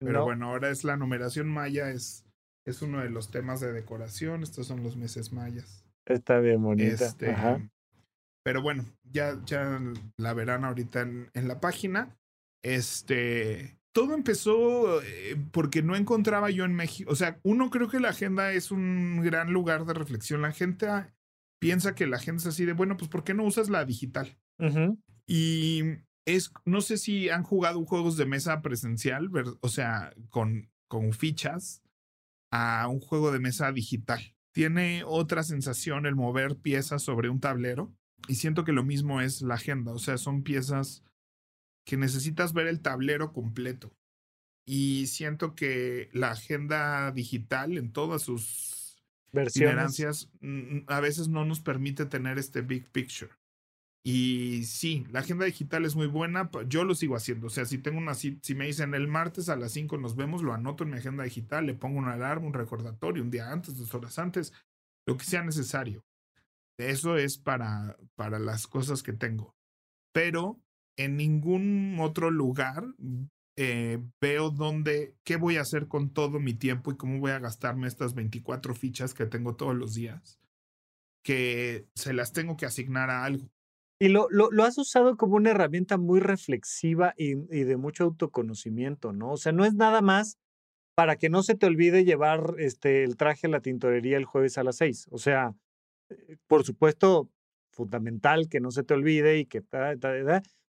Pero 0.00 0.18
No. 0.18 0.24
bueno, 0.24 0.50
ahora 0.50 0.70
es 0.70 0.84
la 0.84 0.96
numeración 0.96 1.48
maya, 1.48 1.90
es, 1.90 2.24
es 2.64 2.82
uno 2.82 3.00
de 3.00 3.10
los 3.10 3.30
temas 3.30 3.60
de 3.60 3.72
decoración. 3.72 4.42
Estos 4.42 4.66
son 4.66 4.82
los 4.82 4.96
meses 4.96 5.32
mayas. 5.32 5.84
Está 6.06 6.38
bien 6.40 6.62
bonita. 6.62 7.06
Este, 7.06 7.30
Ajá. 7.30 7.60
pero 8.42 8.62
bueno, 8.62 8.84
ya, 9.04 9.40
ya 9.44 9.80
la 10.16 10.34
verán 10.34 10.64
ahorita 10.64 11.02
en, 11.02 11.30
en 11.34 11.48
la 11.48 11.60
página. 11.60 12.16
Este, 12.62 13.76
todo 13.92 14.14
empezó 14.14 15.02
eh, 15.02 15.36
porque 15.52 15.82
no 15.82 15.96
encontraba 15.96 16.50
yo 16.50 16.64
en 16.64 16.74
México, 16.74 17.10
o 17.12 17.16
sea, 17.16 17.38
uno 17.42 17.70
creo 17.70 17.88
que 17.88 18.00
la 18.00 18.10
agenda 18.10 18.52
es 18.52 18.70
un 18.70 19.20
gran 19.22 19.52
lugar 19.52 19.84
de 19.84 19.94
reflexión. 19.94 20.42
La 20.42 20.52
gente, 20.52 20.86
ah, 20.86 21.14
piensa 21.60 21.94
que 21.94 22.06
la 22.06 22.18
gente 22.18 22.40
es 22.40 22.46
así 22.46 22.64
de, 22.64 22.72
bueno, 22.72 22.96
pues 22.96 23.08
¿por 23.10 23.22
qué 23.22 23.34
no 23.34 23.44
usas 23.44 23.68
la 23.68 23.84
digital? 23.84 24.36
Y 25.26 25.82
es, 26.24 26.52
no 26.64 26.80
sé 26.80 26.96
si 26.96 27.28
han 27.28 27.42
jugado 27.42 27.84
juegos 27.84 28.16
de 28.16 28.26
mesa 28.26 28.62
presencial, 28.62 29.28
o 29.60 29.68
sea, 29.68 30.12
con, 30.28 30.70
con 30.88 31.12
fichas, 31.12 31.81
a 32.52 32.86
un 32.86 33.00
juego 33.00 33.32
de 33.32 33.40
mesa 33.40 33.72
digital. 33.72 34.34
Tiene 34.52 35.02
otra 35.04 35.42
sensación 35.42 36.06
el 36.06 36.14
mover 36.14 36.56
piezas 36.56 37.02
sobre 37.02 37.30
un 37.30 37.40
tablero 37.40 37.92
y 38.28 38.36
siento 38.36 38.64
que 38.64 38.72
lo 38.72 38.84
mismo 38.84 39.20
es 39.20 39.42
la 39.42 39.54
agenda, 39.54 39.92
o 39.92 39.98
sea, 39.98 40.18
son 40.18 40.42
piezas 40.42 41.02
que 41.84 41.96
necesitas 41.96 42.52
ver 42.52 42.68
el 42.68 42.80
tablero 42.80 43.32
completo. 43.32 43.92
Y 44.64 45.08
siento 45.08 45.56
que 45.56 46.08
la 46.12 46.30
agenda 46.30 47.10
digital 47.10 47.76
en 47.76 47.90
todas 47.90 48.22
sus 48.22 49.02
versiones 49.32 50.28
mm, 50.40 50.80
a 50.86 51.00
veces 51.00 51.26
no 51.28 51.44
nos 51.44 51.60
permite 51.60 52.06
tener 52.06 52.38
este 52.38 52.60
big 52.60 52.88
picture. 52.92 53.32
Y 54.04 54.64
sí, 54.64 55.06
la 55.10 55.20
agenda 55.20 55.44
digital 55.44 55.84
es 55.84 55.94
muy 55.94 56.08
buena. 56.08 56.50
Yo 56.66 56.84
lo 56.84 56.94
sigo 56.94 57.14
haciendo. 57.14 57.46
O 57.46 57.50
sea, 57.50 57.64
si 57.64 57.78
tengo 57.78 57.98
una 57.98 58.14
si 58.14 58.38
me 58.54 58.66
dicen 58.66 58.94
el 58.94 59.06
martes 59.06 59.48
a 59.48 59.56
las 59.56 59.72
5 59.72 59.96
nos 59.98 60.16
vemos, 60.16 60.42
lo 60.42 60.52
anoto 60.52 60.82
en 60.84 60.90
mi 60.90 60.96
agenda 60.96 61.22
digital, 61.24 61.66
le 61.66 61.74
pongo 61.74 61.98
una 61.98 62.14
alarma, 62.14 62.46
un 62.46 62.54
recordatorio, 62.54 63.22
un 63.22 63.30
día 63.30 63.50
antes, 63.50 63.76
dos 63.76 63.94
horas 63.94 64.18
antes, 64.18 64.52
lo 65.06 65.16
que 65.16 65.24
sea 65.24 65.44
necesario. 65.44 66.04
Eso 66.78 67.16
es 67.16 67.38
para, 67.38 67.96
para 68.16 68.38
las 68.40 68.66
cosas 68.66 69.02
que 69.02 69.12
tengo. 69.12 69.54
Pero 70.12 70.60
en 70.96 71.16
ningún 71.16 71.96
otro 72.00 72.30
lugar 72.30 72.84
eh, 73.56 73.98
veo 74.20 74.50
dónde, 74.50 75.14
qué 75.24 75.36
voy 75.36 75.56
a 75.56 75.62
hacer 75.62 75.86
con 75.86 76.10
todo 76.10 76.40
mi 76.40 76.54
tiempo 76.54 76.90
y 76.90 76.96
cómo 76.96 77.20
voy 77.20 77.32
a 77.32 77.38
gastarme 77.38 77.86
estas 77.86 78.14
24 78.14 78.74
fichas 78.74 79.14
que 79.14 79.26
tengo 79.26 79.56
todos 79.56 79.76
los 79.76 79.94
días, 79.94 80.40
que 81.22 81.86
se 81.94 82.12
las 82.14 82.32
tengo 82.32 82.56
que 82.56 82.66
asignar 82.66 83.10
a 83.10 83.24
algo. 83.24 83.48
Y 84.02 84.08
lo, 84.08 84.26
lo, 84.30 84.50
lo, 84.50 84.64
has 84.64 84.76
usado 84.78 85.16
como 85.16 85.36
una 85.36 85.50
herramienta 85.50 85.96
muy 85.96 86.18
reflexiva 86.18 87.14
y, 87.16 87.34
y, 87.56 87.62
de 87.62 87.76
mucho 87.76 88.02
autoconocimiento, 88.02 89.12
¿no? 89.12 89.30
O 89.30 89.36
sea, 89.36 89.52
no 89.52 89.64
es 89.64 89.74
nada 89.74 90.00
más 90.00 90.38
para 90.96 91.14
que 91.14 91.28
no 91.28 91.44
se 91.44 91.54
te 91.54 91.66
olvide 91.66 92.04
llevar 92.04 92.56
este, 92.58 93.04
el 93.04 93.16
traje 93.16 93.46
a 93.46 93.50
la 93.50 93.60
tintorería 93.60 94.16
el 94.16 94.24
jueves 94.24 94.58
a 94.58 94.64
las 94.64 94.78
seis. 94.78 95.06
O 95.12 95.18
sea, 95.18 95.54
eh, 96.10 96.36
por 96.48 96.64
supuesto, 96.64 97.30
fundamental 97.70 98.48
que 98.48 98.58
no 98.58 98.72
se 98.72 98.82
te 98.82 98.92
olvide 98.92 99.38
y 99.38 99.46
que... 99.46 99.62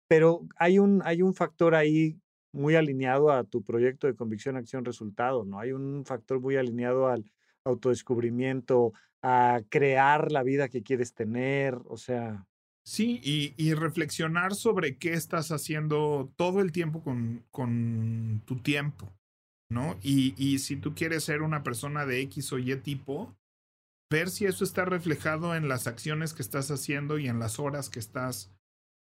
pero 0.07 0.41
hay 0.57 0.77
un, 0.77 1.01
hay 1.03 1.23
un 1.23 1.33
factor 1.33 1.73
ahí 1.73 2.19
muy 2.51 2.75
alineado 2.75 3.31
a 3.31 3.45
tu 3.45 3.63
proyecto 3.63 4.05
de 4.05 4.15
convicción, 4.15 4.57
acción, 4.57 4.85
resultado, 4.85 5.43
¿no? 5.43 5.57
Hay 5.59 5.71
un 5.71 6.05
factor 6.05 6.39
muy 6.39 6.55
alineado 6.55 7.07
al 7.07 7.25
autodescubrimiento, 7.65 8.93
a 9.23 9.61
crear 9.69 10.31
la 10.31 10.43
vida 10.43 10.69
que 10.69 10.83
quieres 10.83 11.15
tener, 11.15 11.79
o 11.87 11.97
sea... 11.97 12.45
Sí, 12.85 13.21
y, 13.23 13.73
reflexionar 13.75 14.55
sobre 14.55 14.97
qué 14.97 15.13
estás 15.13 15.51
haciendo 15.51 16.33
todo 16.35 16.59
el 16.59 16.73
tiempo 16.73 17.01
con, 17.01 17.45
con 17.49 18.41
tu 18.45 18.59
tiempo, 18.59 19.09
¿no? 19.69 19.97
Y, 20.01 20.33
y, 20.37 20.59
si 20.59 20.75
tú 20.75 20.93
quieres 20.93 21.23
ser 21.23 21.43
una 21.43 21.63
persona 21.63 22.05
de 22.05 22.19
X 22.21 22.51
o 22.51 22.59
Y 22.59 22.75
tipo, 22.75 23.33
ver 24.11 24.29
si 24.29 24.45
eso 24.45 24.65
está 24.65 24.83
reflejado 24.83 25.55
en 25.55 25.69
las 25.69 25.87
acciones 25.87 26.33
que 26.33 26.41
estás 26.41 26.71
haciendo 26.71 27.17
y 27.17 27.29
en 27.29 27.39
las 27.39 27.57
horas 27.57 27.89
que 27.89 27.99
estás 27.99 28.51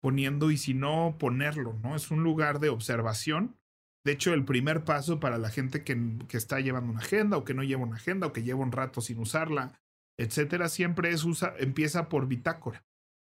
poniendo 0.02 0.50
y 0.50 0.58
si 0.58 0.74
no, 0.74 1.16
ponerlo, 1.18 1.78
¿no? 1.82 1.96
Es 1.96 2.10
un 2.10 2.22
lugar 2.22 2.60
de 2.60 2.68
observación. 2.68 3.56
De 4.04 4.12
hecho, 4.12 4.34
el 4.34 4.44
primer 4.44 4.84
paso 4.84 5.20
para 5.20 5.38
la 5.38 5.48
gente 5.48 5.84
que, 5.84 6.18
que 6.28 6.36
está 6.36 6.60
llevando 6.60 6.92
una 6.92 7.00
agenda 7.00 7.38
o 7.38 7.44
que 7.44 7.54
no 7.54 7.62
lleva 7.62 7.82
una 7.82 7.96
agenda 7.96 8.26
o 8.26 8.32
que 8.34 8.42
lleva 8.42 8.60
un 8.60 8.72
rato 8.72 9.00
sin 9.00 9.18
usarla, 9.20 9.80
etcétera, 10.18 10.68
siempre 10.68 11.10
es 11.10 11.24
usa, 11.24 11.54
empieza 11.58 12.10
por 12.10 12.26
bitácora. 12.28 12.84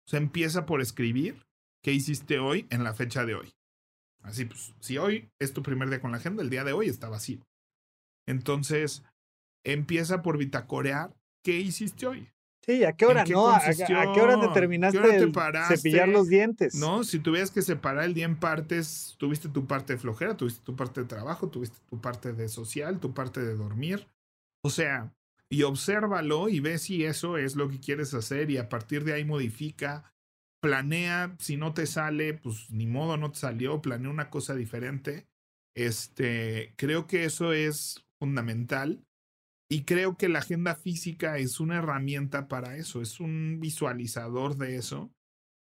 O 0.06 0.10
sea, 0.10 0.20
empieza 0.20 0.66
por 0.66 0.82
escribir 0.82 1.44
qué 1.84 1.92
hiciste 1.92 2.40
hoy 2.40 2.68
en 2.70 2.84
la 2.84 2.94
fecha 2.94 3.26
de 3.26 3.36
hoy. 3.36 3.54
Así 4.22 4.46
pues, 4.46 4.74
si 4.80 4.98
hoy 4.98 5.30
es 5.40 5.54
tu 5.54 5.64
primer 5.64 5.90
día 5.90 6.02
con 6.02 6.12
la 6.12 6.18
agenda, 6.18 6.42
el 6.42 6.50
día 6.50 6.64
de 6.64 6.74
hoy 6.74 6.90
está 6.90 7.10
vacío. 7.10 7.46
Entonces, 8.28 9.04
empieza 9.64 10.22
por 10.22 10.38
bitacorear 10.38 11.16
qué 11.44 11.60
hiciste 11.60 12.08
hoy. 12.08 12.30
Sí, 12.66 12.84
¿a 12.84 12.94
qué 12.94 13.06
hora, 13.06 13.24
no? 13.26 13.50
¿A, 13.50 13.62
qué 13.62 13.94
hora 13.94 14.40
te 14.40 14.48
terminaste 14.48 15.00
de 15.00 15.32
cepillar 15.68 16.08
los 16.08 16.28
dientes? 16.28 16.74
No, 16.74 17.04
si 17.04 17.20
tuvieras 17.20 17.52
que 17.52 17.62
separar 17.62 18.06
el 18.06 18.16
día 18.16 18.26
en 18.26 18.38
partes, 18.38 19.14
tuviste 19.20 19.50
tu 19.50 19.68
parte 19.68 19.94
de 19.94 20.00
flojera, 20.00 20.36
tuviste 20.36 20.64
tu 20.64 20.76
parte 20.76 21.02
de 21.02 21.08
trabajo, 21.08 21.48
tuviste 21.48 21.78
tu 21.88 22.02
parte 22.02 22.34
de 22.34 22.50
social, 22.50 23.00
tu 23.00 23.14
parte 23.14 23.40
de 23.42 23.54
dormir. 23.54 24.08
O 24.64 24.72
sea, 24.72 25.14
y 25.50 25.64
obsérvalo 25.64 26.50
y 26.50 26.60
ve 26.60 26.78
si 26.78 27.06
eso 27.06 27.38
es 27.38 27.56
lo 27.56 27.70
que 27.70 27.80
quieres 27.80 28.14
hacer 28.14 28.50
y 28.50 28.58
a 28.58 28.70
partir 28.70 29.04
de 29.04 29.14
ahí 29.14 29.26
modifica, 29.26 30.14
planea, 30.62 31.36
si 31.40 31.58
no 31.58 31.74
te 31.74 31.86
sale, 31.86 32.34
pues 32.34 32.72
ni 32.72 32.88
modo, 32.88 33.18
no 33.18 33.32
te 33.32 33.40
salió, 33.40 33.82
planea 33.82 34.10
una 34.10 34.30
cosa 34.30 34.56
diferente. 34.56 35.28
Este, 35.76 36.74
creo 36.78 37.06
que 37.06 37.26
eso 37.26 37.54
es 37.54 38.06
fundamental 38.20 39.06
y 39.70 39.84
creo 39.84 40.18
que 40.18 40.30
la 40.30 40.40
agenda 40.40 40.76
física 40.76 41.38
es 41.38 41.60
una 41.60 41.78
herramienta 41.78 42.48
para 42.48 42.78
eso, 42.78 43.02
es 43.02 43.20
un 43.20 43.60
visualizador 43.60 44.58
de 44.58 44.78
eso 44.78 45.15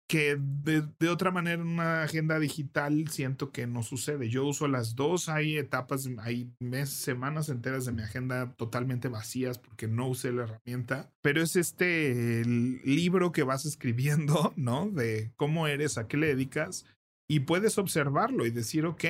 que 0.08 0.38
de, 0.40 1.08
otra 1.10 1.30
manera 1.30 1.60
en 1.60 1.68
una 1.68 2.02
agenda 2.02 2.38
digital 2.38 3.08
siento 3.08 3.52
que 3.52 3.66
no 3.66 3.82
sucede. 3.82 4.30
Yo 4.30 4.46
uso 4.46 4.66
las 4.66 4.96
dos, 4.96 5.28
hay 5.28 5.58
etapas, 5.58 6.08
hay 6.20 6.50
meses, 6.60 6.96
semanas 6.96 7.50
enteras 7.50 7.84
de 7.84 7.92
mi 7.92 8.02
agenda 8.02 8.54
totalmente 8.54 9.08
vacías 9.08 9.58
porque 9.58 9.86
no 9.86 10.08
usé 10.08 10.32
la 10.32 10.44
herramienta, 10.44 11.12
pero 11.20 11.42
es 11.42 11.56
este 11.56 12.42
libro 12.46 13.32
que 13.32 13.42
vas 13.42 13.66
escribiendo, 13.66 14.52
¿no? 14.56 14.88
De 14.88 15.30
cómo 15.36 15.66
eres, 15.66 15.98
a 15.98 16.08
qué 16.08 16.16
le 16.16 16.28
dedicas 16.28 16.86
y 17.28 17.40
puedes 17.40 17.76
observarlo 17.76 18.46
y 18.46 18.50
decir, 18.50 18.86
ok. 18.86 19.04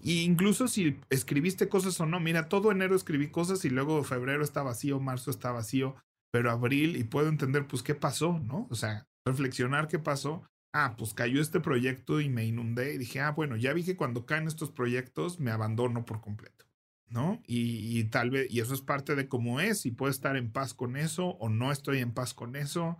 Y 0.00 0.22
incluso 0.22 0.68
si 0.68 0.98
escribiste 1.10 1.68
cosas 1.68 2.00
o 2.00 2.06
no, 2.06 2.18
mira, 2.18 2.48
todo 2.48 2.72
enero 2.72 2.96
escribí 2.96 3.28
cosas 3.28 3.64
y 3.66 3.70
luego 3.70 4.02
febrero 4.04 4.42
está 4.42 4.62
vacío, 4.62 5.00
marzo 5.00 5.30
está 5.30 5.52
vacío, 5.52 5.96
pero 6.32 6.50
abril 6.50 6.96
y 6.96 7.04
puedo 7.04 7.28
entender 7.28 7.66
pues 7.66 7.82
qué 7.82 7.94
pasó, 7.94 8.38
¿no? 8.38 8.66
O 8.70 8.74
sea, 8.74 9.06
reflexionar 9.24 9.88
qué 9.88 9.98
pasó. 9.98 10.42
Ah, 10.72 10.96
pues 10.98 11.14
cayó 11.14 11.40
este 11.40 11.60
proyecto 11.60 12.20
y 12.20 12.28
me 12.28 12.44
inundé 12.44 12.94
y 12.94 12.98
dije, 12.98 13.20
ah, 13.20 13.30
bueno, 13.30 13.56
ya 13.56 13.72
vi 13.72 13.84
que 13.84 13.96
cuando 13.96 14.26
caen 14.26 14.48
estos 14.48 14.72
proyectos 14.72 15.38
me 15.38 15.52
abandono 15.52 16.04
por 16.04 16.20
completo, 16.20 16.64
¿no? 17.06 17.40
Y, 17.46 18.02
tal 18.04 18.30
vez, 18.30 18.48
y 18.50 18.60
eso 18.60 18.74
es 18.74 18.80
parte 18.80 19.14
de 19.14 19.28
cómo 19.28 19.60
es, 19.60 19.86
y 19.86 19.92
puedo 19.92 20.10
estar 20.10 20.36
en 20.36 20.50
paz 20.50 20.74
con 20.74 20.96
eso 20.96 21.28
o 21.38 21.48
no 21.48 21.70
estoy 21.70 21.98
en 21.98 22.12
paz 22.12 22.34
con 22.34 22.56
eso. 22.56 22.98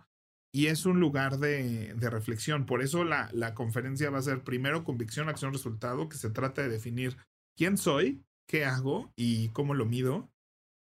Y 0.53 0.67
es 0.67 0.85
un 0.85 1.01
lugar 1.01 1.37
de, 1.37 1.93
de 1.95 2.09
reflexión. 2.09 2.65
Por 2.65 2.81
eso 2.81 3.03
la, 3.03 3.29
la 3.33 3.53
conferencia 3.53 4.09
va 4.09 4.19
a 4.19 4.21
ser 4.21 4.41
primero 4.41 4.85
convicción, 4.85 5.27
acción, 5.27 5.51
resultado, 5.51 6.07
que 6.07 6.15
se 6.15 6.29
trata 6.29 6.61
de 6.61 6.69
definir 6.69 7.17
quién 7.57 7.75
soy, 7.75 8.23
qué 8.47 8.63
hago 8.63 9.11
y 9.17 9.49
cómo 9.49 9.73
lo 9.73 9.85
mido. 9.85 10.31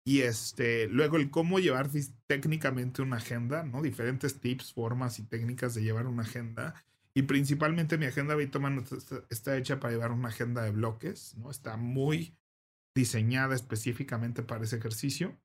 Y 0.04 0.22
este, 0.22 0.88
luego 0.88 1.16
el 1.16 1.30
cómo 1.30 1.60
llevar 1.60 1.88
técnicamente 2.26 3.02
una 3.02 3.18
agenda, 3.18 3.62
¿no? 3.62 3.82
Diferentes 3.82 4.40
tips, 4.40 4.72
formas 4.72 5.18
y 5.18 5.24
técnicas 5.24 5.74
de 5.74 5.82
llevar 5.82 6.06
una 6.06 6.22
agenda. 6.22 6.74
Y 7.14 7.22
principalmente 7.22 7.98
mi 7.98 8.06
agenda 8.06 8.34
Bitcoin 8.34 8.84
está 9.30 9.56
hecha 9.56 9.78
para 9.78 9.92
llevar 9.92 10.10
una 10.10 10.28
agenda 10.28 10.62
de 10.62 10.70
bloques, 10.70 11.36
¿no? 11.36 11.50
Está 11.50 11.76
muy 11.76 12.36
diseñada 12.96 13.54
específicamente 13.54 14.42
para 14.42 14.64
ese 14.64 14.76
ejercicio. 14.76 15.38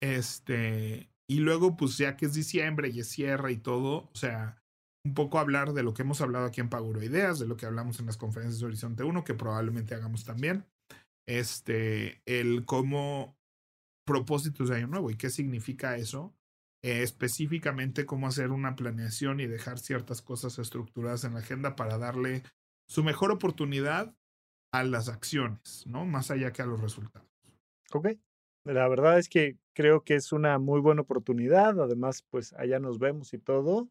Este, 0.00 1.10
y 1.28 1.40
luego, 1.40 1.76
pues 1.76 1.98
ya 1.98 2.16
que 2.16 2.26
es 2.26 2.34
diciembre 2.34 2.88
y 2.88 3.00
es 3.00 3.08
cierre 3.08 3.52
y 3.52 3.56
todo, 3.56 4.10
o 4.12 4.14
sea, 4.14 4.62
un 5.04 5.14
poco 5.14 5.38
hablar 5.38 5.72
de 5.72 5.82
lo 5.82 5.92
que 5.94 6.02
hemos 6.02 6.20
hablado 6.20 6.46
aquí 6.46 6.60
en 6.60 6.70
Paguro 6.70 7.02
Ideas, 7.02 7.38
de 7.38 7.46
lo 7.46 7.56
que 7.56 7.66
hablamos 7.66 8.00
en 8.00 8.06
las 8.06 8.16
conferencias 8.16 8.60
de 8.60 8.66
Horizonte 8.66 9.04
1, 9.04 9.24
que 9.24 9.34
probablemente 9.34 9.94
hagamos 9.94 10.24
también. 10.24 10.64
Este, 11.26 12.22
el 12.26 12.64
cómo 12.64 13.36
propósitos 14.04 14.68
de 14.68 14.76
año 14.76 14.86
nuevo. 14.88 15.10
¿Y 15.10 15.16
qué 15.16 15.30
significa 15.30 15.96
eso? 15.96 16.34
Eh, 16.84 17.02
específicamente 17.02 18.06
cómo 18.06 18.26
hacer 18.26 18.50
una 18.50 18.74
planeación 18.74 19.40
y 19.40 19.46
dejar 19.46 19.78
ciertas 19.78 20.20
cosas 20.20 20.58
estructuradas 20.58 21.24
en 21.24 21.34
la 21.34 21.40
agenda 21.40 21.76
para 21.76 21.96
darle 21.96 22.42
su 22.88 23.04
mejor 23.04 23.30
oportunidad 23.30 24.14
a 24.72 24.82
las 24.82 25.08
acciones, 25.08 25.86
¿no? 25.86 26.04
Más 26.06 26.30
allá 26.30 26.52
que 26.52 26.62
a 26.62 26.66
los 26.66 26.80
resultados. 26.80 27.28
Ok. 27.92 28.08
La 28.64 28.88
verdad 28.88 29.18
es 29.18 29.28
que 29.28 29.58
creo 29.74 30.02
que 30.02 30.14
es 30.14 30.32
una 30.32 30.58
muy 30.58 30.80
buena 30.80 31.02
oportunidad. 31.02 31.80
Además, 31.80 32.24
pues 32.30 32.52
allá 32.54 32.78
nos 32.78 32.98
vemos 32.98 33.32
y 33.34 33.38
todo. 33.38 33.88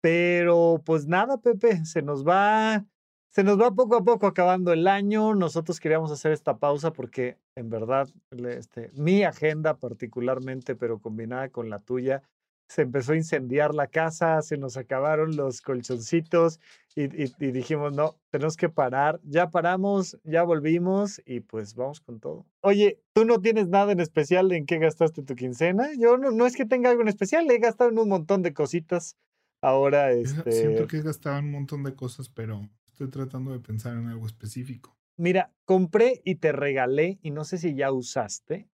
Pero 0.00 0.82
pues 0.84 1.06
nada, 1.06 1.38
Pepe, 1.38 1.84
se 1.84 2.02
nos 2.02 2.26
va 2.26 2.84
se 3.32 3.42
nos 3.44 3.58
va 3.58 3.70
poco 3.70 3.96
a 3.96 4.04
poco 4.04 4.26
acabando 4.26 4.72
el 4.72 4.86
año. 4.86 5.34
Nosotros 5.34 5.80
queríamos 5.80 6.12
hacer 6.12 6.32
esta 6.32 6.58
pausa 6.58 6.92
porque 6.92 7.38
en 7.56 7.70
verdad 7.70 8.08
este, 8.30 8.90
mi 8.92 9.24
agenda 9.24 9.74
particularmente, 9.78 10.76
pero 10.76 11.00
combinada 11.00 11.48
con 11.48 11.70
la 11.70 11.78
tuya, 11.78 12.22
se 12.68 12.82
empezó 12.82 13.12
a 13.12 13.16
incendiar 13.16 13.74
la 13.74 13.86
casa, 13.86 14.40
se 14.42 14.58
nos 14.58 14.76
acabaron 14.76 15.34
los 15.36 15.62
colchoncitos 15.62 16.60
y, 16.94 17.06
dijimos, 17.50 17.94
no, 17.94 18.16
tenemos 18.30 18.56
que 18.56 18.68
parar. 18.68 19.18
Ya 19.24 19.48
paramos, 19.48 20.18
ya 20.24 20.42
volvimos 20.42 21.20
y 21.24 21.40
pues 21.40 21.74
vamos 21.74 22.00
con 22.00 22.20
todo. 22.20 22.44
Oye, 22.60 23.00
¿tú 23.14 23.24
no 23.24 23.40
tienes 23.40 23.68
nada 23.68 23.92
en 23.92 24.00
especial 24.00 24.52
en 24.52 24.66
qué 24.66 24.78
gastaste 24.78 25.22
tu 25.22 25.34
quincena? 25.34 25.88
Yo 25.98 26.18
no, 26.18 26.30
no 26.30 26.46
es 26.46 26.54
que 26.54 26.66
tenga 26.66 26.90
algo 26.90 27.00
en 27.00 27.08
especial, 27.08 27.50
he 27.50 27.58
gastado 27.58 27.90
en 27.90 27.98
un 27.98 28.10
montón 28.10 28.42
de 28.42 28.52
cositas. 28.52 29.16
Ahora, 29.62 30.12
este... 30.12 30.52
Siento 30.52 30.86
que 30.86 30.98
he 30.98 31.02
gastado 31.02 31.38
en 31.38 31.46
un 31.46 31.52
montón 31.52 31.82
de 31.82 31.94
cosas, 31.94 32.28
pero 32.28 32.68
estoy 32.92 33.08
tratando 33.08 33.52
de 33.52 33.60
pensar 33.60 33.96
en 33.96 34.06
algo 34.06 34.26
específico. 34.26 34.96
Mira, 35.16 35.52
compré 35.64 36.20
y 36.24 36.36
te 36.36 36.52
regalé, 36.52 37.18
y 37.22 37.30
no 37.30 37.44
sé 37.44 37.58
si 37.58 37.74
ya 37.74 37.90
usaste, 37.92 38.68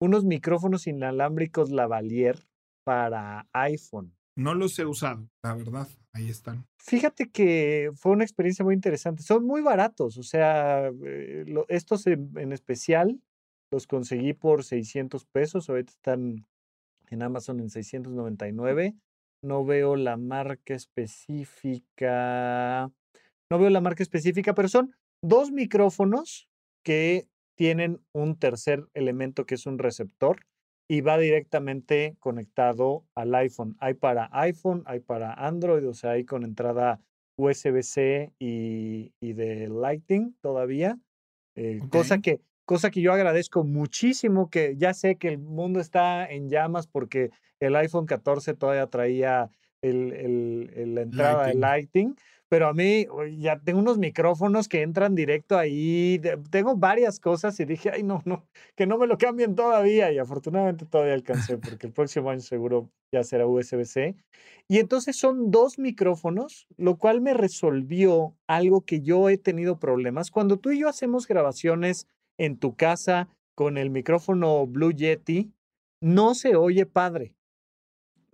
unos 0.00 0.24
micrófonos 0.24 0.86
inalámbricos 0.86 1.70
Lavalier 1.70 2.46
para 2.84 3.46
iPhone. 3.52 4.16
No 4.36 4.54
los 4.54 4.78
he 4.78 4.86
usado, 4.86 5.28
la 5.44 5.54
verdad, 5.54 5.88
ahí 6.12 6.28
están. 6.28 6.66
Fíjate 6.78 7.30
que 7.30 7.90
fue 7.94 8.12
una 8.12 8.24
experiencia 8.24 8.64
muy 8.64 8.74
interesante. 8.74 9.22
Son 9.22 9.44
muy 9.44 9.60
baratos, 9.60 10.16
o 10.18 10.22
sea, 10.22 10.88
eh, 10.88 11.44
estos 11.68 12.06
en, 12.06 12.52
especial 12.52 13.20
los 13.70 13.86
conseguí 13.86 14.32
por 14.34 14.64
600 14.64 15.24
pesos, 15.26 15.68
ahorita 15.68 15.92
están 15.92 16.46
en 17.10 17.22
Amazon 17.22 17.60
en 17.60 17.70
699. 17.70 18.96
No 19.42 19.64
veo 19.64 19.96
la 19.96 20.16
marca 20.16 20.74
específica, 20.74 22.10
no 23.52 23.58
veo 23.58 23.68
la 23.68 23.82
marca 23.82 24.02
específica, 24.02 24.54
pero 24.54 24.66
son 24.66 24.94
dos 25.22 25.52
micrófonos 25.52 26.48
que 26.82 27.28
tienen 27.54 28.00
un 28.14 28.38
tercer 28.38 28.86
elemento 28.94 29.44
que 29.44 29.56
es 29.56 29.66
un 29.66 29.78
receptor 29.78 30.46
y 30.88 31.02
va 31.02 31.18
directamente 31.18 32.16
conectado 32.18 33.04
al 33.14 33.34
iPhone. 33.34 33.76
Hay 33.78 33.92
para 33.92 34.30
iPhone, 34.32 34.84
hay 34.86 35.00
para 35.00 35.34
Android, 35.34 35.86
o 35.86 35.92
sea, 35.92 36.12
hay 36.12 36.24
con 36.24 36.44
entrada 36.44 37.02
USB-C 37.36 38.32
y, 38.38 39.12
de 39.20 39.68
Lightning 39.68 40.34
todavía. 40.40 40.98
Eh, 41.54 41.82
cosa, 41.90 42.20
que, 42.22 42.40
cosa 42.64 42.90
que 42.90 43.02
yo 43.02 43.12
agradezco 43.12 43.64
muchísimo, 43.64 44.48
que 44.48 44.78
ya 44.78 44.94
sé 44.94 45.16
que 45.16 45.28
el 45.28 45.36
mundo 45.36 45.78
está 45.78 46.24
en 46.26 46.48
llamas 46.48 46.86
porque 46.86 47.28
el 47.60 47.76
iPhone 47.76 48.06
14 48.06 48.54
todavía 48.54 48.86
traía 48.86 49.50
el, 49.82 50.94
la 50.94 51.02
entrada 51.02 51.48
de 51.48 51.54
Lightning, 51.54 52.14
pero 52.52 52.68
a 52.68 52.74
mí 52.74 53.06
ya 53.38 53.58
tengo 53.60 53.78
unos 53.78 53.96
micrófonos 53.96 54.68
que 54.68 54.82
entran 54.82 55.14
directo 55.14 55.56
ahí, 55.56 56.20
tengo 56.50 56.76
varias 56.76 57.18
cosas 57.18 57.58
y 57.60 57.64
dije, 57.64 57.88
ay, 57.88 58.02
no, 58.02 58.20
no, 58.26 58.46
que 58.76 58.86
no 58.86 58.98
me 58.98 59.06
lo 59.06 59.16
cambien 59.16 59.54
todavía 59.54 60.12
y 60.12 60.18
afortunadamente 60.18 60.84
todavía 60.84 61.14
alcancé 61.14 61.56
porque 61.56 61.86
el 61.86 61.94
próximo 61.94 62.28
año 62.28 62.42
seguro 62.42 62.90
ya 63.10 63.24
será 63.24 63.46
USB-C. 63.46 64.16
Y 64.68 64.80
entonces 64.80 65.16
son 65.16 65.50
dos 65.50 65.78
micrófonos, 65.78 66.66
lo 66.76 66.98
cual 66.98 67.22
me 67.22 67.32
resolvió 67.32 68.36
algo 68.46 68.82
que 68.82 69.00
yo 69.00 69.30
he 69.30 69.38
tenido 69.38 69.78
problemas. 69.78 70.30
Cuando 70.30 70.58
tú 70.58 70.72
y 70.72 70.80
yo 70.80 70.90
hacemos 70.90 71.26
grabaciones 71.26 72.06
en 72.36 72.58
tu 72.58 72.76
casa 72.76 73.30
con 73.54 73.78
el 73.78 73.88
micrófono 73.88 74.66
Blue 74.66 74.92
Yeti, 74.92 75.54
no 76.02 76.34
se 76.34 76.54
oye 76.54 76.84
padre 76.84 77.34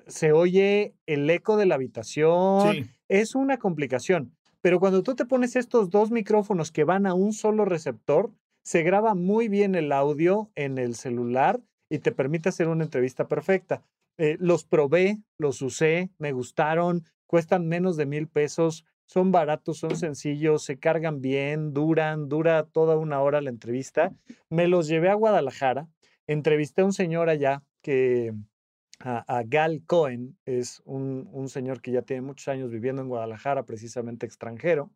se 0.08 0.32
oye 0.32 0.94
el 1.06 1.28
eco 1.30 1.56
de 1.56 1.66
la 1.66 1.74
habitación. 1.76 2.88
Es 3.08 3.34
una 3.34 3.58
complicación. 3.58 4.36
Pero 4.60 4.80
cuando 4.80 5.02
tú 5.02 5.14
te 5.14 5.24
pones 5.24 5.56
estos 5.56 5.90
dos 5.90 6.10
micrófonos 6.10 6.72
que 6.72 6.84
van 6.84 7.06
a 7.06 7.14
un 7.14 7.32
solo 7.32 7.64
receptor, 7.64 8.32
se 8.62 8.82
graba 8.82 9.14
muy 9.14 9.48
bien 9.48 9.74
el 9.74 9.92
audio 9.92 10.50
en 10.54 10.78
el 10.78 10.94
celular 10.94 11.60
y 11.88 12.00
te 12.00 12.12
permite 12.12 12.50
hacer 12.50 12.68
una 12.68 12.84
entrevista 12.84 13.28
perfecta. 13.28 13.82
Eh, 14.18 14.36
los 14.40 14.64
probé, 14.64 15.18
los 15.38 15.62
usé, 15.62 16.10
me 16.18 16.32
gustaron, 16.32 17.04
cuestan 17.26 17.66
menos 17.66 17.96
de 17.96 18.06
mil 18.06 18.26
pesos, 18.26 18.84
son 19.06 19.32
baratos, 19.32 19.78
son 19.78 19.96
sencillos, 19.96 20.64
se 20.64 20.78
cargan 20.78 21.22
bien, 21.22 21.72
duran, 21.72 22.28
dura 22.28 22.64
toda 22.64 22.98
una 22.98 23.22
hora 23.22 23.40
la 23.40 23.48
entrevista. 23.48 24.12
Me 24.50 24.68
los 24.68 24.86
llevé 24.86 25.08
a 25.08 25.14
Guadalajara, 25.14 25.88
entrevisté 26.26 26.82
a 26.82 26.84
un 26.84 26.92
señor 26.92 27.30
allá 27.30 27.62
que 27.80 28.34
a, 29.00 29.42
Gal 29.46 29.82
Cohen, 29.86 30.36
es 30.44 30.82
un, 30.84 31.48
señor 31.48 31.80
que 31.80 31.92
ya 31.92 32.02
tiene 32.02 32.22
muchos 32.22 32.48
años 32.48 32.70
viviendo 32.70 33.02
en 33.02 33.08
Guadalajara, 33.08 33.64
precisamente 33.64 34.26
extranjero, 34.26 34.90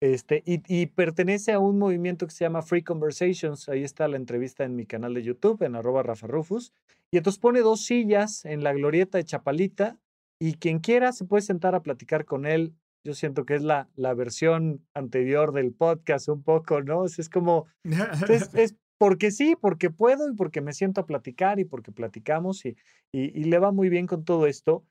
este, 0.00 0.42
y, 0.44 0.86
pertenece 0.86 1.52
a 1.52 1.60
un 1.60 1.78
movimiento 1.78 2.26
que 2.26 2.32
se 2.32 2.44
llama 2.44 2.62
Free 2.62 2.82
Conversations. 2.82 3.68
Ahí 3.68 3.84
está 3.84 4.08
la 4.08 4.16
entrevista 4.16 4.64
en 4.64 4.74
mi 4.74 4.84
canal 4.84 5.14
de 5.14 5.22
YouTube, 5.22 5.62
en 5.62 5.76
arroba 5.76 6.02
Rafa 6.02 6.26
Rufus. 6.26 6.72
Y 7.12 7.18
entonces 7.18 7.38
pone 7.38 7.60
dos 7.60 7.84
sillas 7.84 8.44
en 8.44 8.64
la 8.64 8.72
glorieta 8.72 9.18
de 9.18 9.24
Chapalita 9.24 10.00
y 10.40 10.54
quien 10.54 10.80
quiera 10.80 11.12
se 11.12 11.24
puede 11.24 11.42
sentar 11.42 11.76
a 11.76 11.82
platicar 11.82 12.24
con 12.24 12.46
él. 12.46 12.74
Yo 13.04 13.14
siento 13.14 13.44
que 13.44 13.54
es 13.54 13.62
la, 13.62 13.88
la 13.94 14.12
versión 14.12 14.84
anterior 14.92 15.52
del 15.52 15.72
podcast 15.72 16.28
un 16.28 16.42
poco, 16.42 16.82
¿no? 16.82 17.04
Es, 17.04 17.28
como, 17.28 17.66
es, 17.84 18.50
porque 19.02 19.32
sí, 19.32 19.56
porque 19.60 19.90
puedo 19.90 20.30
y 20.30 20.36
porque 20.36 20.60
me 20.60 20.72
siento 20.72 21.00
a 21.00 21.06
platicar 21.06 21.58
y 21.58 21.64
porque 21.64 21.90
platicamos 21.90 22.64
y, 22.64 22.76
y, 23.10 23.42
le 23.42 23.58
va 23.58 23.72
muy 23.72 23.88
bien 23.88 24.06
con 24.06 24.24
todo 24.24 24.46
esto. 24.46 24.84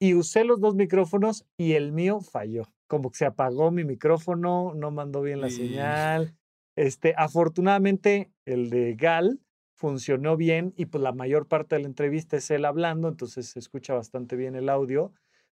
Y 0.00 0.14
usé 0.14 0.44
los 0.44 0.60
dos 0.60 0.76
micrófonos 0.76 1.44
y 1.58 1.72
el 1.72 1.90
mío 1.90 2.20
falló. 2.20 2.62
Como 2.86 3.10
que 3.10 3.18
se 3.18 3.26
apagó 3.26 3.72
mi 3.72 3.82
micrófono, 3.82 4.72
no 4.76 4.92
mandó 4.92 5.20
bien 5.20 5.40
la 5.40 5.50
señal. 5.50 6.36
Este, 6.76 7.12
afortunadamente, 7.16 8.30
el 8.44 8.70
de 8.70 8.94
Gal 8.94 9.40
funcionó 9.74 10.36
bien 10.36 10.72
y 10.76 10.86
pues 10.86 11.02
la 11.02 11.10
mayor 11.10 11.48
parte 11.48 11.74
de 11.74 11.82
la 11.82 11.88
entrevista 11.88 12.36
es 12.36 12.48
él 12.52 12.66
hablando, 12.66 13.08
entonces 13.08 13.48
se 13.48 13.58
escucha 13.58 13.94
bastante 13.94 14.36
bien 14.36 14.54
el 14.54 14.68
audio. 14.68 15.12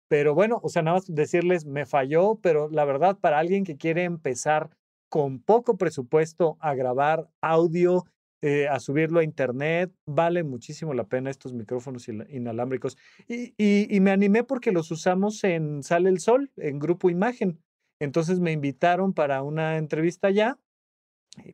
Pero 0.09 0.35
bueno, 0.35 0.61
o 0.63 0.69
sea, 0.69 0.83
nada 0.83 0.99
más 0.99 1.07
decirles, 1.07 1.65
me 1.65 1.87
falló, 1.87 2.39
pero 2.43 2.69
la 2.69 2.85
verdad, 2.85 3.17
para 3.19 3.39
alguien 3.39 3.65
que 3.65 3.79
quiere 3.79 4.05
empezar 4.05 4.69
con 5.13 5.41
poco 5.41 5.77
presupuesto 5.77 6.57
a 6.59 6.75
grabar 6.75 7.29
audio, 7.43 8.07
eh, 8.41 8.67
a 8.67 8.81
subirlo 8.81 9.21
a 9.21 9.25
internet. 9.25 9.93
Vale 10.07 10.43
muchísimo 10.43 10.95
la 10.95 11.05
pena 11.05 11.29
estos 11.29 11.53
micrófonos 11.53 12.09
inalámbricos. 12.09 12.97
Y, 13.29 13.53
y, 13.59 14.01
me 14.01 14.11
animé 14.11 14.43
porque 14.43 14.73
los 14.73 14.91
usamos 14.91 15.45
en 15.45 15.83
Sale 15.83 16.09
el 16.09 16.19
Sol, 16.19 16.51
en 16.57 16.79
Grupo 16.79 17.11
Imagen. 17.11 17.61
Entonces 18.01 18.41
me 18.41 18.53
invitaron 18.53 19.13
para 19.13 19.43
una 19.43 19.77
entrevista 19.77 20.29
allá. 20.29 20.59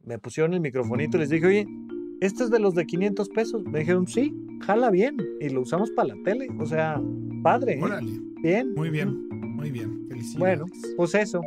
Me 0.04 0.20
pusieron 0.20 0.54
el 0.54 0.60
microfonito 0.60 1.16
y 1.16 1.20
les 1.20 1.30
dije, 1.30 1.46
oye, 1.46 1.66
¿este 2.20 2.44
es 2.44 2.50
de 2.50 2.60
los 2.60 2.76
de 2.76 2.86
500 2.86 3.28
pesos? 3.30 3.64
Me 3.64 3.80
dijeron, 3.80 4.06
sí, 4.06 4.32
jala 4.60 4.92
bien. 4.92 5.16
Y 5.40 5.48
lo 5.48 5.62
usamos 5.62 5.90
para 5.90 6.14
la 6.14 6.22
tele. 6.22 6.46
O 6.60 6.64
sea, 6.64 7.02
padre. 7.42 7.72
¿eh? 7.72 8.20
Bien. 8.40 8.72
Muy 8.74 8.90
bien, 8.90 9.28
muy 9.56 9.72
bien. 9.72 10.06
Felicidades. 10.08 10.38
Bueno, 10.38 10.66
pues 10.96 11.16
eso. 11.16 11.40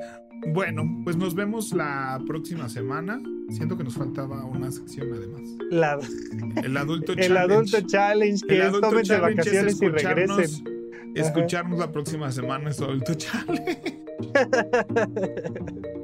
Bueno, 0.48 0.84
pues 1.04 1.18
nos 1.18 1.36
vemos 1.36 1.74
la 1.74 2.20
próxima 2.26 2.70
semana. 2.70 3.22
Siento 3.50 3.78
que 3.78 3.84
nos 3.84 3.96
faltaba 3.96 4.46
una 4.46 4.72
sección 4.72 5.10
además. 5.14 5.42
el 6.64 6.78
adulto 6.78 7.16
challenge. 7.16 7.26
El 7.26 7.38
adulto 7.38 7.82
challenge, 7.82 8.48
que 8.48 8.66
es 8.66 8.72
tomen 8.72 9.04
de 9.04 9.20
vacaciones 9.20 9.82
y 9.82 9.88
regresen. 9.88 10.82
Escucharnos 11.16 11.80
la 11.80 11.92
próxima 11.92 12.32
semana 12.32 12.70
es 12.70 12.82
adulto 12.82 13.14
challenge. 13.14 14.02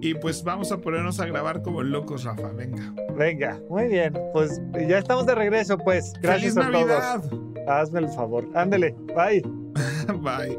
y 0.00 0.14
pues 0.14 0.42
vamos 0.44 0.72
a 0.72 0.78
ponernos 0.78 1.20
a 1.20 1.26
grabar 1.26 1.62
como 1.62 1.82
locos, 1.82 2.24
Rafa. 2.24 2.48
Venga. 2.52 2.94
Venga, 3.16 3.60
muy 3.70 3.88
bien. 3.88 4.12
Pues 4.32 4.60
ya 4.88 4.98
estamos 4.98 5.26
de 5.26 5.34
regreso, 5.34 5.78
pues. 5.78 6.12
Gracias 6.20 6.56
a 6.56 6.70
todos. 6.70 7.02
Hazme 7.66 8.00
el 8.00 8.08
favor. 8.08 8.48
Ándele. 8.54 8.94
Bye. 9.14 9.42
Bye. 10.20 10.58